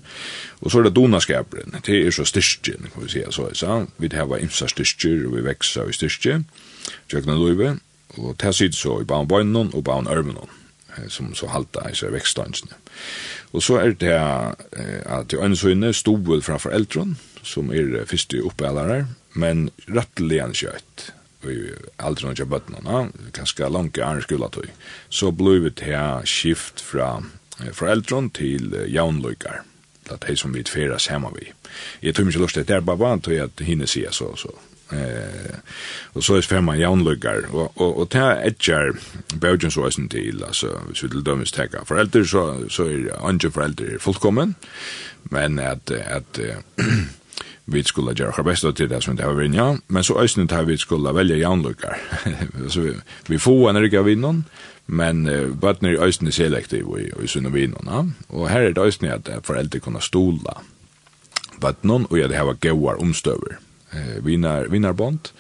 Og 0.61 0.71
så 0.71 0.79
er 0.79 0.89
det 0.89 0.95
donaskaperen, 0.95 1.79
det 1.85 1.99
er 2.05 2.11
så 2.11 2.25
styrstje, 2.25 2.77
kan 2.93 3.03
vi 3.03 3.09
si, 3.09 3.23
så 3.31 3.47
jeg 3.47 3.61
sa. 3.61 3.85
Vi 3.97 4.09
har 4.13 4.37
imsa 4.37 4.67
styrstjer 4.67 5.27
og 5.27 5.37
vi 5.37 5.45
vekser 5.47 5.89
i 5.89 5.93
styrstje, 5.93 6.43
tjøkna 7.09 7.37
løyve, 7.37 7.77
og 8.17 8.35
det 8.41 8.55
sitter 8.55 8.77
så 8.77 9.01
i 9.01 9.05
baun 9.05 9.27
bøynen 9.27 9.69
og 9.73 9.83
baun 9.83 10.07
ørmenen 10.09 10.57
som 11.07 11.31
så 11.37 11.47
halta 11.53 11.85
i 11.89 11.95
seg 11.95 12.13
vekstansene. 12.15 12.75
Og 13.53 13.63
så 13.63 13.79
er 13.81 13.95
det 13.97 14.15
eh, 14.15 14.99
at 15.05 15.33
i 15.33 15.39
øynesøyne 15.39 15.93
stod 15.93 16.41
fra 16.45 16.57
foreldren, 16.61 17.17
som 17.43 17.71
er 17.71 18.05
første 18.09 18.41
oppbeilere, 18.45 19.05
men 19.33 19.69
røttelig 19.87 20.41
han 20.41 20.55
kjøtt 20.57 21.09
i 21.47 21.71
aldri 22.03 22.27
noen 22.27 22.35
kjøpt 22.35 22.71
noen, 22.73 23.11
ganske 23.35 23.69
langt 23.71 23.97
i 23.97 24.03
andre 24.03 24.49
tog, 24.51 24.71
så 25.09 25.31
ble 25.31 25.59
vi 25.63 25.71
til 25.71 26.25
skift 26.27 26.83
fra 26.83 27.21
foreldren 27.75 28.29
til 28.35 28.75
jaunløyker, 28.91 29.61
til 30.05 30.17
at 30.17 30.25
de 30.27 30.35
som 30.35 30.55
vi 30.55 30.65
tferes 30.67 31.07
hjemme 31.07 31.31
vi. 31.37 31.51
Jeg 32.01 32.15
tror 32.15 32.27
ikke 32.27 32.43
lust 32.43 32.59
til 32.59 32.67
det, 32.67 32.83
bare 32.85 32.99
vant 32.99 33.23
til 33.23 33.39
at 33.39 33.63
henne 33.63 33.87
sier 33.87 34.11
så, 34.15 34.33
så. 34.39 34.51
Eh, 34.91 35.57
og 36.17 36.23
så 36.25 36.39
er 36.39 36.47
det 36.49 36.63
man 36.65 36.79
jaunlugar 36.79 37.43
og, 37.51 37.75
og, 37.77 37.99
og 37.99 38.07
det 38.09 38.21
er 38.23 38.39
etter 38.47 38.95
bøtjen 39.37 39.69
så 39.69 39.83
er 39.85 39.93
til, 40.09 40.41
altså, 40.43 40.71
hvis 40.87 41.03
vi 41.03 41.09
til 41.09 41.25
dømes 41.25 41.53
för 41.53 41.85
foreldre, 41.85 42.25
så, 42.25 42.65
så 42.69 42.83
er 42.83 43.27
andre 43.27 43.51
foreldre 43.51 43.99
fullkommen, 43.99 44.55
men 45.29 45.59
at, 45.59 45.91
at 45.91 46.39
vi 47.65 47.83
skulle 47.85 48.15
gjøre 48.17 48.33
hva 48.37 48.45
beste 48.49 48.71
til 48.75 48.89
det 48.89 49.01
som 49.05 49.17
det 49.17 49.25
har 49.25 49.37
vært, 49.37 49.55
ja, 49.55 49.67
men 49.87 50.05
så 50.05 50.17
øyne 50.19 50.47
til 50.49 50.67
vi 50.67 50.77
skulle 50.77 51.13
velge 51.15 51.37
jaunlukkar. 51.39 52.01
så 52.73 52.81
vi, 52.81 52.93
vi 53.27 53.39
får 53.41 53.69
en 53.69 53.81
rygg 53.83 53.95
av 53.99 54.09
vinnån, 54.09 54.43
men 54.87 55.23
uh, 55.29 55.53
bøtene 55.53 55.93
er 55.93 56.03
øyne 56.05 56.33
selektiv 56.33 56.89
i, 56.97 57.09
i 57.23 57.29
sunne 57.29 57.53
vinnån, 57.53 57.89
ja. 57.89 58.03
og 58.29 58.49
her 58.49 58.69
er 58.69 58.75
det 58.77 58.85
øyne 58.89 59.13
at 59.13 59.31
foreldre 59.45 59.79
kunne 59.79 60.01
stola 60.01 60.61
bøtene, 61.61 62.05
og 62.09 62.19
at 62.19 62.33
det 62.33 62.45
var 62.45 62.61
gauar 62.61 63.01
omstøver, 63.01 63.59
uh, 63.93 64.25
vinnar, 64.25 64.69
vinnarbånd, 64.69 65.33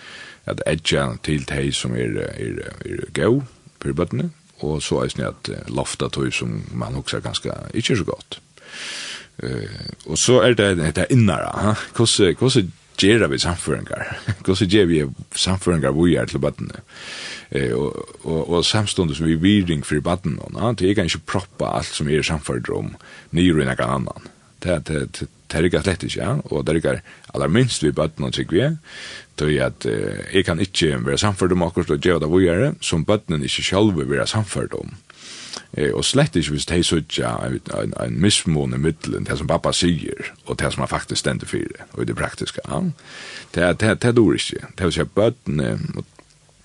at 0.49 0.61
edja 0.67 1.11
til 1.23 1.45
de 1.49 1.71
som 1.73 1.95
er, 1.95 2.17
er, 2.25 2.61
er, 2.61 2.83
er 2.85 3.09
gau 3.13 3.43
for 3.81 3.93
bøttene, 3.93 4.31
og 4.59 4.81
så 4.83 5.03
øyne 5.07 5.31
at 5.31 5.49
uh, 5.49 5.75
lofta 5.75 6.09
tog 6.13 6.33
som 6.33 6.61
man 6.71 6.97
hoksa 6.99 7.23
ganske 7.23 7.53
ikke 7.73 7.97
så 7.97 8.03
godt 8.03 8.41
og 10.05 10.17
så 10.19 10.41
er 10.43 10.57
det 10.57 10.73
dette 10.79 11.05
innere, 11.13 11.75
hvordan, 11.95 12.35
hvordan 12.39 12.71
gjør 12.99 13.27
vi 13.31 13.39
samføringar? 13.39 14.17
Hvordan 14.45 14.69
gjør 14.69 14.85
vi 14.89 15.03
samføringar 15.35 15.95
vi 15.95 16.15
er 16.15 16.25
til 16.25 16.41
badene? 16.43 16.81
Eh, 17.51 17.73
og, 17.73 17.95
og, 18.23 18.49
og 18.49 18.65
samstående 18.65 19.15
som 19.15 19.27
vi 19.27 19.39
viring 19.39 19.85
for 19.85 20.01
badene, 20.03 20.41
na? 20.53 20.73
det 20.73 20.89
er 20.89 21.03
ikke 21.03 21.23
proppa 21.25 21.71
alt 21.79 21.93
som 21.95 22.09
er 22.09 22.25
samføringar 22.25 22.75
om 22.75 22.95
nyr 23.31 23.63
og 23.63 23.85
annan. 23.87 24.29
Det, 24.59 24.75
det, 24.87 25.01
det, 25.15 25.29
det 25.47 25.57
er 25.57 25.63
ikke 25.63 26.09
ja? 26.17 26.35
og 26.51 26.65
det 26.65 26.73
er 26.73 26.77
ikke 26.77 27.01
aller 27.33 27.47
minst 27.47 27.83
vi 27.83 27.91
badene, 27.91 28.31
tykker 28.31 28.57
vi, 28.57 28.69
tog 29.37 29.51
at 29.55 29.85
eh, 29.85 30.35
jeg 30.35 30.45
kan 30.45 30.59
ikke 30.59 31.05
være 31.05 31.17
samført 31.17 31.51
om 31.51 31.63
akkurat 31.63 31.89
og 31.89 32.01
gjør 32.01 32.19
det 32.19 32.29
vi 32.29 32.47
er, 32.47 32.73
som 32.81 33.05
badene 33.05 33.43
ikke 33.43 33.63
selv 33.63 33.95
vil 33.97 34.09
være 34.09 34.27
samført 34.27 34.73
om. 34.73 34.91
Eh, 35.71 35.91
och 35.91 36.05
slett 36.05 36.35
inte 36.35 36.51
hvis 36.51 36.65
de 36.65 36.83
så 36.83 36.95
en, 36.95 37.93
en 37.99 38.21
mismån 38.21 38.73
i 38.73 38.77
mitten 38.77 39.23
det 39.23 39.37
som 39.37 39.47
pappa 39.47 39.73
säger 39.73 40.33
och 40.45 40.55
det 40.55 40.71
som 40.71 40.81
man 40.81 40.87
faktiskt 40.87 41.19
stender 41.19 41.45
för 41.45 41.57
det, 41.57 41.83
och 41.91 42.05
det 42.05 42.15
praktiska. 42.15 42.61
Ja. 42.67 42.83
Det, 43.51 43.79
det, 43.79 44.01
det 44.01 44.11
då 44.11 44.33
är 44.33 44.39
Det 44.75 44.83
vil 44.83 44.93
si 44.93 45.01
at 45.01 45.15
bøttene, 45.15 45.79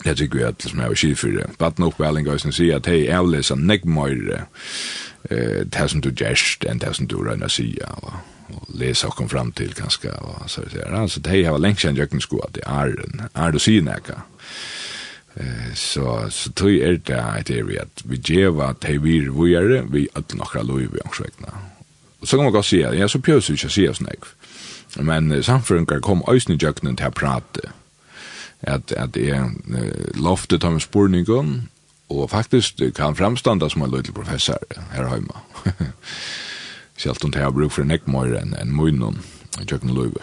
det 0.04 0.16
tykker 0.16 0.38
jeg 0.38 0.48
at 0.48 0.62
som 0.62 0.80
jeg 0.80 0.88
var 0.88 0.94
skil 0.94 1.16
for 1.16 1.28
det, 1.28 1.46
bøttene 1.58 1.86
oppvelling 1.86 2.28
og 2.28 2.40
sier 2.40 2.76
at 2.76 2.84
de 2.84 3.12
avleser 3.12 3.56
nekmøyre 3.56 4.44
eh, 5.30 5.64
det 5.64 5.90
som 5.90 6.00
du 6.00 6.10
gjerst 6.10 6.64
enn 6.64 6.78
det 6.78 6.94
som 6.96 7.06
du 7.06 7.16
røyner 7.16 7.48
sier, 7.48 7.88
og, 8.02 8.12
og 8.54 8.66
lesa 8.74 9.06
og 9.06 9.16
kom 9.16 9.28
fram 9.28 9.52
til 9.52 9.74
kanskje, 9.74 10.12
og 10.12 10.50
så 10.50 10.60
det 10.72 10.82
er, 10.82 10.94
altså 10.94 11.20
de 11.20 11.44
har 11.44 11.58
lengst 11.58 11.84
jag 11.84 11.96
jøkken 11.96 12.20
sko 12.20 12.38
at 12.38 12.54
det 12.54 12.62
er, 12.66 12.94
er 13.34 13.50
du 13.50 13.58
sier 13.58 13.82
nekka, 13.82 14.20
så 15.74 16.30
så 16.30 16.52
tror 16.52 16.70
är 16.70 17.00
det 17.04 17.22
att 17.22 17.46
det 17.46 17.58
är 17.58 17.82
att 17.82 18.02
vi 18.04 18.16
ger 18.24 18.62
att 18.62 18.84
vi 18.84 18.98
vi 18.98 19.54
är 19.54 19.82
vi 19.92 20.08
att 20.12 20.34
några 20.34 20.62
lov 20.62 20.78
vi 20.78 21.00
ansökna. 21.04 21.48
Och 22.20 22.28
så 22.28 22.36
kan 22.36 22.44
man 22.44 22.52
gå 22.52 22.62
se, 22.62 22.76
jag 22.76 23.10
så 23.10 23.20
pjös 23.20 23.50
ju 23.50 23.56
se 23.56 23.88
oss 23.88 24.00
nej. 24.00 24.16
Men 24.96 25.42
samförungar 25.42 26.00
kom 26.00 26.22
ösnen 26.28 26.58
jöknen 26.58 26.96
till 26.96 27.10
prat. 27.10 27.58
Att 28.60 28.92
att 28.92 29.12
det 29.12 29.30
är 29.30 29.50
loftet 30.14 30.64
om 30.64 30.80
spurningen 30.80 31.68
och 32.06 32.30
faktiskt 32.30 32.94
kan 32.94 33.16
framstanda 33.16 33.70
som 33.70 33.82
en 33.82 33.90
liten 33.90 34.14
professor 34.14 34.58
här 34.90 35.04
hemma. 35.04 35.36
Självt 36.96 37.24
om 37.24 37.30
det 37.30 37.38
här 37.38 37.50
bruk 37.50 37.72
för 37.72 37.82
en 37.82 37.90
ekmöjre 37.90 38.38
än 38.38 38.76
munnen 38.76 39.18
i 39.60 39.64
jöknen 39.70 39.94
lov. 39.94 40.18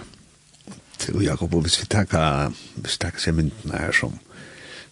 Till 0.98 1.26
Jakob, 1.26 1.64
hvis 1.64 1.82
vi 1.82 1.86
tackar, 1.86 2.52
hvis 2.76 2.94
vi 2.94 2.98
tackar 2.98 3.20
sig 3.20 3.34
mynden 3.34 3.72
här 3.72 3.92
som 3.92 4.20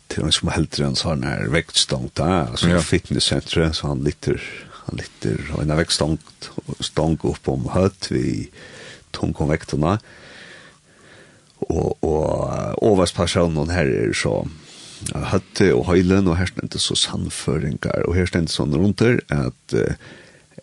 till 0.09 0.23
en 0.23 0.31
som 0.31 0.47
helter 0.47 0.83
en 0.83 0.95
sån 0.95 1.23
här 1.23 1.47
växtstång 1.47 2.09
där 2.13 2.45
alltså 2.45 2.69
ja. 2.69 2.81
fitnesscentret, 2.81 3.75
så 3.75 3.87
han 3.87 4.03
litter 4.03 4.41
han 4.71 4.95
litter 4.95 5.51
och 5.53 5.61
en 5.61 5.77
växtstång 5.77 6.17
stång 6.79 7.17
upp 7.23 7.47
om 7.49 7.69
hött 7.69 8.07
vi 8.11 8.49
tung 9.11 9.33
konvektorna 9.33 9.99
och 11.59 12.03
och 12.03 12.91
överspersonen 12.91 13.69
här 13.69 13.85
är 13.85 14.13
så 14.13 14.47
hatte 15.13 15.73
och 15.73 15.85
heilen 15.85 16.27
och 16.27 16.35
här 16.35 16.45
ständte 16.45 16.79
så 16.79 16.95
sannföringar 16.95 17.99
och 18.07 18.15
här 18.15 18.25
ständte 18.25 18.53
sån 18.53 18.75
runt 18.75 19.01
at, 19.01 19.73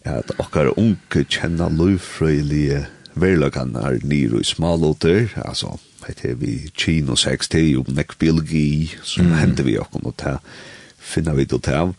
att 0.04 0.30
och 0.40 0.78
unke 0.78 1.24
känna 1.28 1.68
lovfröjliga 1.68 2.84
verlagan 3.12 3.76
är 3.76 4.00
nere 4.02 4.40
i 4.40 4.44
smalåter 4.44 5.42
altså 5.44 5.78
det 6.08 6.30
er 6.30 6.34
vi 6.40 6.70
kino 6.74 7.16
6, 7.16 7.48
det 7.48 7.60
er 7.60 7.70
jo 7.70 7.84
nek 7.88 8.18
biologi 8.18 8.92
som 9.02 9.26
mm. 9.26 9.36
hender 9.40 9.66
vi 9.66 9.78
okkur, 9.78 10.06
og 10.06 10.14
det 10.22 10.36
finner 10.98 11.34
vi 11.34 11.44
det 11.44 11.62
til 11.66 11.94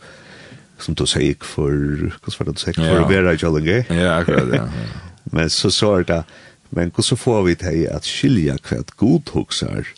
som 0.78 0.94
du 0.94 1.04
sier 1.10 1.34
for, 1.42 1.72
hva 2.22 2.34
var 2.38 2.48
det 2.48 2.54
du 2.54 2.62
sier, 2.62 2.76
for 2.78 3.02
å 3.02 3.08
være 3.10 3.34
jollinge. 3.40 3.80
Ja, 3.90 4.20
akkurat, 4.20 4.52
ja. 4.54 4.66
men 5.34 5.50
så 5.50 5.72
så 5.74 5.96
er 5.98 6.06
det, 6.08 6.20
men 6.70 6.92
hvordan 6.94 7.18
får 7.18 7.42
vi 7.48 7.56
til 7.58 7.80
at 7.90 8.06
skilja 8.06 8.58
hva 8.62 8.78
et 8.82 8.94
god 9.00 9.32
hoksar 9.34 9.90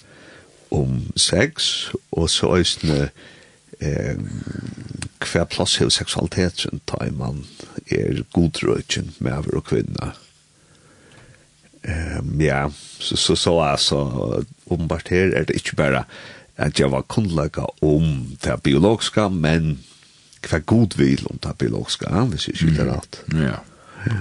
om 0.70 1.02
sex, 1.16 1.90
og 2.12 2.30
så 2.30 2.54
er 2.56 2.72
det, 2.80 3.10
eh, 3.80 4.16
hva 5.20 5.44
plass 5.50 5.76
hever 5.80 5.92
seksualiteten 5.92 6.80
tar 6.88 7.10
man 7.12 7.44
er 7.90 8.22
godrøyken 8.32 9.14
med 9.18 9.32
over 9.32 9.60
og 9.60 9.64
kvinner. 9.68 10.16
Um, 11.82 12.40
ja, 12.40 12.70
så, 12.98 13.16
så, 13.16 13.36
så 13.36 13.60
alltså 13.60 14.44
uppenbart 14.64 15.08
här 15.08 15.32
är 15.32 15.44
det 15.44 15.52
inte 15.52 15.76
bara 15.76 16.04
att 16.56 16.78
jag 16.78 16.88
var 16.88 17.02
kunnlega 17.02 17.66
om 17.78 18.36
det 18.40 18.62
biologiska, 18.62 19.28
men 19.28 19.78
hva 20.40 20.58
god 20.58 20.96
vil 20.96 21.26
om 21.26 21.38
det 21.40 21.54
biologiska, 21.58 22.10
hvis 22.32 22.48
jeg 22.48 22.56
ikke 22.56 22.76
det 22.76 22.86
rett. 22.88 23.18
Ja. 23.32 23.56
ja. 24.06 24.20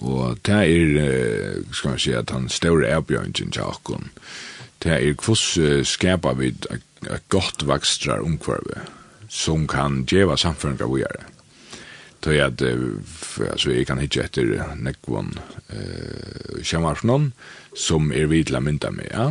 Og 0.00 0.38
det 0.46 0.54
er, 0.54 1.62
skal 1.72 1.90
man 1.90 1.98
si, 2.02 2.12
at 2.12 2.30
han 2.30 2.48
større 2.52 2.90
erbjørnsen 2.92 3.54
til 3.54 3.64
akkon, 3.64 4.10
det 4.84 4.92
er 4.92 5.14
hvordan 5.14 5.84
skapar 5.84 6.36
vi 6.38 6.52
et 6.52 7.22
godt 7.32 7.66
vakstrar 7.66 8.22
omkvarve 8.22 8.84
som 9.28 9.66
kan 9.66 10.04
djeva 10.06 10.36
samfunnet 10.36 10.82
av 10.84 10.92
å 10.92 11.00
gjøre 11.00 11.24
tog 12.26 12.40
at, 12.42 12.62
altså, 13.50 13.70
jeg 13.70 13.86
kan 13.88 14.00
hitje 14.02 14.24
etter 14.26 14.52
nekvån 14.82 15.32
uh, 15.36 16.58
kjemarsnån, 16.62 17.30
som 17.76 18.10
er 18.12 18.30
vidla 18.32 18.60
mynda 18.60 18.90
med, 18.94 19.10
ja. 19.12 19.30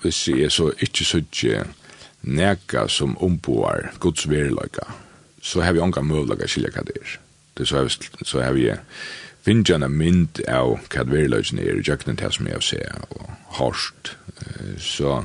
Hvis 0.00 0.28
jeg 0.30 0.52
så 0.54 0.70
ikke 0.80 1.04
suttje 1.04 1.64
neka 2.22 2.86
som 2.88 3.16
omboar 3.20 3.90
Guds 4.00 4.28
veriløyga, 4.30 4.86
så 5.42 5.64
har 5.64 5.74
vi 5.74 5.82
onga 5.82 6.02
møvlaga 6.04 6.48
skilja 6.48 6.72
hva 6.74 6.84
det 6.86 6.96
er. 7.00 7.18
Det 7.58 7.66
så 7.68 7.80
har 7.80 7.88
vi, 7.88 8.24
så 8.24 8.40
har 8.44 8.56
vi 8.56 8.70
finnjana 9.44 9.88
mynd 9.88 10.42
av 10.48 10.76
hva 10.92 11.04
veriløyga 11.08 11.60
er 11.60 11.80
i 11.80 11.84
jøkken 11.84 12.20
til 12.20 12.32
som 12.36 12.48
jeg 12.48 12.64
ser, 12.64 13.04
og 13.10 13.28
harst. 13.58 14.14
Så, 14.80 15.18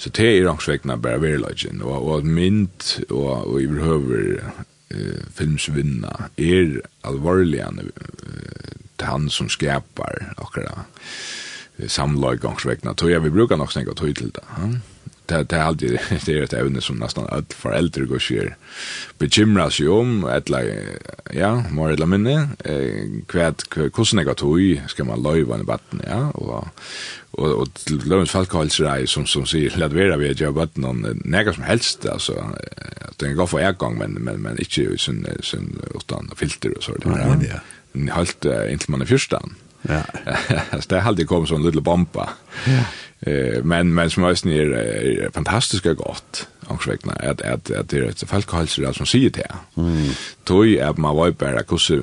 så 0.00 0.10
det 0.16 0.30
er 0.30 0.48
angstvekkna 0.48 0.96
bare 1.02 1.20
veriløyga, 1.24 1.74
og, 1.82 2.10
og 2.14 2.26
mynd, 2.38 2.92
og, 3.10 3.32
og 3.48 3.60
i 3.60 3.68
behøver 3.68 4.44
eh, 4.90 5.22
filmsvinna 5.34 6.30
er 6.36 6.80
alvorligane 7.00 7.82
eh, 7.82 9.06
han 9.06 9.30
som 9.30 9.48
skapar 9.48 10.32
akkurat 10.36 10.78
samlag 11.86 12.40
gångsvekna. 12.40 12.94
tror 12.94 13.10
jag 13.10 13.20
vi 13.20 13.30
brukar 13.30 13.56
nog 13.56 13.72
snägga 13.72 13.94
tog 13.94 14.16
till 14.16 14.30
det 14.30 14.80
det 15.28 15.52
är 15.52 15.60
alltid 15.60 15.98
det 16.26 16.38
är 16.38 16.42
ett 16.42 16.52
ämne 16.52 16.80
som 16.80 16.96
nästan 16.96 17.26
all 17.30 17.44
föräldrar 17.48 18.04
går 18.04 18.18
sig 18.18 18.54
bekymrar 19.18 19.70
sig 19.70 19.88
om 19.88 20.24
eller 20.24 20.82
ja, 21.32 21.64
mer 21.70 21.88
eller 21.88 22.06
mindre 22.06 22.48
eh 22.64 23.22
kvad 23.26 23.62
kusen 23.94 24.18
jag 24.18 24.36
tog 24.36 24.82
ska 24.88 25.04
man 25.04 25.22
löva 25.22 25.58
i 25.58 25.62
vatten 25.62 26.02
ja 26.06 26.30
och 26.30 26.64
och 27.30 27.60
och 27.60 27.68
löns 28.06 28.30
falkalsrej 28.30 29.06
som 29.06 29.26
som 29.26 29.46
säger 29.46 29.76
lät 29.76 29.92
vara 29.92 30.16
vi 30.16 30.32
gör 30.32 30.50
vatten 30.50 30.82
någon 30.82 31.20
näga 31.24 31.52
som 31.52 31.62
helst 31.62 32.06
alltså 32.06 32.32
att 33.00 33.18
den 33.18 33.36
går 33.36 33.46
för 33.46 33.60
ergång 33.60 33.98
men 33.98 34.12
men 34.12 34.42
men 34.42 34.58
inte 34.58 34.80
ju 34.80 34.98
sån 34.98 35.26
sån 35.40 35.82
utan 35.94 36.30
filter 36.36 36.76
och 36.76 36.82
så 36.82 36.92
där. 36.92 37.38
Ja. 37.50 38.12
Halt 38.12 38.44
inte 38.70 38.90
man 38.90 39.00
är 39.02 39.06
förstan. 39.06 39.54
Ja. 39.82 40.02
Det 40.88 41.00
hade 41.06 41.24
kommit 41.24 41.48
som 41.48 41.56
en 41.56 41.66
liten 41.66 41.82
bomba. 41.82 42.28
Ja. 42.66 42.84
Eh 43.26 43.64
men 43.64 43.94
men 43.94 44.10
som 44.10 44.24
är 44.24 44.46
er, 44.46 44.74
er 45.24 45.30
fantastiska 45.34 45.92
gott 45.92 46.48
angstvägna 46.70 47.12
att 47.12 47.40
att 47.40 47.70
att 47.70 47.90
det 47.90 47.98
är 47.98 48.08
ett 48.08 48.28
folkhälsa 48.28 48.92
som 48.92 49.06
säger 49.06 49.30
det. 49.30 49.54
Mm. 49.76 50.10
Toj 50.44 50.76
är 50.78 50.92
man 50.98 51.16
var 51.16 51.30
bara 51.30 51.62
kusse 51.62 52.02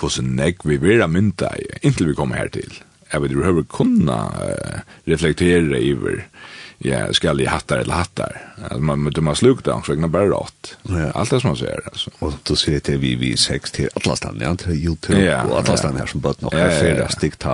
kusse 0.00 0.22
neck 0.22 0.56
vi 0.64 0.76
vill 0.76 1.06
mynta 1.06 1.48
intill 1.82 2.06
vi 2.06 2.14
kommer 2.14 2.36
här 2.36 2.48
till. 2.48 2.72
Jag 3.12 3.20
vill 3.20 3.36
behöver 3.36 3.62
kunna 3.62 4.32
reflektera 5.04 5.76
över 5.76 6.26
ja, 6.84 7.12
skallig 7.12 7.46
hattar 7.46 7.78
eller 7.78 7.94
hattar. 7.94 8.36
Alltså 8.62 8.80
man 8.80 9.04
du 9.04 9.20
man 9.20 9.36
slog 9.36 9.62
det 9.62 9.72
också 9.72 9.96
bara 9.96 10.24
rätt. 10.24 10.76
Ja. 10.82 11.10
Alt 11.10 11.30
det 11.30 11.40
som 11.40 11.48
man 11.48 11.56
ser. 11.56 11.80
alltså. 11.84 12.10
Og 12.18 12.32
du 12.48 12.56
ser 12.56 12.80
det 12.80 12.96
vi 13.00 13.14
vi 13.14 13.36
sex 13.36 13.70
til 13.70 13.88
alla 13.94 14.16
ja, 14.40 14.54
til 14.54 14.84
Youtube 14.86 15.18
ja, 15.18 15.42
og 15.42 15.58
alla 15.58 15.76
ja. 15.82 15.98
her 15.98 16.06
som 16.06 16.20
bøtt 16.20 16.42
nok 16.42 16.54
er 16.54 16.70
ferdig 16.70 17.10
stikt. 17.10 17.44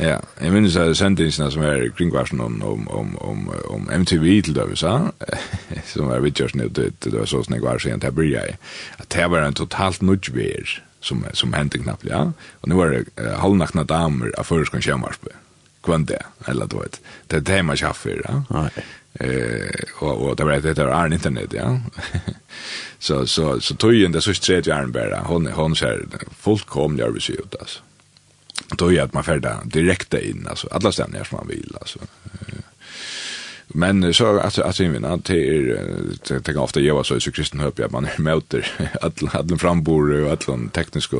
Ja, 0.00 0.18
jeg 0.40 0.52
minns 0.52 0.76
at 0.76 0.96
sendingsene 0.96 1.50
som 1.50 1.62
er 1.62 1.88
kringvarsen 1.96 2.40
om 2.40 2.62
om 2.62 2.88
om 2.88 3.18
om 3.20 3.50
om 3.70 3.88
MTV 4.00 4.42
til 4.42 4.54
det 4.54 4.78
så 4.78 5.10
som 5.92 6.10
er 6.10 6.20
vi 6.20 6.32
just 6.40 6.54
nu 6.54 6.68
det 6.68 6.92
det 7.04 7.18
var 7.18 7.24
så 7.26 7.42
snakk 7.42 7.62
var 7.62 7.78
sent 7.78 8.14
bryr 8.14 8.32
jeg, 8.32 8.56
at 8.98 9.14
det 9.14 9.30
var 9.30 9.46
en 9.46 9.54
totalt 9.54 10.02
nudge 10.02 10.80
som 11.00 11.24
som 11.32 11.52
hendte 11.52 11.78
knappt 11.78 12.04
ja. 12.04 12.32
Og 12.60 12.68
nu 12.68 12.74
var 12.74 12.88
det 12.88 13.06
halvnackna 13.38 13.84
damer 13.84 14.32
av 14.38 14.44
förskon 14.44 14.82
kämmarspe 14.82 15.41
kvann 15.82 16.04
det 16.04 16.22
eller 16.46 16.66
du 16.66 16.78
vet. 16.78 17.00
Det 17.26 17.36
er 17.36 17.46
det 17.50 17.62
man 17.64 17.76
kjaffer, 17.76 18.22
ja. 18.28 18.42
Nei. 18.50 18.70
eh 19.20 19.82
og, 20.00 20.22
og 20.22 20.36
det 20.36 20.44
var 20.44 20.60
det 20.60 20.74
där 20.74 20.86
är 20.86 21.12
internet 21.12 21.52
ja. 21.52 21.80
Så 22.98 23.26
så 23.26 23.60
så 23.60 23.74
tog 23.74 23.94
ju 23.94 24.08
det 24.08 24.22
så 24.22 24.34
tredje 24.34 24.74
järn 24.74 24.92
bare, 24.92 25.22
hun, 25.26 25.46
hun 25.46 25.76
ser 25.76 26.06
fullkomlig 26.40 27.04
gör 27.04 27.10
vi 27.10 27.20
så 27.20 27.32
ut 27.32 27.56
alltså 27.60 27.80
då 28.78 28.92
är 28.92 29.02
att 29.02 29.12
man 29.12 29.24
färda 29.24 29.60
direkt 29.64 30.14
in 30.14 30.46
alltså 30.50 30.68
alla 30.70 30.92
stämningar 30.92 31.24
som 31.24 31.36
man 31.36 31.48
vill 31.48 31.76
alltså 31.80 31.98
Men 33.74 34.14
så 34.14 34.38
att 34.38 34.58
att 34.58 34.80
vi 34.80 34.88
när 34.88 35.18
till 35.18 35.78
jag 36.28 36.44
tänker 36.44 36.62
ofta 36.62 36.80
ge 36.80 36.92
var 36.92 37.02
så 37.02 37.20
så 37.20 37.32
kristen 37.32 37.60
hopp 37.60 37.78
jag 37.78 37.92
man 37.92 38.08
möter 38.18 38.72
att 39.00 39.22
alla 39.34 39.58
frambor 39.58 40.24
och 40.24 40.30
alla 40.30 40.68
tekniska 40.68 41.16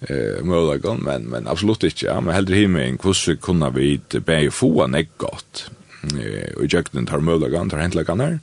eh 0.00 0.44
möjliga 0.44 0.94
men 0.94 1.22
men 1.22 1.48
absolut 1.48 1.84
inte 1.84 2.06
ja. 2.06 2.20
Men 2.20 2.34
hellre 2.34 2.54
himmel 2.54 2.98
hur 3.02 3.36
kunna 3.36 3.70
vi 3.70 4.00
be 4.10 4.50
få 4.50 4.84
en 4.84 5.06
gott 5.16 5.70
og 6.02 6.64
i 6.64 6.68
jøkken 6.68 7.06
tar 7.06 7.20
mølagan, 7.20 7.70
tar 7.70 8.40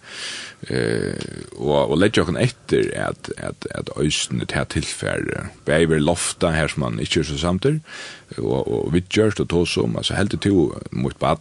eh 0.69 1.13
och 1.51 1.91
og, 1.91 1.91
og 1.91 2.11
kan 2.11 2.37
efter 2.37 2.91
att 2.95 3.29
at, 3.37 3.67
at, 3.71 3.89
at 3.89 3.89
det 4.29 4.51
här 4.51 4.65
tillfälle. 4.65 5.49
beiver 5.65 5.99
lofta 5.99 6.49
här 6.49 6.67
som 6.67 6.79
man 6.79 6.99
ikke 6.99 7.23
så 7.23 7.37
samtidig, 7.37 7.81
og, 8.37 8.67
og 8.67 8.93
vidt 8.93 9.09
gjørst 9.09 9.39
og 9.39 9.49
to 9.49 9.65
som 9.65 9.95
altså 9.97 10.13
helt 10.15 10.31
til 10.31 10.39
to 10.39 10.73
mot 10.91 11.19
bad, 11.19 11.37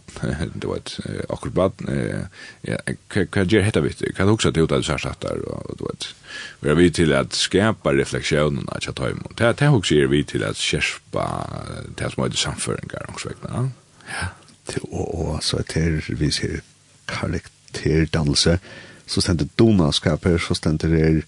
det 0.61 0.69
var 0.69 0.75
et 0.75 0.99
akkurat 1.29 1.53
bad, 1.53 1.71
hva 3.31 3.43
gjør 3.45 3.61
hette 3.63 3.81
vi 3.81 3.93
hva 4.17 4.25
hoksa 4.29 4.51
til 4.51 4.67
det 4.67 4.85
særsattar, 4.85 5.41
og 5.47 5.79
du 5.79 5.85
vet, 5.85 6.15
vi 6.61 6.69
er 6.69 6.75
vi 6.75 6.89
til 6.89 7.13
at 7.13 7.35
skapa 7.35 7.89
refleksjonen 7.89 8.69
at 8.71 8.85
jeg 8.87 8.95
tar 8.95 9.09
imot, 9.09 9.39
det 9.59 9.69
hoksa 9.69 9.95
er 9.95 10.07
vi 10.07 10.23
til 10.23 10.43
at 10.43 10.55
skjerpa, 10.55 11.27
det 11.97 12.11
som 12.13 12.23
er 12.23 12.35
samføringar, 12.35 13.05
og 13.07 13.19
så 13.19 13.29
ja 14.07 14.27
og, 14.91 15.05
og 15.15 15.43
så 15.43 15.61
er 15.61 15.67
det 15.73 16.19
vi 16.19 16.31
ser 16.31 16.59
karakterdannelse, 17.07 18.57
så 19.07 19.21
stender 19.21 19.47
donaskaper, 19.59 20.37
så 20.37 20.53
stender 20.53 20.87
det 20.87 21.23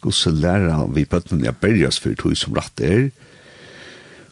gosse 0.00 0.30
lærer 0.30 0.86
vi 0.94 1.04
på 1.04 1.16
at 1.16 1.32
jeg 1.32 1.56
berjas 1.60 2.00
for 2.00 2.16
tog 2.16 2.36
som 2.36 2.56
rett 2.56 2.80
er, 2.80 3.10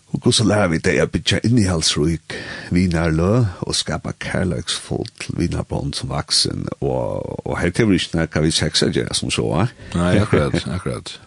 og 0.08 0.22
gosse 0.24 0.44
lærer 0.44 0.70
vi 0.72 0.78
det 0.80 0.94
jeg 0.96 1.10
bytja 1.12 1.38
innihalsruk 1.44 2.36
vinarlø 2.72 3.44
og 3.60 3.74
skapa 3.76 4.14
kærløksfold 4.20 5.10
til 5.20 5.34
vinarbånd 5.38 5.92
som 5.94 6.08
vaksen, 6.08 6.64
og, 6.80 7.46
og 7.46 7.58
her 7.60 7.70
til 7.70 7.90
vi 7.90 8.00
ikke 8.00 8.16
nærka 8.16 8.40
vi 8.40 8.50
seksa 8.50 8.88
gjør 8.88 9.12
som 9.12 9.30
så. 9.30 9.66
Nei, 9.94 10.14
akkurat, 10.22 10.64
akkurat. 10.66 11.20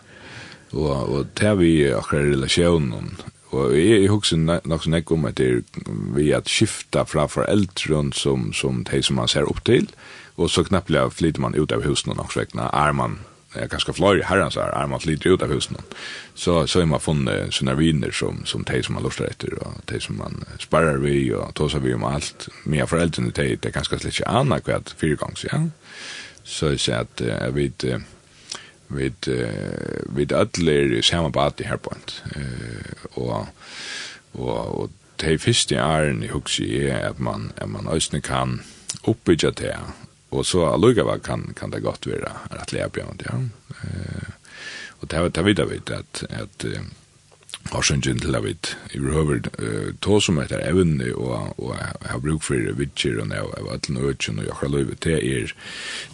Og, 0.72 0.90
og 1.14 1.30
til 1.38 1.60
vi 1.60 1.72
akkurat 1.94 2.32
relasjonen, 2.32 3.14
og 3.52 3.74
jeg, 3.76 4.02
jeg 4.02 4.12
husker 4.12 4.38
nok 4.40 4.84
sånn 4.84 5.02
om 5.16 5.26
at 5.28 5.38
det 5.38 5.48
er 5.48 5.62
vi 6.16 6.32
at 6.36 6.50
skifta 6.50 7.04
fra 7.08 7.28
foreldre 7.28 8.04
som, 8.16 8.52
som 8.54 8.86
de 8.88 9.02
som 9.04 9.20
man 9.20 9.32
ser 9.32 9.50
opp 9.50 9.64
til, 9.68 9.90
og 10.38 10.50
så 10.50 10.64
knappelig 10.64 11.10
flyter 11.18 11.44
man 11.44 11.56
ut 11.56 11.72
av 11.76 11.84
husene 11.84 12.16
nok 12.16 12.36
vekkene, 12.36 12.70
er 12.72 12.96
man 12.96 13.20
jag 13.56 13.70
kanske 13.70 13.94
flöjer 13.94 14.24
herrans 14.24 14.56
här, 14.56 14.84
är 14.84 14.88
man 14.88 15.00
flyter 15.00 15.30
ut 15.30 15.42
av 15.42 15.54
husen. 15.54 15.78
Så, 16.34 16.68
så 16.68 16.80
är 16.80 16.86
man 16.86 17.00
funnit 17.00 17.54
såna 17.54 17.74
viner 17.74 18.12
som, 18.12 18.46
som 18.46 18.64
tej 18.64 18.84
som 18.84 18.96
man 18.96 19.04
lustar 19.04 19.26
efter 19.26 19.54
och 19.54 19.86
tej 19.86 20.02
som 20.02 20.18
man 20.18 20.46
sparar 20.60 20.98
vi 20.98 21.34
och 21.34 21.54
tåsar 21.54 21.80
vi 21.80 21.94
om 21.94 22.04
allt. 22.04 22.50
mer 22.64 22.86
föräldrarna 22.86 23.32
tej 23.32 23.56
det 23.56 23.70
är 23.70 23.72
ganska 23.74 24.00
slitt 24.00 24.22
annat 24.22 24.64
kvart 24.64 25.02
gånger 25.02 25.50
ja. 25.52 25.68
Så 26.44 26.66
jag 26.66 26.80
säger 26.80 27.00
att 27.00 27.22
jag 27.22 27.52
vet 27.52 27.84
vid 28.96 29.28
uh, 29.28 30.16
vid 30.16 30.34
allir 30.34 31.02
sama 31.02 31.30
bati 31.30 31.64
her 31.64 31.78
point. 31.78 32.24
Eh 32.36 33.18
og 33.18 33.48
og 34.34 34.80
og 34.80 34.92
tei 35.18 35.38
fyrste 35.38 35.76
æren 35.76 36.24
i 36.24 36.32
hugsi 36.32 36.88
er 36.88 37.10
at 37.10 37.20
man 37.20 37.52
at 37.58 37.70
man 37.70 37.90
øysne 37.92 38.22
kan 38.22 38.62
oppbyggja 39.04 39.52
det 39.58 39.76
og 40.32 40.46
så 40.46 40.66
allugava 40.72 41.18
kan 41.18 41.54
kan 41.56 41.72
det 41.72 41.84
godt 41.84 42.08
vera 42.08 42.48
at 42.52 42.74
læra 42.74 42.88
bjørn 42.88 43.20
ja. 43.26 43.38
Eh 43.84 44.30
og 45.02 45.12
det 45.12 45.18
har 45.18 45.30
det 45.30 45.46
vidare 45.46 45.74
at 45.74 45.92
at 45.96 46.24
at 46.30 46.66
har 47.70 47.86
sin 47.86 48.02
gjen 48.02 48.20
til 48.20 48.34
David. 48.34 48.74
I 48.94 49.00
behøver 49.00 49.48
uh, 49.62 49.94
to 50.02 50.20
som 50.20 50.40
heter 50.42 50.64
evne 50.66 51.12
og, 51.16 51.60
og 51.60 51.76
har 51.78 52.22
bruk 52.24 52.44
for 52.44 52.72
vidtjer 52.78 53.22
og 53.22 53.30
nev 53.32 53.52
av 53.58 53.70
atlen 53.76 54.02
og 54.02 54.12
øtjen 54.12 54.42
og 54.42 54.50
jakra 54.50 54.72
løyve 54.72 54.98
til 55.02 55.20
er 55.20 55.54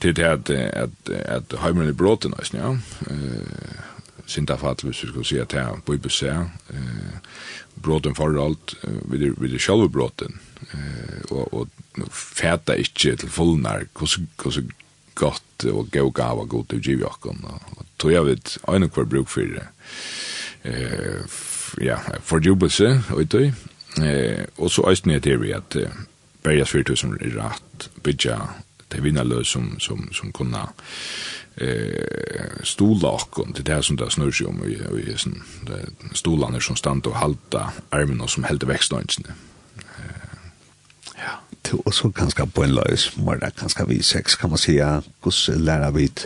til 0.02 0.22
at, 0.22 0.50
at, 0.50 1.14
at 1.14 1.60
heimren 1.64 1.89
er 1.89 1.98
bråten 1.98 2.36
nesten, 2.38 2.60
ja. 2.60 2.76
Uh, 3.10 3.86
Sinta 4.28 4.58
fatt, 4.60 4.82
hvis 4.84 5.06
vi 5.06 5.08
skal 5.08 5.26
si 5.26 5.38
at 5.39 5.54
her 5.56 5.78
på 5.88 5.95
IBC, 5.95 6.24
uh, 6.28 7.43
bråten 7.80 8.16
for 8.16 8.36
alt, 8.43 8.76
uh, 8.84 8.98
vi 9.08 9.54
er 9.54 9.62
sjalve 9.64 9.88
bråten, 9.89 10.36
uh, 10.74 11.32
og, 11.32 11.54
og 11.54 12.10
fæta 12.12 12.76
ikke 12.76 13.16
til 13.16 13.32
fullnær, 13.32 13.88
hvordan 13.95 14.68
godt 15.18 15.66
og 15.72 15.88
gau 15.91 16.12
gava 16.14 16.45
god 16.45 16.68
til 16.70 16.84
givi 16.84 17.06
okkon, 17.08 17.39
og 17.48 17.86
tog 17.98 18.14
jeg 18.14 18.26
vidt 18.28 18.58
øyne 18.70 18.89
hver 18.93 19.10
bruk 19.10 19.32
for 19.32 19.41
det 19.56 19.66
eh 20.64 21.22
ja, 21.78 21.97
fordjubelse, 22.24 23.01
vet 23.18 23.32
det 23.32 23.53
Eh 24.01 24.45
och 24.55 24.72
så 24.72 24.89
är 24.89 24.99
det 25.03 25.20
teori 25.20 25.53
att 25.53 25.76
eh, 25.76 25.89
bergas 26.43 26.70
för 26.70 26.84
tusen 26.84 27.14
är 27.14 27.18
rätt 27.18 27.89
bidja 28.03 28.49
det 28.88 29.01
vinna 29.01 29.43
som 29.43 29.80
som 29.80 30.10
som 30.14 30.32
kunna 30.32 30.70
eh 31.55 32.64
stola 32.64 33.10
och 33.10 33.47
det 33.55 33.62
där 33.62 33.82
som 33.82 33.95
det 33.95 34.12
snurrar 34.12 34.32
sig 34.32 34.47
om 34.47 34.62
och 34.62 34.99
i 34.99 35.14
sån 35.18 35.43
stolarna 36.14 36.60
som 36.60 36.76
stannar 36.76 37.08
och 37.08 37.16
halta 37.16 37.72
armen 37.89 38.03
armarna 38.03 38.28
som 38.28 38.43
helt 38.43 38.64
växtnänsne. 38.64 39.30
Eh 39.78 40.38
ja, 41.16 41.41
det 41.62 41.74
och 41.74 41.93
så 41.93 42.10
ganska 42.10 42.45
på 42.45 42.64
en 42.64 42.76
lös, 42.76 43.12
men 43.16 43.39
det 43.39 43.51
ganska 43.60 43.86
vi 43.86 44.03
sex 44.03 44.36
kan 44.36 44.49
man 44.49 44.58
säga, 44.58 45.03
kus 45.22 45.49
lära 45.53 45.91
vid 45.91 46.20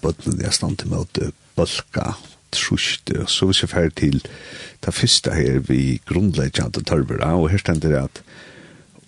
botten 0.00 0.38
där 0.38 0.50
stannar 0.50 0.84
mot 0.84 1.18
bolka 1.54 2.14
trusht, 2.54 3.10
og 3.16 3.28
så 3.30 3.48
hvis 3.48 3.62
jeg 3.62 3.72
fer 3.72 3.90
til 3.96 4.20
det 4.84 4.94
første 4.94 5.32
her 5.34 5.58
vi 5.66 6.00
grunnleggjande 6.08 6.84
tørver, 6.86 7.22
og 7.24 7.50
her 7.50 7.62
stender 7.62 7.92
det 7.92 8.02
at 8.04 8.22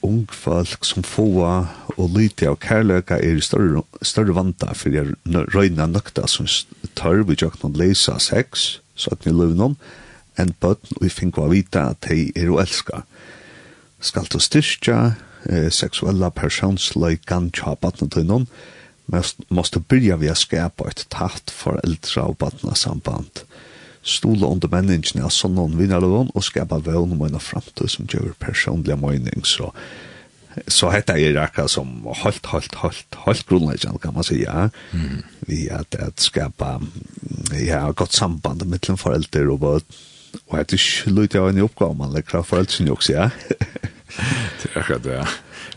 ung 0.03 0.29
folk 0.31 0.85
som 0.87 1.03
få 1.03 1.27
og 1.43 2.11
lite 2.15 2.49
av 2.49 2.59
kærløka 2.63 3.19
er 3.19 3.41
større, 3.43 3.83
større 4.03 4.35
vanta 4.37 4.73
for 4.75 4.95
jeg 4.95 5.17
røyna 5.55 5.89
nøkta 5.91 6.29
som 6.31 6.47
tørv 6.99 7.27
vi 7.31 7.39
tjokk 7.41 7.59
noen 7.63 7.79
leisa 7.79 8.19
sex, 8.23 8.79
så 8.95 9.15
at 9.15 9.27
vi 9.27 9.35
løy 9.35 9.55
noen, 9.59 9.77
enn 10.39 10.55
bøtten 10.63 10.99
og 10.99 11.05
vi 11.07 11.11
finner 11.11 11.47
å 11.47 11.51
vite 11.51 11.83
at 11.83 12.07
de 12.07 12.29
er 12.39 12.51
å 12.51 12.61
elska. 12.63 13.03
Skal 13.99 14.29
du 14.31 14.39
styrkja 14.39 14.99
eh, 15.51 15.71
seksuella 15.75 16.31
personsleikene 16.31 17.51
tja 17.55 17.75
bøtten 17.83 18.13
til 18.15 18.29
noen, 18.29 18.47
måste 19.49 19.79
börja 19.81 20.17
vi 20.17 20.29
att 20.29 20.39
skapa 20.39 20.89
ett 20.89 21.09
tatt 21.09 21.51
för 21.51 21.81
äldre 21.85 22.21
och 22.21 22.37
barna 22.37 22.75
samband. 22.75 23.41
Stola 24.03 24.47
under 24.47 24.69
människorna 24.69 25.25
av 25.25 25.29
sådana 25.29 25.77
vinnarlån 25.77 26.31
och 26.35 26.45
skapa 26.45 26.79
vän 26.79 26.97
om 26.97 27.23
en 27.23 27.41
framtid 27.41 27.91
som 27.91 28.07
gör 28.11 28.33
personliga 28.39 28.97
mening. 28.97 29.41
Så, 29.45 29.73
så 30.67 30.91
detta 30.91 31.19
är 31.19 31.35
raka 31.35 31.69
som 31.69 32.15
helt, 32.17 32.47
helt, 32.47 32.75
helt, 32.75 33.15
helt 33.27 33.49
grundläggande 33.49 33.99
kan 33.99 34.15
man 34.15 34.25
säga. 34.25 34.71
Mm. 34.91 35.23
Vi 35.41 35.71
att, 35.71 35.95
att 35.95 36.19
skapa 36.19 36.83
ja, 37.67 37.93
gott 37.93 38.13
samband 38.13 38.67
mellan 38.67 38.99
föräldrar 38.99 39.49
och 39.49 39.59
barn. 39.59 39.81
Och 40.47 40.57
det 40.57 40.73
är 40.73 41.05
inte 41.05 41.11
lite 41.21 41.41
av 41.41 41.49
en 41.49 41.59
uppgave 41.59 41.95
man 41.95 42.13
lägger 42.13 42.43
föräldrar 42.43 42.91
också, 42.91 43.13
ja. 43.13 43.31
det 44.63 44.75
är 44.75 44.79
akkurat 44.79 45.03
det, 45.03 45.13
ja 45.13 45.27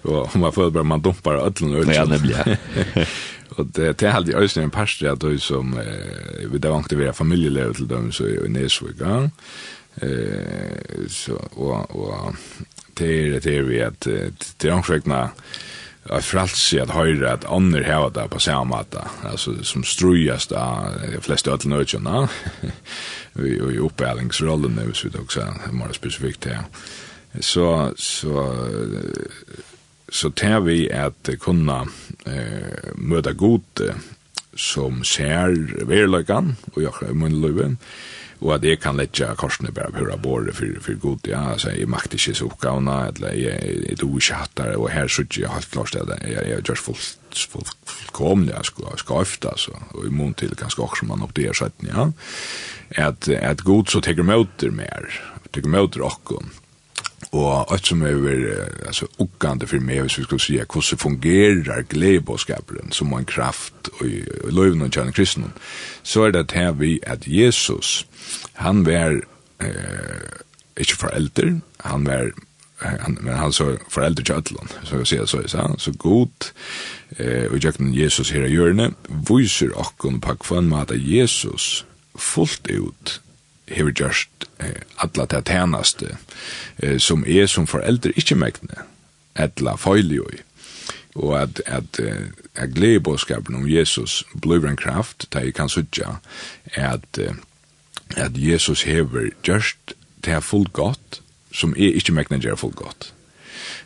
och 0.02 0.36
man 0.40 0.52
får 0.52 0.72
bara 0.72 0.84
man 0.84 1.02
dumpar 1.02 1.34
öllen 1.34 1.76
och 1.76 1.94
ja 1.94 2.06
det 2.06 2.20
ja. 2.26 2.56
og 3.58 3.66
det 3.76 4.00
det 4.00 4.10
hade 4.10 4.32
ju 4.32 4.62
en 4.64 4.70
parstri 4.70 5.08
at 5.08 5.22
det 5.22 5.42
som 5.42 5.78
eh, 5.78 6.52
vi 6.52 6.58
där 6.58 6.78
inte 6.78 6.98
være 6.98 7.14
familjelev 7.14 7.74
til 7.76 7.90
dem 7.90 8.12
så 8.12 8.26
i 8.26 8.48
Näsvika 8.48 9.30
eh 10.02 11.08
så 11.10 11.34
och 11.52 11.96
och 11.96 12.36
det 12.98 13.36
är 13.36 13.40
det 13.40 13.58
er 13.58 13.62
vi 13.62 13.80
at 13.80 14.00
det 14.62 14.66
är 14.66 14.72
omskräckna 14.72 15.30
att 16.04 16.26
frälsi 16.26 16.80
att 16.80 16.90
höra 16.90 17.34
att 17.34 17.46
andra 17.46 17.94
har 17.94 18.10
det 18.10 18.28
på 18.30 18.40
samma 18.40 18.64
måte. 18.64 19.02
alltså 19.24 19.64
som 19.64 19.84
strujas 19.84 20.48
där 20.48 21.12
de 21.12 21.22
flesta 21.22 21.52
öll 21.52 21.60
nötjorna 21.66 22.30
vi 23.34 23.50
i 23.50 23.78
uppbärningsrollen 23.78 24.72
nu 24.72 24.94
så 24.94 25.08
det 25.08 25.20
också 25.20 25.54
mer 25.72 25.94
specifikt 25.94 26.46
här 26.46 26.64
så 27.40 27.94
så 27.96 28.56
så 30.12 30.30
tar 30.36 30.66
vi 30.68 30.86
at 30.92 31.30
kunna 31.40 31.86
eh, 32.28 32.92
møta 33.00 33.32
god 33.32 33.86
som 34.60 35.06
ser 35.08 35.56
verløykan 35.88 36.58
og 36.74 36.82
jakra 36.84 37.14
i 37.14 37.16
munnløyven, 37.16 37.78
og 38.42 38.56
at 38.56 38.66
jeg 38.66 38.80
kan 38.82 38.98
letja 38.98 39.30
korsene 39.38 39.72
bare 39.72 39.94
på 39.94 40.02
hura 40.02 40.18
båret 40.20 40.58
for, 40.58 40.80
for 40.84 41.00
god, 41.00 41.28
ja, 41.30 41.42
altså, 41.54 41.72
jeg 41.78 41.90
makt 41.90 42.18
ikke 42.18 42.34
så 42.36 42.48
oppgavna, 42.50 42.98
eller 43.12 43.36
jeg, 43.38 43.76
jeg 43.88 44.00
do 44.02 44.10
ikke 44.18 44.40
hattar, 44.42 44.74
og 44.76 44.90
her 44.92 45.08
sutja 45.08 45.46
jeg 45.46 45.54
helt 45.56 45.72
klart, 45.72 45.96
eller 45.96 46.26
jeg, 46.26 46.48
jeg 46.50 46.66
gjørs 46.68 46.86
fullt, 46.88 47.44
fullt, 47.54 47.76
fullkomlig, 47.86 48.56
jeg 48.56 48.72
skal, 48.72 48.98
skal 49.04 49.22
ofte, 49.22 49.54
altså, 49.54 49.78
og 49.94 50.08
i 50.10 50.16
mån 50.16 50.34
til 50.42 50.56
ganske 50.58 50.84
også 50.84 51.08
man 51.08 51.24
opp 51.24 51.36
det 51.38 51.52
er 51.52 51.70
ja, 51.88 52.10
at, 53.08 53.30
at 53.30 53.64
god 53.64 53.94
så 53.94 54.02
teker 54.04 54.28
møter 54.28 54.74
mer, 54.74 55.08
teker 55.54 55.72
møter 55.72 56.04
okkon, 56.10 56.52
Og 57.32 57.74
alt 57.74 57.88
som 57.88 58.02
er 58.02 58.16
altså, 58.86 59.08
uggande 59.18 59.68
for 59.68 59.80
meg, 59.80 60.02
hvis 60.02 60.18
vi 60.18 60.24
skulle 60.24 60.44
si, 60.44 60.58
hvordan 60.58 61.00
fungerer 61.00 61.82
gledebåskaperen 61.90 62.92
som 62.92 63.14
en 63.14 63.26
kraft 63.26 63.90
og 64.00 64.08
i 64.08 64.20
løyven 64.52 64.82
og 64.82 64.92
kjærne 64.92 65.16
kristne, 65.16 65.52
så 66.04 66.28
er 66.28 66.32
det 66.32 66.52
her 66.52 66.72
vi 66.72 67.00
at 67.04 67.24
Jesus, 67.28 68.08
han 68.54 68.86
var 68.86 69.22
eh, 69.64 70.40
ikke 70.78 70.98
forelder, 70.98 71.60
han 71.80 72.06
var 72.06 72.32
han 72.82 73.18
men 73.22 73.34
han 73.34 73.54
så 73.54 73.78
förälder 73.90 74.24
till 74.24 74.36
Ötland 74.36 74.70
så 74.84 74.96
jag 74.96 75.08
säger 75.08 75.26
så 75.26 75.48
så 75.48 75.76
så 75.78 75.92
god 75.92 76.30
eh 77.18 77.52
och 77.52 77.58
jag 77.58 77.96
Jesus 77.96 78.32
här 78.32 78.46
i 78.46 78.54
hjörnet 78.54 78.94
visar 79.30 79.78
och 79.78 79.98
kon 79.98 80.22
på 80.22 80.36
kvann 80.36 80.86
Jesus 80.96 81.86
fullt 82.16 82.68
ut 82.68 83.22
hever 83.72 83.96
gjørst 83.98 84.48
eh, 84.60 84.82
atla 85.04 85.26
til 85.26 85.44
tænaste 85.48 86.16
eh, 86.84 87.00
som 87.00 87.26
er 87.28 87.50
som 87.52 87.68
foreldre 87.68 88.14
ikkje 88.16 88.40
megne 88.40 88.88
etla 89.40 89.76
føylig 89.80 90.22
og 90.22 90.40
og 91.16 91.42
at, 91.42 91.62
at, 91.66 92.00
at 92.56 92.70
gledebåskapen 92.72 93.56
om 93.56 93.68
Jesus 93.68 94.24
blir 94.42 94.64
en 94.68 94.78
kraft 94.80 95.26
da 95.34 95.40
jeg 95.44 95.54
kan 95.54 95.70
sutja 95.70 96.22
at, 96.74 97.20
at 98.16 98.32
Jesus 98.36 98.84
hever 98.84 99.30
gjørst 99.44 99.94
til 100.24 100.42
fullt 100.42 100.74
godt 100.74 101.22
som 101.52 101.76
er 101.76 101.98
ikkje 102.00 102.16
megne 102.16 102.40
gjør 102.40 102.56
fullt 102.56 102.76
godt 102.76 103.14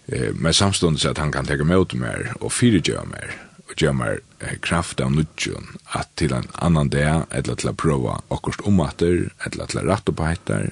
eh, 0.08 0.36
men 0.36 0.54
samståndes 0.54 1.06
at 1.06 1.18
han 1.18 1.32
kan 1.32 1.46
tega 1.46 1.64
møte 1.64 1.98
mer 1.98 2.36
og 2.42 2.52
fyrirgjøa 2.52 3.06
mer 3.10 3.45
og 3.66 3.76
gjør 3.82 3.96
meg 3.98 4.58
kraft 4.66 5.02
av 5.02 5.14
nudjon 5.14 5.72
at 5.98 6.12
til 6.20 6.36
en 6.38 6.48
annan 6.62 6.92
dag, 6.94 7.26
eller 7.34 7.58
til 7.58 7.72
å 7.72 7.78
prøve 7.78 8.18
akkurat 8.34 8.66
omater, 8.70 9.30
eller 9.48 9.72
til 9.72 9.82
å 9.82 9.86
rette 9.88 10.14
på 10.14 10.28
heitar, 10.28 10.68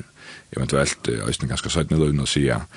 eventuelt 0.54 1.10
og 1.10 1.32
øyne 1.32 1.50
ganske 1.50 1.72
søyt 1.74 1.92
løgn 1.92 2.22
og 2.22 2.30
sier 2.30 2.68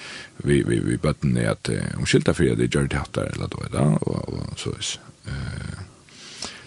vi, 0.40 0.62
vi, 0.64 0.78
vi 0.80 0.96
bøtten 1.00 1.36
er 1.36 1.52
at 1.52 1.68
uh, 1.68 1.82
omskylda 2.00 2.32
for 2.36 2.48
at 2.48 2.60
det 2.60 2.70
gjør 2.72 2.88
det 2.88 3.02
hattar, 3.02 3.28
eller 3.34 3.52
da, 3.52 3.66
er 3.66 3.74
det, 3.74 3.84
og, 4.08 4.32
og 4.32 4.56
så 4.60 4.72
is. 4.80 4.96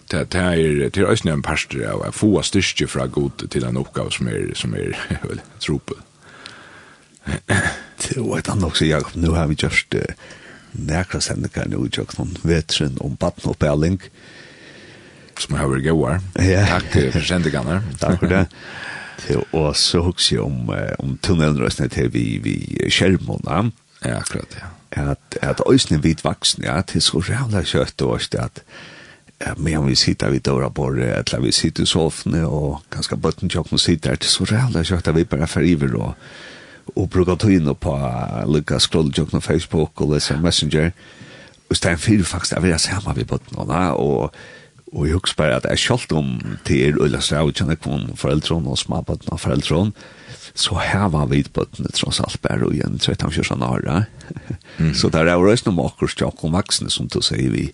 Det 0.09 0.19
er 0.35 0.89
til 0.89 1.05
øyne 1.05 1.33
en 1.33 1.45
parster 1.45 1.85
av 1.89 2.03
å 2.05 2.13
få 2.13 2.31
styrke 2.45 2.87
fra 2.89 3.05
god 3.05 3.45
til 3.53 3.65
en 3.65 3.77
oppgave 3.77 4.13
som 4.13 4.29
er, 4.29 4.53
som 4.57 4.73
er 4.77 4.93
tropet. 5.61 5.97
Det 7.99 8.17
var 8.17 8.39
et 8.39 8.49
annet 8.49 8.69
også, 8.71 8.87
Jakob, 8.89 9.17
nå 9.21 9.35
har 9.35 9.49
vi 9.51 9.57
just 9.59 9.93
nekra 10.73 11.21
sendingar 11.21 11.69
nu 11.69 11.85
i 11.85 11.91
noen 12.17 12.35
vetren 12.43 12.97
om 13.01 13.15
baden 13.19 13.51
og 13.51 13.57
pæling. 13.57 13.99
Som 15.39 15.55
har 15.55 15.69
vært 15.71 15.87
gøyar. 15.87 16.21
Ja. 16.35 16.65
Takk 16.75 17.13
for 17.13 17.25
sendingarna. 17.25 17.81
Takk 18.01 18.19
for 18.19 18.33
det. 18.33 18.45
Og 19.51 19.75
så 19.75 20.01
husker 20.03 20.35
jeg 20.35 20.45
om, 20.45 20.71
om 20.99 21.17
tunnelrøsne 21.23 21.89
til 21.91 22.11
vi, 22.13 22.25
vi 22.43 22.55
skjermona. 22.91 23.65
Ja, 24.03 24.19
akkurat, 24.19 24.55
ja. 24.55 24.71
At, 24.89 25.37
at 25.45 25.59
òsne 25.69 25.99
vidt 26.01 26.23
vaksne, 26.25 26.65
ja, 26.65 26.79
til 26.81 27.03
så 27.03 27.21
rævla 27.21 27.61
kjøtt 27.67 28.01
og 28.01 28.17
òsne 28.17 28.47
at 28.47 28.63
men 29.57 29.85
vi 29.87 29.95
sitter 29.95 30.29
vid 30.29 30.43
dörra 30.43 30.69
borre 30.69 31.05
eller 31.05 31.41
vi 31.41 31.51
sitter 31.51 31.83
i 31.83 31.87
sofne 31.87 32.41
og 32.47 32.81
ganske 32.91 33.15
bøtten 33.15 33.49
tjock 33.49 33.73
och 33.73 33.81
sitter 33.81 34.15
til 34.15 34.29
så 34.29 34.43
rævla 34.43 34.83
kjøtt 34.83 35.07
at 35.07 35.15
vi 35.15 35.23
bare 35.23 35.47
fer 35.47 35.61
iver 35.61 35.95
og 35.95 36.13
og 36.95 37.09
bruka 37.13 37.35
tøyna 37.39 37.73
på 37.73 37.95
lukka 38.49 38.79
scroll 38.79 39.11
jokk 39.15 39.33
på 39.35 39.43
Facebook 39.43 40.01
og 40.01 40.13
lesa 40.13 40.37
Messenger. 40.37 40.91
Og 41.69 41.77
stein 41.77 41.99
fyrir 42.01 42.25
faktisk 42.25 42.57
er 42.57 42.65
vi 42.65 42.77
sama 42.77 43.13
við 43.13 43.29
vi 43.29 43.83
og 43.97 44.33
og 44.89 45.05
eg 45.05 45.19
husker 45.19 45.37
bare 45.37 45.57
at 45.59 45.67
eg 45.69 45.77
skalt 45.77 46.09
om 46.17 46.39
til 46.65 46.97
Ulla 46.97 47.19
Strav, 47.21 47.51
kjenne 47.53 47.75
kvann 47.77 48.07
foreldron 48.17 48.65
og 48.65 48.79
smá 48.79 49.03
småbøtten 49.03 49.33
av 49.35 49.41
foreldron, 49.43 49.91
så 50.57 50.79
her 50.81 51.11
var 51.13 51.27
vi 51.29 51.43
bøtten 51.43 51.85
tross 51.93 52.17
alt 52.23 52.39
bare 52.41 52.65
og 52.65 52.73
igjen 52.73 52.97
13-14 52.97 53.61
år. 53.67 53.85
Så 54.97 55.11
der 55.13 55.29
er 55.29 55.37
jo 55.37 55.45
røysen 55.45 55.69
om 55.69 55.83
akkurat 55.83 56.17
tjokk 56.17 56.41
om 56.47 56.57
vaksne, 56.57 56.89
som 56.89 57.05
du 57.05 57.19
sier 57.21 57.53
vi 57.53 57.67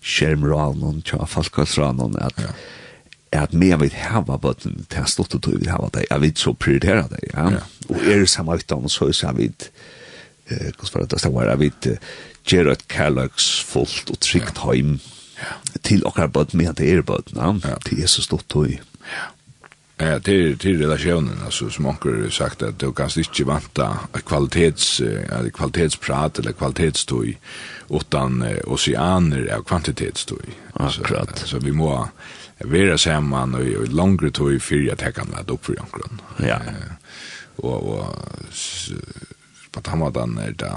skjermer 0.00 0.56
av 0.56 0.80
noen, 0.80 1.04
tjokk 1.04 1.28
falkastran, 1.28 2.00
at 2.16 2.40
ja 2.40 2.54
at 3.34 3.52
med 3.52 3.80
vi 3.80 3.90
hava 3.98 4.36
bøtten 4.38 4.86
til 4.92 5.06
stått 5.10 5.34
og 5.38 5.48
vi 5.58 5.70
hava 5.70 5.90
det, 5.94 6.06
jeg 6.10 6.22
vet 6.22 6.38
så 6.38 6.54
prioritera 6.54 7.08
det, 7.10 7.22
ja. 7.32 7.48
Og 7.88 7.98
er 7.98 8.22
det 8.24 8.30
samme 8.30 8.56
utan, 8.56 8.88
så 8.88 9.10
er 9.10 9.32
det 9.38 9.70
eh 10.50 10.72
hvordan 10.76 10.94
var 10.94 11.00
det 11.00 11.10
det 11.10 11.20
stemmer, 11.20 11.48
jeg 11.48 11.58
vet, 11.58 11.98
gjør 12.44 12.72
et 12.72 12.88
kærløksfullt 12.88 14.10
og 14.10 14.20
trygt 14.20 14.58
heim 14.58 14.98
til 15.82 16.04
okkar 16.06 16.26
but 16.26 16.54
med 16.54 16.68
at 16.68 16.78
det 16.78 16.92
er 16.92 17.02
but 17.02 17.32
ja. 17.34 17.74
til 17.84 18.00
Jesus 18.00 18.24
stått 18.24 18.56
og 18.56 18.68
Ja. 18.68 19.34
Ja, 20.00 20.18
til, 20.18 20.56
til 20.58 20.80
relasjonen, 20.82 21.38
altså, 21.46 21.68
som 21.70 21.86
anker 21.86 22.16
har 22.24 22.30
sagt, 22.34 22.62
at 22.66 22.80
du 22.80 22.90
kan 22.92 23.10
ikke 23.16 23.46
vanta 23.46 23.86
kvalitets, 24.26 25.00
eller 25.00 25.52
kvalitetsprat 25.54 26.38
eller 26.38 26.52
kvalitetstøy 26.52 27.36
utan 27.94 28.42
uh, 28.42 28.56
oceaner 28.66 29.46
av 29.54 29.62
kvantitetstøy. 29.62 30.50
Akkurat. 30.74 31.38
Så, 31.38 31.46
så 31.46 31.62
vi 31.62 31.70
må 31.70 31.92
vera 32.60 32.98
saman 32.98 33.54
og 33.54 33.66
i 33.66 33.74
langre 33.90 34.30
tog 34.30 34.60
fyrir 34.62 34.92
at 34.92 35.02
jeg 35.02 35.14
kan 35.14 35.32
lade 35.34 35.52
opp 35.52 35.64
for 35.64 35.74
jankron. 35.78 36.20
Ja. 36.42 36.60
Og, 37.58 37.88
og 37.98 38.52
på 39.74 39.80
tamadan 39.80 40.38
er 40.38 40.54
det 40.58 40.72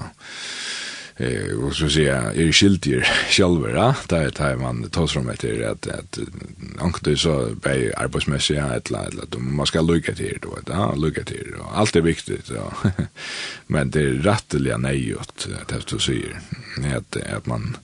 eh 1.20 1.56
vad 1.56 1.74
ska 1.74 1.90
säga 1.90 2.34
är 2.34 2.52
skiltier 2.52 3.08
själva 3.30 3.72
va 3.74 3.96
där 4.08 4.30
tar 4.30 4.56
man 4.56 4.90
tas 4.90 5.12
från 5.12 5.30
är 5.30 5.72
att 5.72 5.88
att 5.88 6.20
ankte 6.80 7.18
så 7.18 7.56
bei 7.64 7.94
arbetsmässiga 7.94 8.66
eller 8.66 9.08
eller 9.08 9.40
man 9.40 9.66
ska 9.66 9.82
lucka 9.82 10.14
till 10.14 10.40
då 10.42 10.58
ja 10.68 10.96
lucka 10.96 11.24
till 11.24 11.54
och 11.60 11.78
allt 11.78 11.96
är 11.96 12.02
viktigt 12.02 12.50
ja 12.50 12.92
men 13.68 13.90
det 13.90 14.02
är 14.02 14.14
rättliga 14.14 14.78
nej 14.78 15.16
åt 15.16 15.48
det 15.68 15.90
du 15.90 16.00
säger 16.00 16.40
att 16.98 17.18
att 17.38 17.46
man 17.46 17.78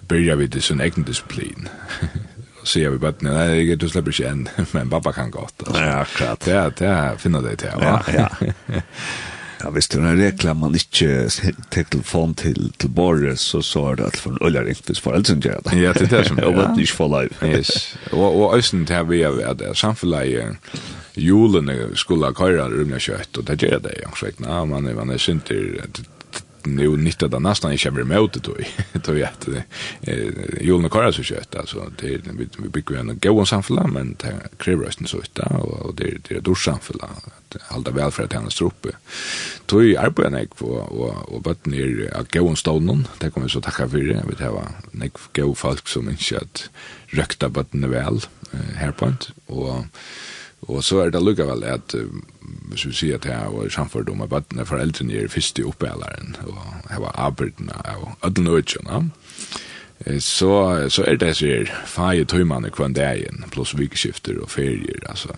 börjar 0.00 0.36
vid 0.36 0.62
sin 0.62 0.80
egen 0.80 1.04
disciplin 1.04 1.68
säger 2.64 2.90
vi 2.90 2.98
bara 2.98 3.14
nej 3.20 3.76
du 3.76 3.88
släpper 3.88 4.10
inte 4.10 4.28
än 4.28 4.48
men 4.72 4.90
pappa 4.90 5.12
kan 5.12 5.30
gott. 5.30 5.62
Ja, 5.74 6.04
klart. 6.04 6.40
Det 6.44 6.72
det 6.78 7.14
finner 7.18 7.42
det 7.42 7.56
till 7.56 7.68
va. 7.76 8.02
Ja. 8.14 8.30
ja. 8.66 8.80
Ja, 9.64 9.70
hvis 9.70 9.86
det 9.88 10.00
er 10.00 10.10
en 10.10 10.20
reklam 10.20 10.58
man 10.60 10.74
ikke 10.76 11.30
tar 11.72 11.86
telefon 11.88 12.34
til, 12.36 12.72
til 12.78 12.90
bordet, 12.92 13.38
så 13.40 13.62
så 13.64 13.86
er 13.90 13.94
det 13.96 14.04
alt 14.04 14.18
for 14.20 14.34
en 14.34 14.42
øyler 14.44 14.66
ringt 14.66 14.90
hvis 14.90 15.00
foreldrene 15.00 15.40
gjør 15.40 15.62
det. 15.64 15.78
Ja, 15.80 15.92
det 15.96 16.02
er 16.02 16.16
det 16.16 16.26
som 16.28 16.38
er. 16.38 16.44
Og 16.50 16.58
at 16.64 16.78
ikke 16.78 16.92
får 16.92 17.08
live. 17.14 17.54
Yes. 17.54 17.96
Og, 18.12 18.42
og 18.42 18.58
øyne 18.58 18.86
til 18.86 19.08
vi 19.08 19.22
er 19.22 19.40
at 19.48 19.62
samfunnet 19.76 20.56
julen 21.16 21.70
skulle 21.94 22.26
ha 22.26 22.32
køyre 22.32 22.68
rymne 22.68 23.00
kjøtt, 23.00 23.38
og 23.38 23.46
det 23.48 23.58
gjør 23.62 23.78
det, 23.78 23.94
jeg 24.02 24.12
vet 24.20 24.34
ikke, 24.34 24.48
man 24.66 24.86
er, 24.86 24.94
man 24.94 25.10
er 25.10 25.18
synter 25.18 25.86
nu 26.66 26.96
nyttar 26.96 27.28
det 27.28 27.38
nästan 27.38 27.72
inte 27.72 27.88
över 27.88 28.04
möte 28.04 28.40
då 28.40 28.52
då 28.92 29.12
vet 29.12 29.46
det 29.46 29.64
julen 30.60 30.90
kör 30.90 31.12
så 31.12 31.22
kött 31.22 31.54
alltså 31.54 31.92
det 32.00 32.08
vi 32.08 32.48
vi 32.58 32.68
bygger 32.68 32.96
en 32.96 33.18
gåvan 33.18 33.46
samfälla 33.46 33.86
men 33.86 34.16
det 34.18 34.34
kräver 34.56 34.84
rösten 34.84 35.06
så 35.06 35.18
ut 35.18 35.38
och 35.38 35.94
det 35.94 36.14
det 36.28 36.34
är 36.34 36.40
dusch 36.40 36.64
samfälla 36.64 37.04
att 37.04 37.62
hålla 37.62 37.90
väl 37.90 38.10
för 38.10 38.24
att 38.24 38.32
hennes 38.32 38.54
truppe 38.54 38.88
då 39.66 39.84
är 39.84 40.10
på 40.10 40.24
en 40.24 40.48
på 40.58 40.66
och 40.66 41.34
och 41.34 41.42
bort 41.42 41.66
ner 41.66 42.14
att 42.14 42.32
gåvan 42.32 42.56
stånden 42.56 43.08
det 43.18 43.30
kommer 43.30 43.48
så 43.48 43.60
tacka 43.60 43.88
för 43.88 43.98
det 43.98 44.22
vet 44.28 44.40
jag 44.40 44.68
nek 44.92 45.12
gå 45.36 45.54
folk 45.54 45.88
som 45.88 46.10
inte 46.10 46.36
att 46.36 46.70
rökta 47.06 47.48
botten 47.48 47.90
väl 47.90 48.20
här 48.74 48.92
på 48.92 49.12
och 49.46 49.84
Og 50.68 50.84
så 50.84 50.98
er 51.04 51.10
det 51.10 51.22
lukkavel 51.22 51.64
at, 51.68 51.94
hvis 52.70 52.86
vi 52.86 52.92
sier 52.92 53.18
at 53.20 53.26
jeg 53.28 53.52
var 53.52 53.68
samfunnet 53.68 54.12
om 54.14 54.22
at 54.24 54.30
bøttene 54.32 54.66
foreldrene 54.66 55.16
er 55.20 55.28
fyrst 55.28 55.58
i 55.58 55.64
oppbælaren, 55.64 56.36
og 56.46 56.58
jeg 56.90 57.02
var 57.02 57.18
arbeidene 57.28 57.80
av 57.84 58.06
ødelen 58.24 58.48
og 58.48 58.58
så, 60.18 60.88
så 60.88 61.04
er 61.06 61.16
det 61.16 61.36
sier 61.38 61.70
fag 61.86 62.20
i 62.20 62.24
tøymane 62.28 62.70
kvann 62.74 62.96
dagen, 62.96 63.44
pluss 63.52 63.76
vikeskifter 63.78 64.40
og 64.42 64.50
ferier, 64.50 65.04
altså. 65.08 65.36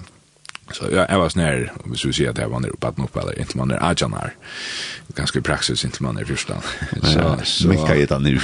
Så 0.72 0.84
jag 0.92 1.10
jag 1.10 1.18
var 1.18 1.28
snär 1.28 1.72
om 1.84 1.90
vi 1.90 1.98
skulle 1.98 2.14
säga 2.14 2.30
att 2.30 2.38
jag 2.38 2.48
var 2.48 2.60
nere 2.60 2.72
på 2.80 2.86
att 2.86 2.96
noppa 2.96 3.20
eller 3.20 3.38
inte 3.38 3.58
man 3.58 3.70
är 3.70 3.90
ajanar. 3.90 4.34
Ganska 5.14 5.40
praxis 5.40 5.84
inte 5.84 6.02
man 6.02 6.16
är 6.16 6.24
fyrstan. 6.24 6.60
så 7.02 7.38
så 7.44 7.68
mycket 7.68 7.90
är 7.90 8.06
det 8.06 8.18
nere 8.18 8.38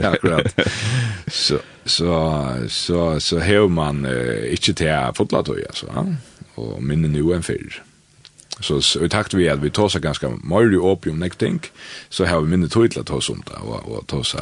ja, 0.00 0.08
Akkurat. 0.08 0.60
Så 1.26 1.58
så 1.84 2.46
så 2.68 3.20
så 3.20 3.38
hör 3.38 3.68
man 3.68 4.06
uh, 4.06 4.52
inte 4.52 4.74
till 4.74 4.86
fotlat 5.14 5.46
då 5.46 5.56
alltså. 5.68 5.86
Ja? 5.94 6.06
Och 6.54 6.82
minne 6.82 7.08
nu 7.08 7.34
en 7.34 7.42
fyr. 7.42 7.82
Så 8.60 9.04
i 9.04 9.08
takt 9.08 9.34
vi 9.34 9.48
att 9.48 9.58
vi 9.58 9.70
tar 9.70 9.88
så 9.88 9.98
ganska 9.98 10.28
mycket 10.28 10.80
opium 10.80 11.18
nekting 11.18 11.60
så 12.08 12.24
har 12.24 12.40
vi 12.40 12.48
minne 12.48 12.68
till 12.88 13.00
att 13.00 13.06
ta 13.06 13.20
sånt 13.20 13.46
där 13.46 13.62
och, 13.62 13.98
och 13.98 14.06
ta 14.06 14.24
så 14.24 14.38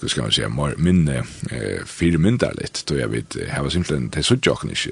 hur 0.00 0.08
ska 0.08 0.22
man 0.22 0.32
säga 0.32 0.48
minne 0.76 1.16
eh, 1.50 1.84
fyra 1.86 2.18
myndar 2.18 2.54
lite 2.54 2.80
då 2.86 3.00
jag 3.00 3.08
vet 3.08 3.36
har 3.50 3.70
simpelthen 3.70 4.10
det 4.10 4.22
så 4.22 4.36
jocknish 4.42 4.88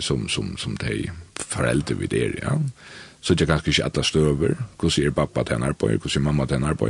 som 0.00 0.28
som 0.28 0.56
som 0.56 0.74
de 0.74 1.10
föräldrar 1.34 1.96
vid 1.96 2.10
det 2.10 2.38
ja. 2.42 2.60
Så 3.20 3.34
jag 3.38 3.48
kanske 3.48 3.70
inte 3.70 3.84
alla 3.84 4.02
stöver 4.02 4.56
hur 4.80 4.90
ser 4.90 5.10
pappa 5.10 5.44
tränar 5.44 5.72
på 5.72 5.88
hur 5.88 6.08
ser 6.08 6.20
mamma 6.20 6.46
tränar 6.46 6.74
på 6.74 6.86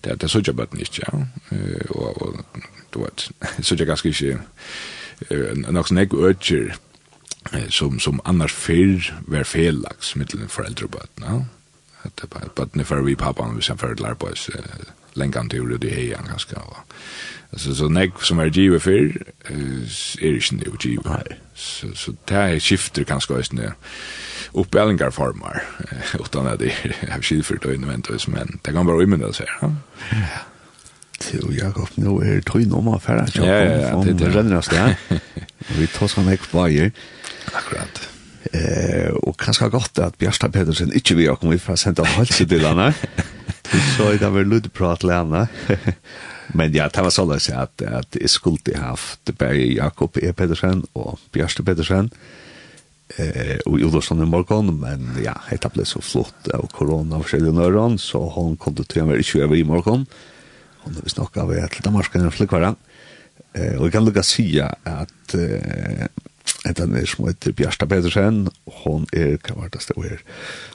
det 0.00 0.14
det 0.14 0.28
så 0.28 0.40
jag 0.44 0.54
bara 0.54 0.66
inte 0.72 1.00
ja 1.06 1.26
och 1.88 2.22
och 2.22 2.34
du 2.90 2.98
vet 2.98 3.30
så 3.66 3.74
jag 3.78 3.88
kanske 3.88 4.08
inte 4.08 4.38
eh 5.30 5.54
något 5.54 5.88
snägg 5.88 6.14
öcher 6.14 6.76
som 7.68 8.00
som 8.00 8.20
annars 8.24 8.52
fel 8.52 9.02
var 9.26 9.44
felaks 9.44 10.16
mellan 10.16 10.48
föräldrar 10.48 10.84
och 10.84 10.90
barn 10.90 11.08
ja. 11.16 11.44
Att 12.02 12.16
det 12.16 12.30
bara 12.30 12.48
barnet 12.54 12.86
för 12.86 13.02
vi 13.02 13.16
pappa 13.16 13.42
och 13.42 13.58
vi 13.58 13.62
sen 13.62 13.78
föräldrar 13.78 14.14
på 14.14 14.26
oss 14.26 14.50
längan 15.12 15.48
till 15.48 15.78
det 15.80 15.90
här 15.90 16.22
ganska 16.28 16.56
va 16.56 16.76
Alltså 17.50 17.74
så 17.74 17.88
nek 17.88 18.10
som 18.22 18.38
är 18.38 18.46
givet 18.46 18.82
för 18.82 18.90
är 20.20 20.52
inte 20.52 20.70
det 20.70 20.84
givet. 20.84 21.06
Nej. 21.06 21.38
Så 21.54 21.86
så 21.94 22.12
där 22.24 22.60
skifter 22.60 23.04
kanske 23.04 23.34
just 23.34 23.52
nu. 23.52 23.72
Uppbällningar 24.52 25.10
formar 25.10 25.62
utan 26.14 26.46
att 26.46 26.58
det 26.58 26.72
har 27.10 27.22
skilt 27.22 27.46
för 27.46 27.58
det 27.62 27.74
invent 27.74 28.26
men 28.28 28.58
det 28.62 28.72
kan 28.72 28.86
bara 28.86 29.02
immunna 29.02 29.32
så 29.32 29.42
här. 29.42 29.56
Ja. 29.60 29.72
Till 31.18 31.58
Jakob 31.58 31.88
nu 31.94 32.08
är 32.08 32.40
tre 32.40 32.64
nummer 32.64 32.98
för 32.98 33.16
att 33.16 33.36
jag 33.36 33.46
Ja, 33.46 34.04
det 34.04 34.24
är 34.24 34.30
redan 34.30 34.48
där. 34.50 34.96
Vi 35.78 35.86
tar 35.86 36.06
såna 36.06 36.30
nek 36.30 36.40
flyer. 36.40 36.92
Akkurat. 37.52 38.08
Eh 38.52 39.08
och 39.08 39.40
kanske 39.40 39.68
gott 39.68 39.98
att 39.98 40.18
Björsta 40.18 40.48
Pedersen 40.48 40.92
inte 40.92 41.14
vi 41.14 41.26
har 41.26 41.36
kommit 41.36 41.62
för 41.62 41.72
att 41.72 41.78
sända 41.78 42.04
halsen 42.04 42.48
till 42.48 42.66
henne. 42.66 42.94
Så 43.96 44.12
det 44.12 44.28
var 44.30 44.44
lite 44.44 44.68
prat 44.68 45.02
lärna. 45.02 45.48
Men 46.54 46.74
ja, 46.74 46.88
det 46.92 47.02
var 47.02 47.14
så 47.14 47.24
løs 47.26 47.48
at, 47.50 47.82
at 47.82 48.18
jeg 48.20 48.30
skulle 48.30 48.78
haft 48.78 49.32
Berge 49.38 49.74
Jakob 49.74 50.18
E. 50.22 50.32
Pedersen 50.36 50.84
og 50.94 51.18
Bjørste 51.34 51.64
Pedersen 51.66 52.10
eh, 53.18 53.58
og 53.66 53.80
Jodorsson 53.80 54.22
i 54.22 54.28
morgen, 54.30 54.76
men 54.80 55.16
ja, 55.24 55.34
det 55.50 55.72
ble 55.74 55.86
så 55.88 56.02
flott 56.04 56.50
av 56.54 56.68
korona 56.74 57.18
og 57.18 57.26
forskjellige 57.26 57.56
nøren, 57.56 57.98
så 57.98 58.22
hun 58.36 58.56
kom 58.60 58.76
til 58.78 59.02
å 59.04 59.10
være 59.10 59.24
i 59.24 59.26
20 59.26 59.58
i 59.58 59.66
morgen. 59.66 60.06
Hun 60.84 61.00
har 61.00 61.18
nok 61.18 61.42
av 61.42 61.52
et 61.56 61.80
Danmark 61.82 62.14
enn 62.14 62.30
flikkvare. 62.30 62.76
Eh, 63.56 63.74
og 63.78 63.88
jeg 63.88 63.96
kan 63.96 64.06
lukka 64.06 64.24
si 64.26 64.46
at 64.62 65.34
eh, 65.34 66.06
den 66.76 66.94
er 66.98 67.06
som 67.10 67.26
heter 67.28 67.54
Bjørsta 67.56 67.86
Pedersen, 67.90 68.46
hon 68.82 69.06
er, 69.14 69.36
hva 69.46 69.62
var 69.62 69.72
det 69.74 69.82
stå 69.84 69.96
her? 70.02 70.22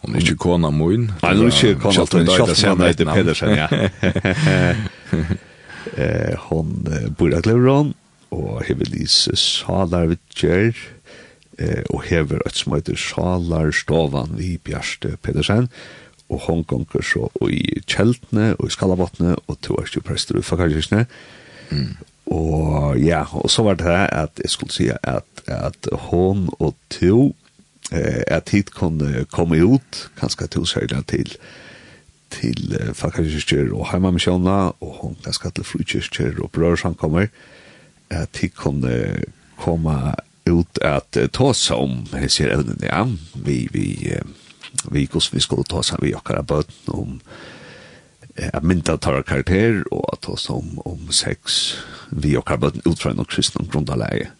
Hon 0.04 0.16
er 0.16 0.26
ikke 0.26 0.40
kona 0.48 0.72
moin. 0.74 1.10
Nei, 1.22 1.36
hun 1.36 1.48
er 1.48 1.56
ikke 1.56 1.80
kona 1.86 2.06
moin, 2.06 2.32
kjalt 2.32 2.60
hun 2.66 2.84
er 2.88 3.16
Pedersen, 3.16 3.56
ja. 3.56 3.68
Eh, 5.98 6.36
hon 6.50 6.86
bor 7.18 7.34
av 7.36 7.46
Gleuron, 7.46 7.94
og 8.32 8.64
hever 8.68 8.90
lise 8.94 9.36
Salarvidger, 9.36 10.78
eh, 11.60 11.82
og 11.90 12.06
hever 12.08 12.44
et 12.46 12.56
som 12.56 12.76
heter 12.76 13.00
Salarstovan 13.00 14.38
vi 14.38 14.56
Bjarste 14.58 15.18
Pedersen, 15.24 15.70
og 16.32 16.46
hon 16.48 16.64
gonger 16.64 17.04
så 17.04 17.28
i 17.50 17.82
Kjeltene 17.84 18.54
og 18.58 18.70
i 18.70 18.72
Skalabottene, 18.72 19.36
og 19.48 19.60
to 19.62 19.76
er 19.76 19.90
ikke 19.90 20.06
prester 20.12 20.40
i 20.40 20.46
Fakarkirkene. 20.46 21.06
Mm. 21.72 21.98
Og 22.32 23.00
ja, 23.02 23.26
og 23.36 23.50
så 23.52 23.66
var 23.68 23.76
det 23.76 23.90
her 23.90 24.08
at 24.16 24.40
jeg 24.40 24.54
skulle 24.54 24.72
si 24.72 24.88
at, 24.92 25.44
at 25.48 25.90
hon 26.08 26.48
og 26.60 26.78
to, 26.94 27.34
eh, 27.92 28.24
at 28.28 28.54
hit 28.56 28.72
kunne 28.72 29.26
komme 29.34 29.60
ut, 29.60 30.06
kanskje 30.20 30.48
to 30.48 30.64
særlig 30.66 31.04
til, 31.12 31.36
eh, 31.36 31.71
til 32.32 32.76
uh, 32.80 32.92
Fakkerkirker 32.98 33.72
og 33.76 33.90
Heimamisjona, 33.92 34.58
og 34.82 35.16
ganske 35.24 35.52
til 35.56 35.68
Frukirker 35.68 36.42
og 36.44 36.52
Brørsson 36.52 36.96
kommer, 36.96 37.28
at 38.10 38.30
de 38.42 38.50
kunne 38.50 39.24
komme 39.58 39.96
ut 40.50 40.82
at 40.82 41.18
uh, 41.18 41.28
ta 41.28 41.54
seg 41.58 41.78
om 41.78 41.98
hese 42.18 42.50
evnen, 42.50 42.82
ja. 42.84 43.06
Vi, 43.36 43.64
vi, 43.72 43.88
uh, 44.16 44.28
vi, 44.92 45.08
hvordan 45.08 45.38
vi 45.38 45.44
skulle 45.44 45.68
ta 45.70 45.84
seg 45.86 46.04
vi 46.04 46.16
akkurat 46.18 46.48
bøten 46.48 46.96
om 46.96 47.18
at 48.42 48.64
mynda 48.64 48.96
tar 48.98 49.22
karakter 49.28 49.82
og 49.92 50.06
at 50.14 50.30
oss 50.32 50.48
om, 50.50 50.78
om 50.88 51.10
sex 51.12 51.76
vi 52.12 52.32
og 52.40 52.46
karbeten 52.48 52.82
utfra 52.88 53.12
noen 53.14 53.28
kristne 53.28 53.68
grunnleie. 53.68 54.32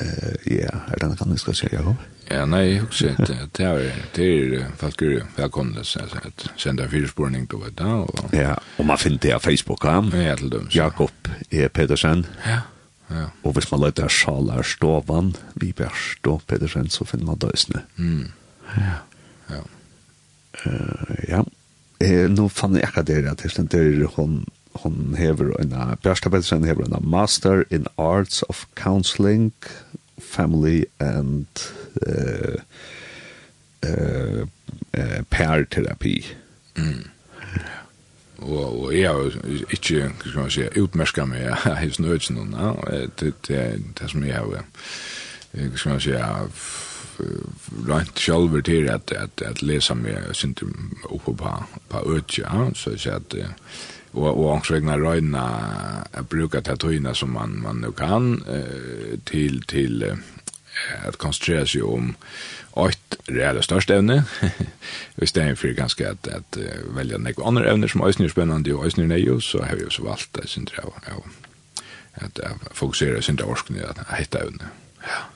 Uh, 0.00 0.34
ja, 0.48 0.72
er 0.88 0.98
det 0.98 1.10
noe 1.10 1.20
kan 1.20 1.36
jeg 1.36 1.44
skal 1.44 1.58
si, 1.58 1.68
ja. 1.72 1.84
Ja. 1.84 2.11
Ja, 2.32 2.44
nei, 2.48 2.62
jeg 2.70 2.82
husker 2.86 3.16
at 3.18 3.28
det 3.28 3.66
er 3.66 3.82
det 4.16 4.26
er 4.56 4.68
faktisk 4.80 5.36
velkomne 5.36 5.84
så 5.84 6.06
at 6.22 6.46
senda 6.56 6.86
fyrspårning 6.88 7.48
til 7.50 7.64
det 7.66 7.74
da. 7.78 8.02
Ja, 8.32 8.54
og 8.78 8.86
man 8.88 9.00
finner 9.00 9.20
det 9.22 9.34
av 9.36 9.44
Facebook, 9.44 9.84
ja. 9.84 10.00
Ja, 10.16 10.36
til 10.40 10.52
dem. 10.52 10.68
Jakob 10.72 11.30
E. 11.50 11.68
Pedersen. 11.68 12.26
Ja, 12.46 12.62
ja. 13.10 13.26
Og 13.44 13.52
hvis 13.52 13.70
man 13.72 13.82
leter 13.84 14.08
Sjalar 14.08 14.62
Stovan, 14.62 15.34
Viber 15.54 15.92
Stå 15.92 16.40
Pedersen, 16.48 16.88
så 16.90 17.04
finner 17.04 17.26
man 17.26 17.42
døsene. 17.42 17.84
Mm. 17.96 18.32
Ja. 18.78 18.96
Ja. 19.50 19.62
Uh, 20.66 21.16
ja. 21.28 21.44
Eh, 22.02 22.26
nå 22.30 22.48
fann 22.48 22.74
jeg 22.76 22.88
akkurat 22.88 23.06
det 23.06 23.22
at 23.30 23.44
jeg 23.44 23.54
stender 23.54 24.08
hun 24.16 24.42
hon 24.80 25.14
hever 25.18 25.52
en 25.60 25.74
Bjørsta 26.02 26.30
Pedersen 26.32 26.64
hever 26.64 26.86
en 26.88 27.10
master 27.10 27.64
in 27.70 27.86
arts 28.00 28.42
of 28.48 28.64
counseling 28.74 29.52
family 30.22 30.84
and 31.00 31.46
uh, 32.06 32.56
uh, 33.86 34.46
uh, 34.98 35.22
pair 35.30 35.64
therapy. 35.64 36.24
Mm. 36.76 37.08
Og, 38.38 38.84
og 38.84 38.98
jeg 38.98 39.10
har 39.10 39.30
ikke, 39.70 40.08
hva 40.08 40.28
skal 40.28 40.40
man 40.40 40.50
si, 40.50 40.64
utmerska 40.80 41.26
meg 41.30 41.66
i 41.84 41.90
snøytsen 41.94 42.40
nå, 42.40 42.46
no? 42.50 42.72
det, 43.20 43.34
det, 43.46 43.60
det 44.00 44.10
som 44.10 44.24
jeg 44.24 44.34
har, 44.34 44.66
hva 45.52 45.76
skal 45.76 45.92
man 45.92 46.02
si, 46.02 46.16
rent 47.88 48.18
sjálfur 48.18 48.60
til 48.60 48.88
at, 48.90 49.12
at, 49.12 49.42
at 49.46 49.62
lesa 49.62 49.94
meg 49.94 50.32
syndum 50.34 50.96
oppe 51.04 51.36
på, 51.38 51.52
på 51.88 52.02
øtja, 52.16 52.70
så 52.74 52.96
jeg 52.96 53.04
sier 53.04 53.20
at 53.20 53.36
och 54.12 54.28
och 54.28 54.52
också 54.52 54.76
egna 54.76 54.98
röna 54.98 55.44
att 56.12 56.28
bruka 56.28 56.60
tatuina 56.60 57.14
som 57.14 57.32
man 57.32 57.60
man 57.62 57.80
nu 57.80 57.92
kan 57.92 58.44
eh, 58.48 59.18
till 59.24 59.62
till 59.62 60.02
eh, 60.02 60.16
att 61.08 61.16
koncentrera 61.16 61.66
sig 61.66 61.82
om 61.82 62.14
ett 62.88 63.16
reellt 63.24 63.64
störst 63.64 63.90
ämne 63.98 64.24
istället 65.16 65.58
för 65.58 65.68
ganska 65.68 66.10
att, 66.10 66.28
att 66.28 66.58
välja 66.96 67.18
några 67.18 67.44
andra 67.46 67.70
ämnen 67.70 67.88
som 67.88 68.00
är 68.00 68.28
spännande 68.28 68.74
och 68.74 68.86
är 68.86 69.06
nya 69.06 69.40
så 69.40 69.62
har 69.62 69.76
vi 69.76 69.90
så 69.90 70.04
valt 70.04 70.28
det 70.32 70.48
syndra 70.48 70.82
ja. 70.82 71.24
att, 72.14 72.38
uh, 72.38 72.46
fokusera 72.70 73.22
syndra 73.22 73.44
orskning 73.44 73.82
att 73.82 74.18
hitta 74.18 74.38
ämne. 74.38 74.64
Ja 75.00 75.31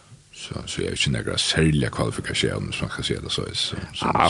så 0.48 0.54
så 0.66 0.82
jag 0.82 0.98
känner 0.98 1.22
några 1.22 1.38
särskilda 1.38 1.88
kvalifikationer 1.88 2.72
som 2.72 2.86
man 2.86 2.96
kan 2.96 3.04
säga 3.04 3.20
det 3.20 3.30
så 3.30 3.42
är 3.42 3.54
så 3.54 3.76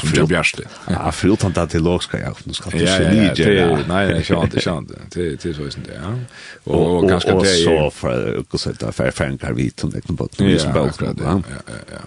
som 0.00 0.10
jag 0.14 0.28
bjärste. 0.28 0.62
Ja, 0.88 1.12
fullt 1.12 1.42
han 1.42 1.52
där 1.52 1.66
till 1.66 1.82
låg 1.82 2.02
ska 2.02 2.18
jag 2.18 2.36
nu 2.44 2.52
ska 2.52 2.70
det 2.70 2.86
se 2.86 3.10
lite. 3.10 3.84
Nej, 3.88 4.08
det 4.08 4.22
känns 4.22 4.44
inte 4.44 4.60
sant. 4.60 4.90
Det 5.14 5.42
det 5.42 5.54
så 5.54 5.62
är 5.62 5.70
det 5.86 6.00
ja. 6.02 6.72
Och 6.72 7.08
ganska 7.08 7.34
det 7.34 7.46
så 7.46 7.90
för 7.90 8.44
att 8.52 8.60
så 8.60 8.72
där 8.72 8.92
för 8.92 9.10
fan 9.10 9.38
kan 9.38 9.54
vi 9.54 9.70
ta 9.70 9.86
det 9.86 10.02
på 10.16 10.28
det 10.36 10.58
som 10.58 10.72
bara 10.72 10.92
ja 11.00 11.42
ja 11.46 11.74
ja. 11.92 11.98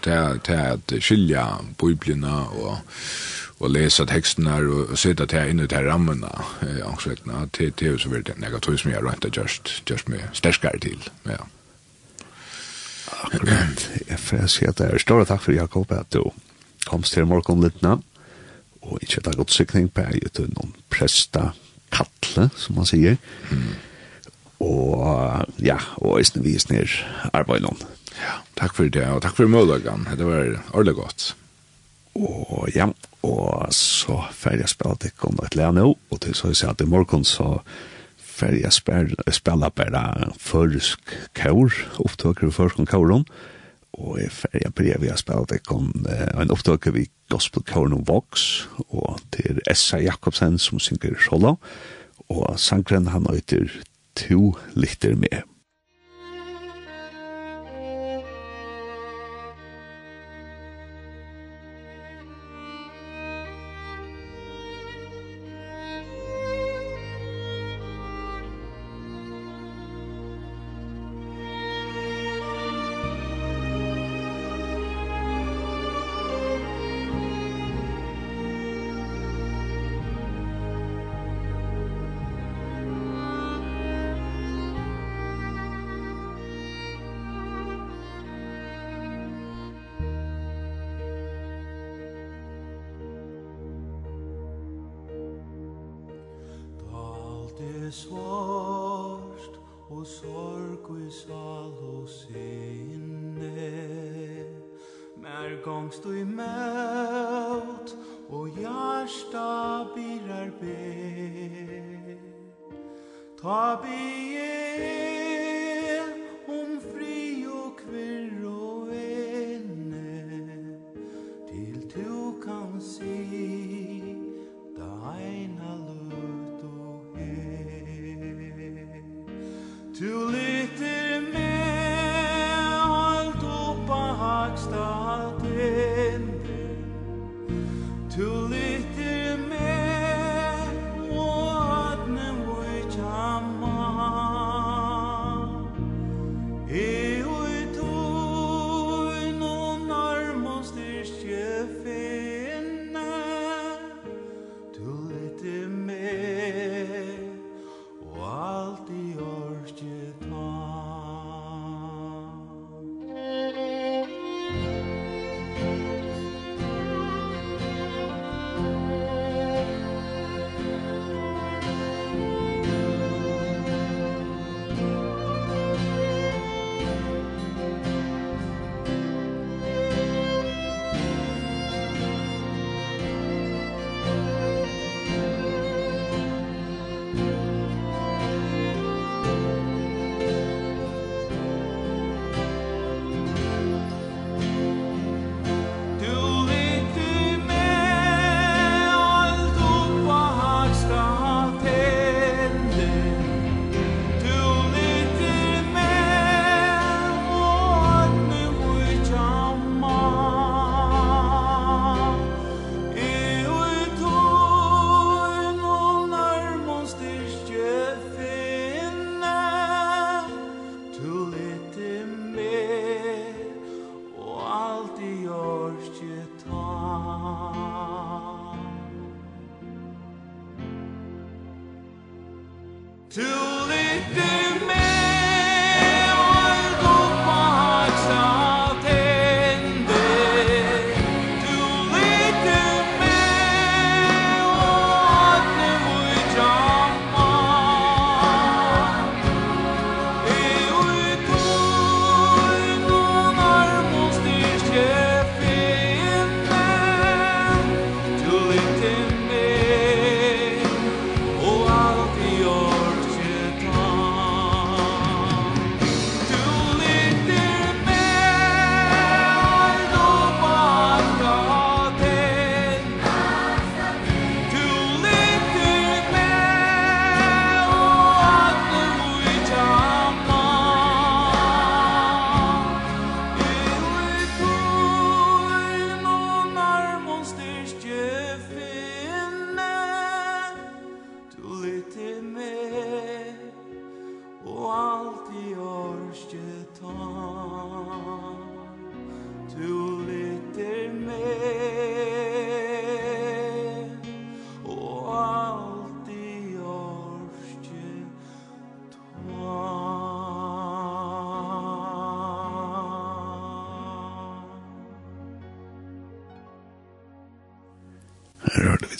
Det 0.00 0.38
det 0.44 0.72
att 0.72 1.02
skilja 1.02 1.48
biblarna 1.78 2.44
och 2.44 2.76
och 3.58 3.70
läsa 3.70 4.06
texterna 4.06 4.56
och 4.56 4.98
sitta 4.98 5.26
där 5.26 5.48
inne 5.48 5.62
i 5.62 5.66
de 5.66 5.82
rammarna. 5.82 6.42
Ja, 6.80 6.96
så 6.98 7.08
vet 7.10 7.52
till 7.52 7.72
det 7.76 7.86
är 7.86 7.98
så 7.98 8.08
väldigt 8.08 8.38
negativt 8.38 8.80
som 8.80 8.90
jag 8.90 9.04
rent 9.04 9.36
just 9.36 9.90
just 9.90 10.08
med 10.08 10.20
starkare 10.32 10.78
till. 10.78 11.10
Ja. 11.22 11.46
Akkurat. 13.06 13.86
Jeg 14.08 14.18
får 14.20 14.46
si 14.50 14.66
at 14.68 14.78
det 14.80 14.90
er 14.90 15.02
større 15.02 15.26
takk 15.28 15.42
for 15.44 15.56
Jakob 15.56 15.92
at 15.94 16.10
du 16.14 16.22
kom 16.86 17.02
til 17.06 17.26
morgen 17.26 17.64
litt 17.64 17.82
nå. 17.82 18.00
og 18.86 19.02
ikke 19.02 19.18
et 19.18 19.36
godt 19.36 19.50
sykning 19.50 19.88
på 19.90 20.04
jeg 20.06 20.30
til 20.36 20.46
noen 20.54 20.74
presta 20.92 21.50
kattle, 21.90 22.48
som 22.54 22.76
man 22.78 22.86
sier. 22.86 23.16
Mm. 23.50 23.72
Og 24.62 25.58
ja, 25.58 25.78
og 25.98 26.20
isne 26.20 26.42
vis 26.44 26.68
ned 26.70 26.94
arbeid 27.32 27.66
noen. 27.66 27.82
Ja, 28.16 28.38
takk 28.56 28.76
for 28.78 28.88
det, 28.88 29.04
og 29.10 29.24
takk 29.24 29.36
for 29.36 29.50
møllagan. 29.50 30.06
Det 30.16 30.26
var 30.28 30.54
ordentlig 30.72 30.96
godt. 31.00 31.26
Og 32.16 32.70
ja, 32.72 32.86
og 33.26 33.74
så 33.74 34.22
ferdig 34.32 34.64
jeg 34.64 34.72
spille 34.72 34.96
til 35.02 35.16
Konrad 35.18 35.58
Lea 35.58 35.72
nå, 35.74 35.90
og 35.92 36.22
til 36.22 36.36
så 36.36 36.52
jeg 36.52 36.62
sier 36.62 36.72
at 36.72 36.84
i 36.84 36.88
morgen 36.88 37.26
så 37.26 37.58
fer 38.36 38.56
jeg 38.60 38.72
spela 38.76 39.70
bare 39.72 40.30
førsk 40.38 41.14
kaur, 41.38 41.72
opptøkker 42.04 42.52
førsk 42.52 42.82
om 42.82 43.24
og 43.96 44.18
jeg 44.20 44.32
fer 44.34 44.60
jeg 44.60 44.74
brev 44.76 45.04
jeg 45.06 45.18
spela 45.18 45.46
det 45.48 45.62
kom 45.64 45.88
en 46.04 46.52
opptøkker 46.52 46.92
vi 46.92 47.06
gospel 47.32 47.64
kauren 47.66 47.96
om 47.96 48.04
Vox, 48.06 48.66
og 48.88 49.20
til 49.32 49.60
Essa 49.70 49.98
Jakobsen 49.98 50.58
som 50.58 50.78
synger 50.78 51.16
solo, 51.20 51.56
og 52.28 52.58
sangren 52.60 53.08
han 53.08 53.26
høyter 53.30 53.70
to 54.16 54.54
liter 54.76 55.16
med. 55.16 55.42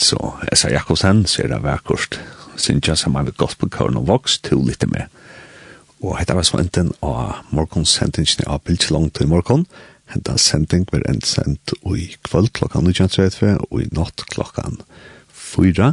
Så 0.06 0.18
Esa 0.52 0.70
Jakobsen 0.70 1.24
ser 1.26 1.48
det 1.50 1.64
verkost. 1.64 2.20
Synja 2.56 2.94
som 2.96 3.16
har 3.18 3.24
vi 3.26 3.32
gospelkøren 3.34 3.98
og 3.98 4.06
vokst 4.06 4.44
til 4.46 4.60
litt 4.62 4.84
mer. 4.92 5.08
Og 5.98 6.18
hette 6.20 6.36
var 6.36 6.46
så 6.46 6.60
enten 6.60 6.92
av 7.02 7.40
morgonsendingen 7.50 8.46
av 8.46 8.62
Bildt 8.64 8.90
langt 8.94 9.16
til 9.18 9.26
morgon. 9.32 9.64
Henta 10.12 10.36
sending 10.38 10.86
var 10.92 11.02
en 11.10 11.18
sendt 11.26 11.74
i 11.90 12.04
kvöld 12.28 12.52
klokka 12.54 12.78
19.30 12.84 13.64
og 13.70 13.82
i 13.82 13.88
natt 13.96 14.22
klokka 14.30 14.68
4 15.34 15.88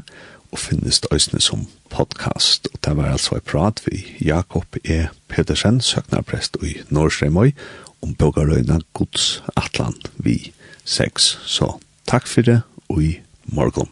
og 0.54 0.62
finnes 0.62 1.02
det 1.02 1.10
øsne 1.16 1.42
som 1.42 1.66
podcast. 1.90 2.70
Og 2.74 2.78
det 2.86 2.94
var 2.98 3.16
altså 3.16 3.40
et 3.40 3.50
prat 3.50 3.82
vi 3.88 4.04
Jakob 4.22 4.78
E. 4.84 5.08
Pedersen, 5.28 5.82
søknarprest 5.82 6.58
i 6.62 6.76
Nordsreimøy, 6.90 7.56
om 8.02 8.14
Bøgerøyna 8.14 8.80
Guds 8.94 9.42
Atlant 9.58 10.12
vi 10.18 10.54
6. 10.86 11.40
Så 11.46 11.74
takk 12.06 12.30
for 12.30 12.46
det 12.46 12.62
og 12.90 13.02
i 13.02 13.16
morgon. 13.46 13.90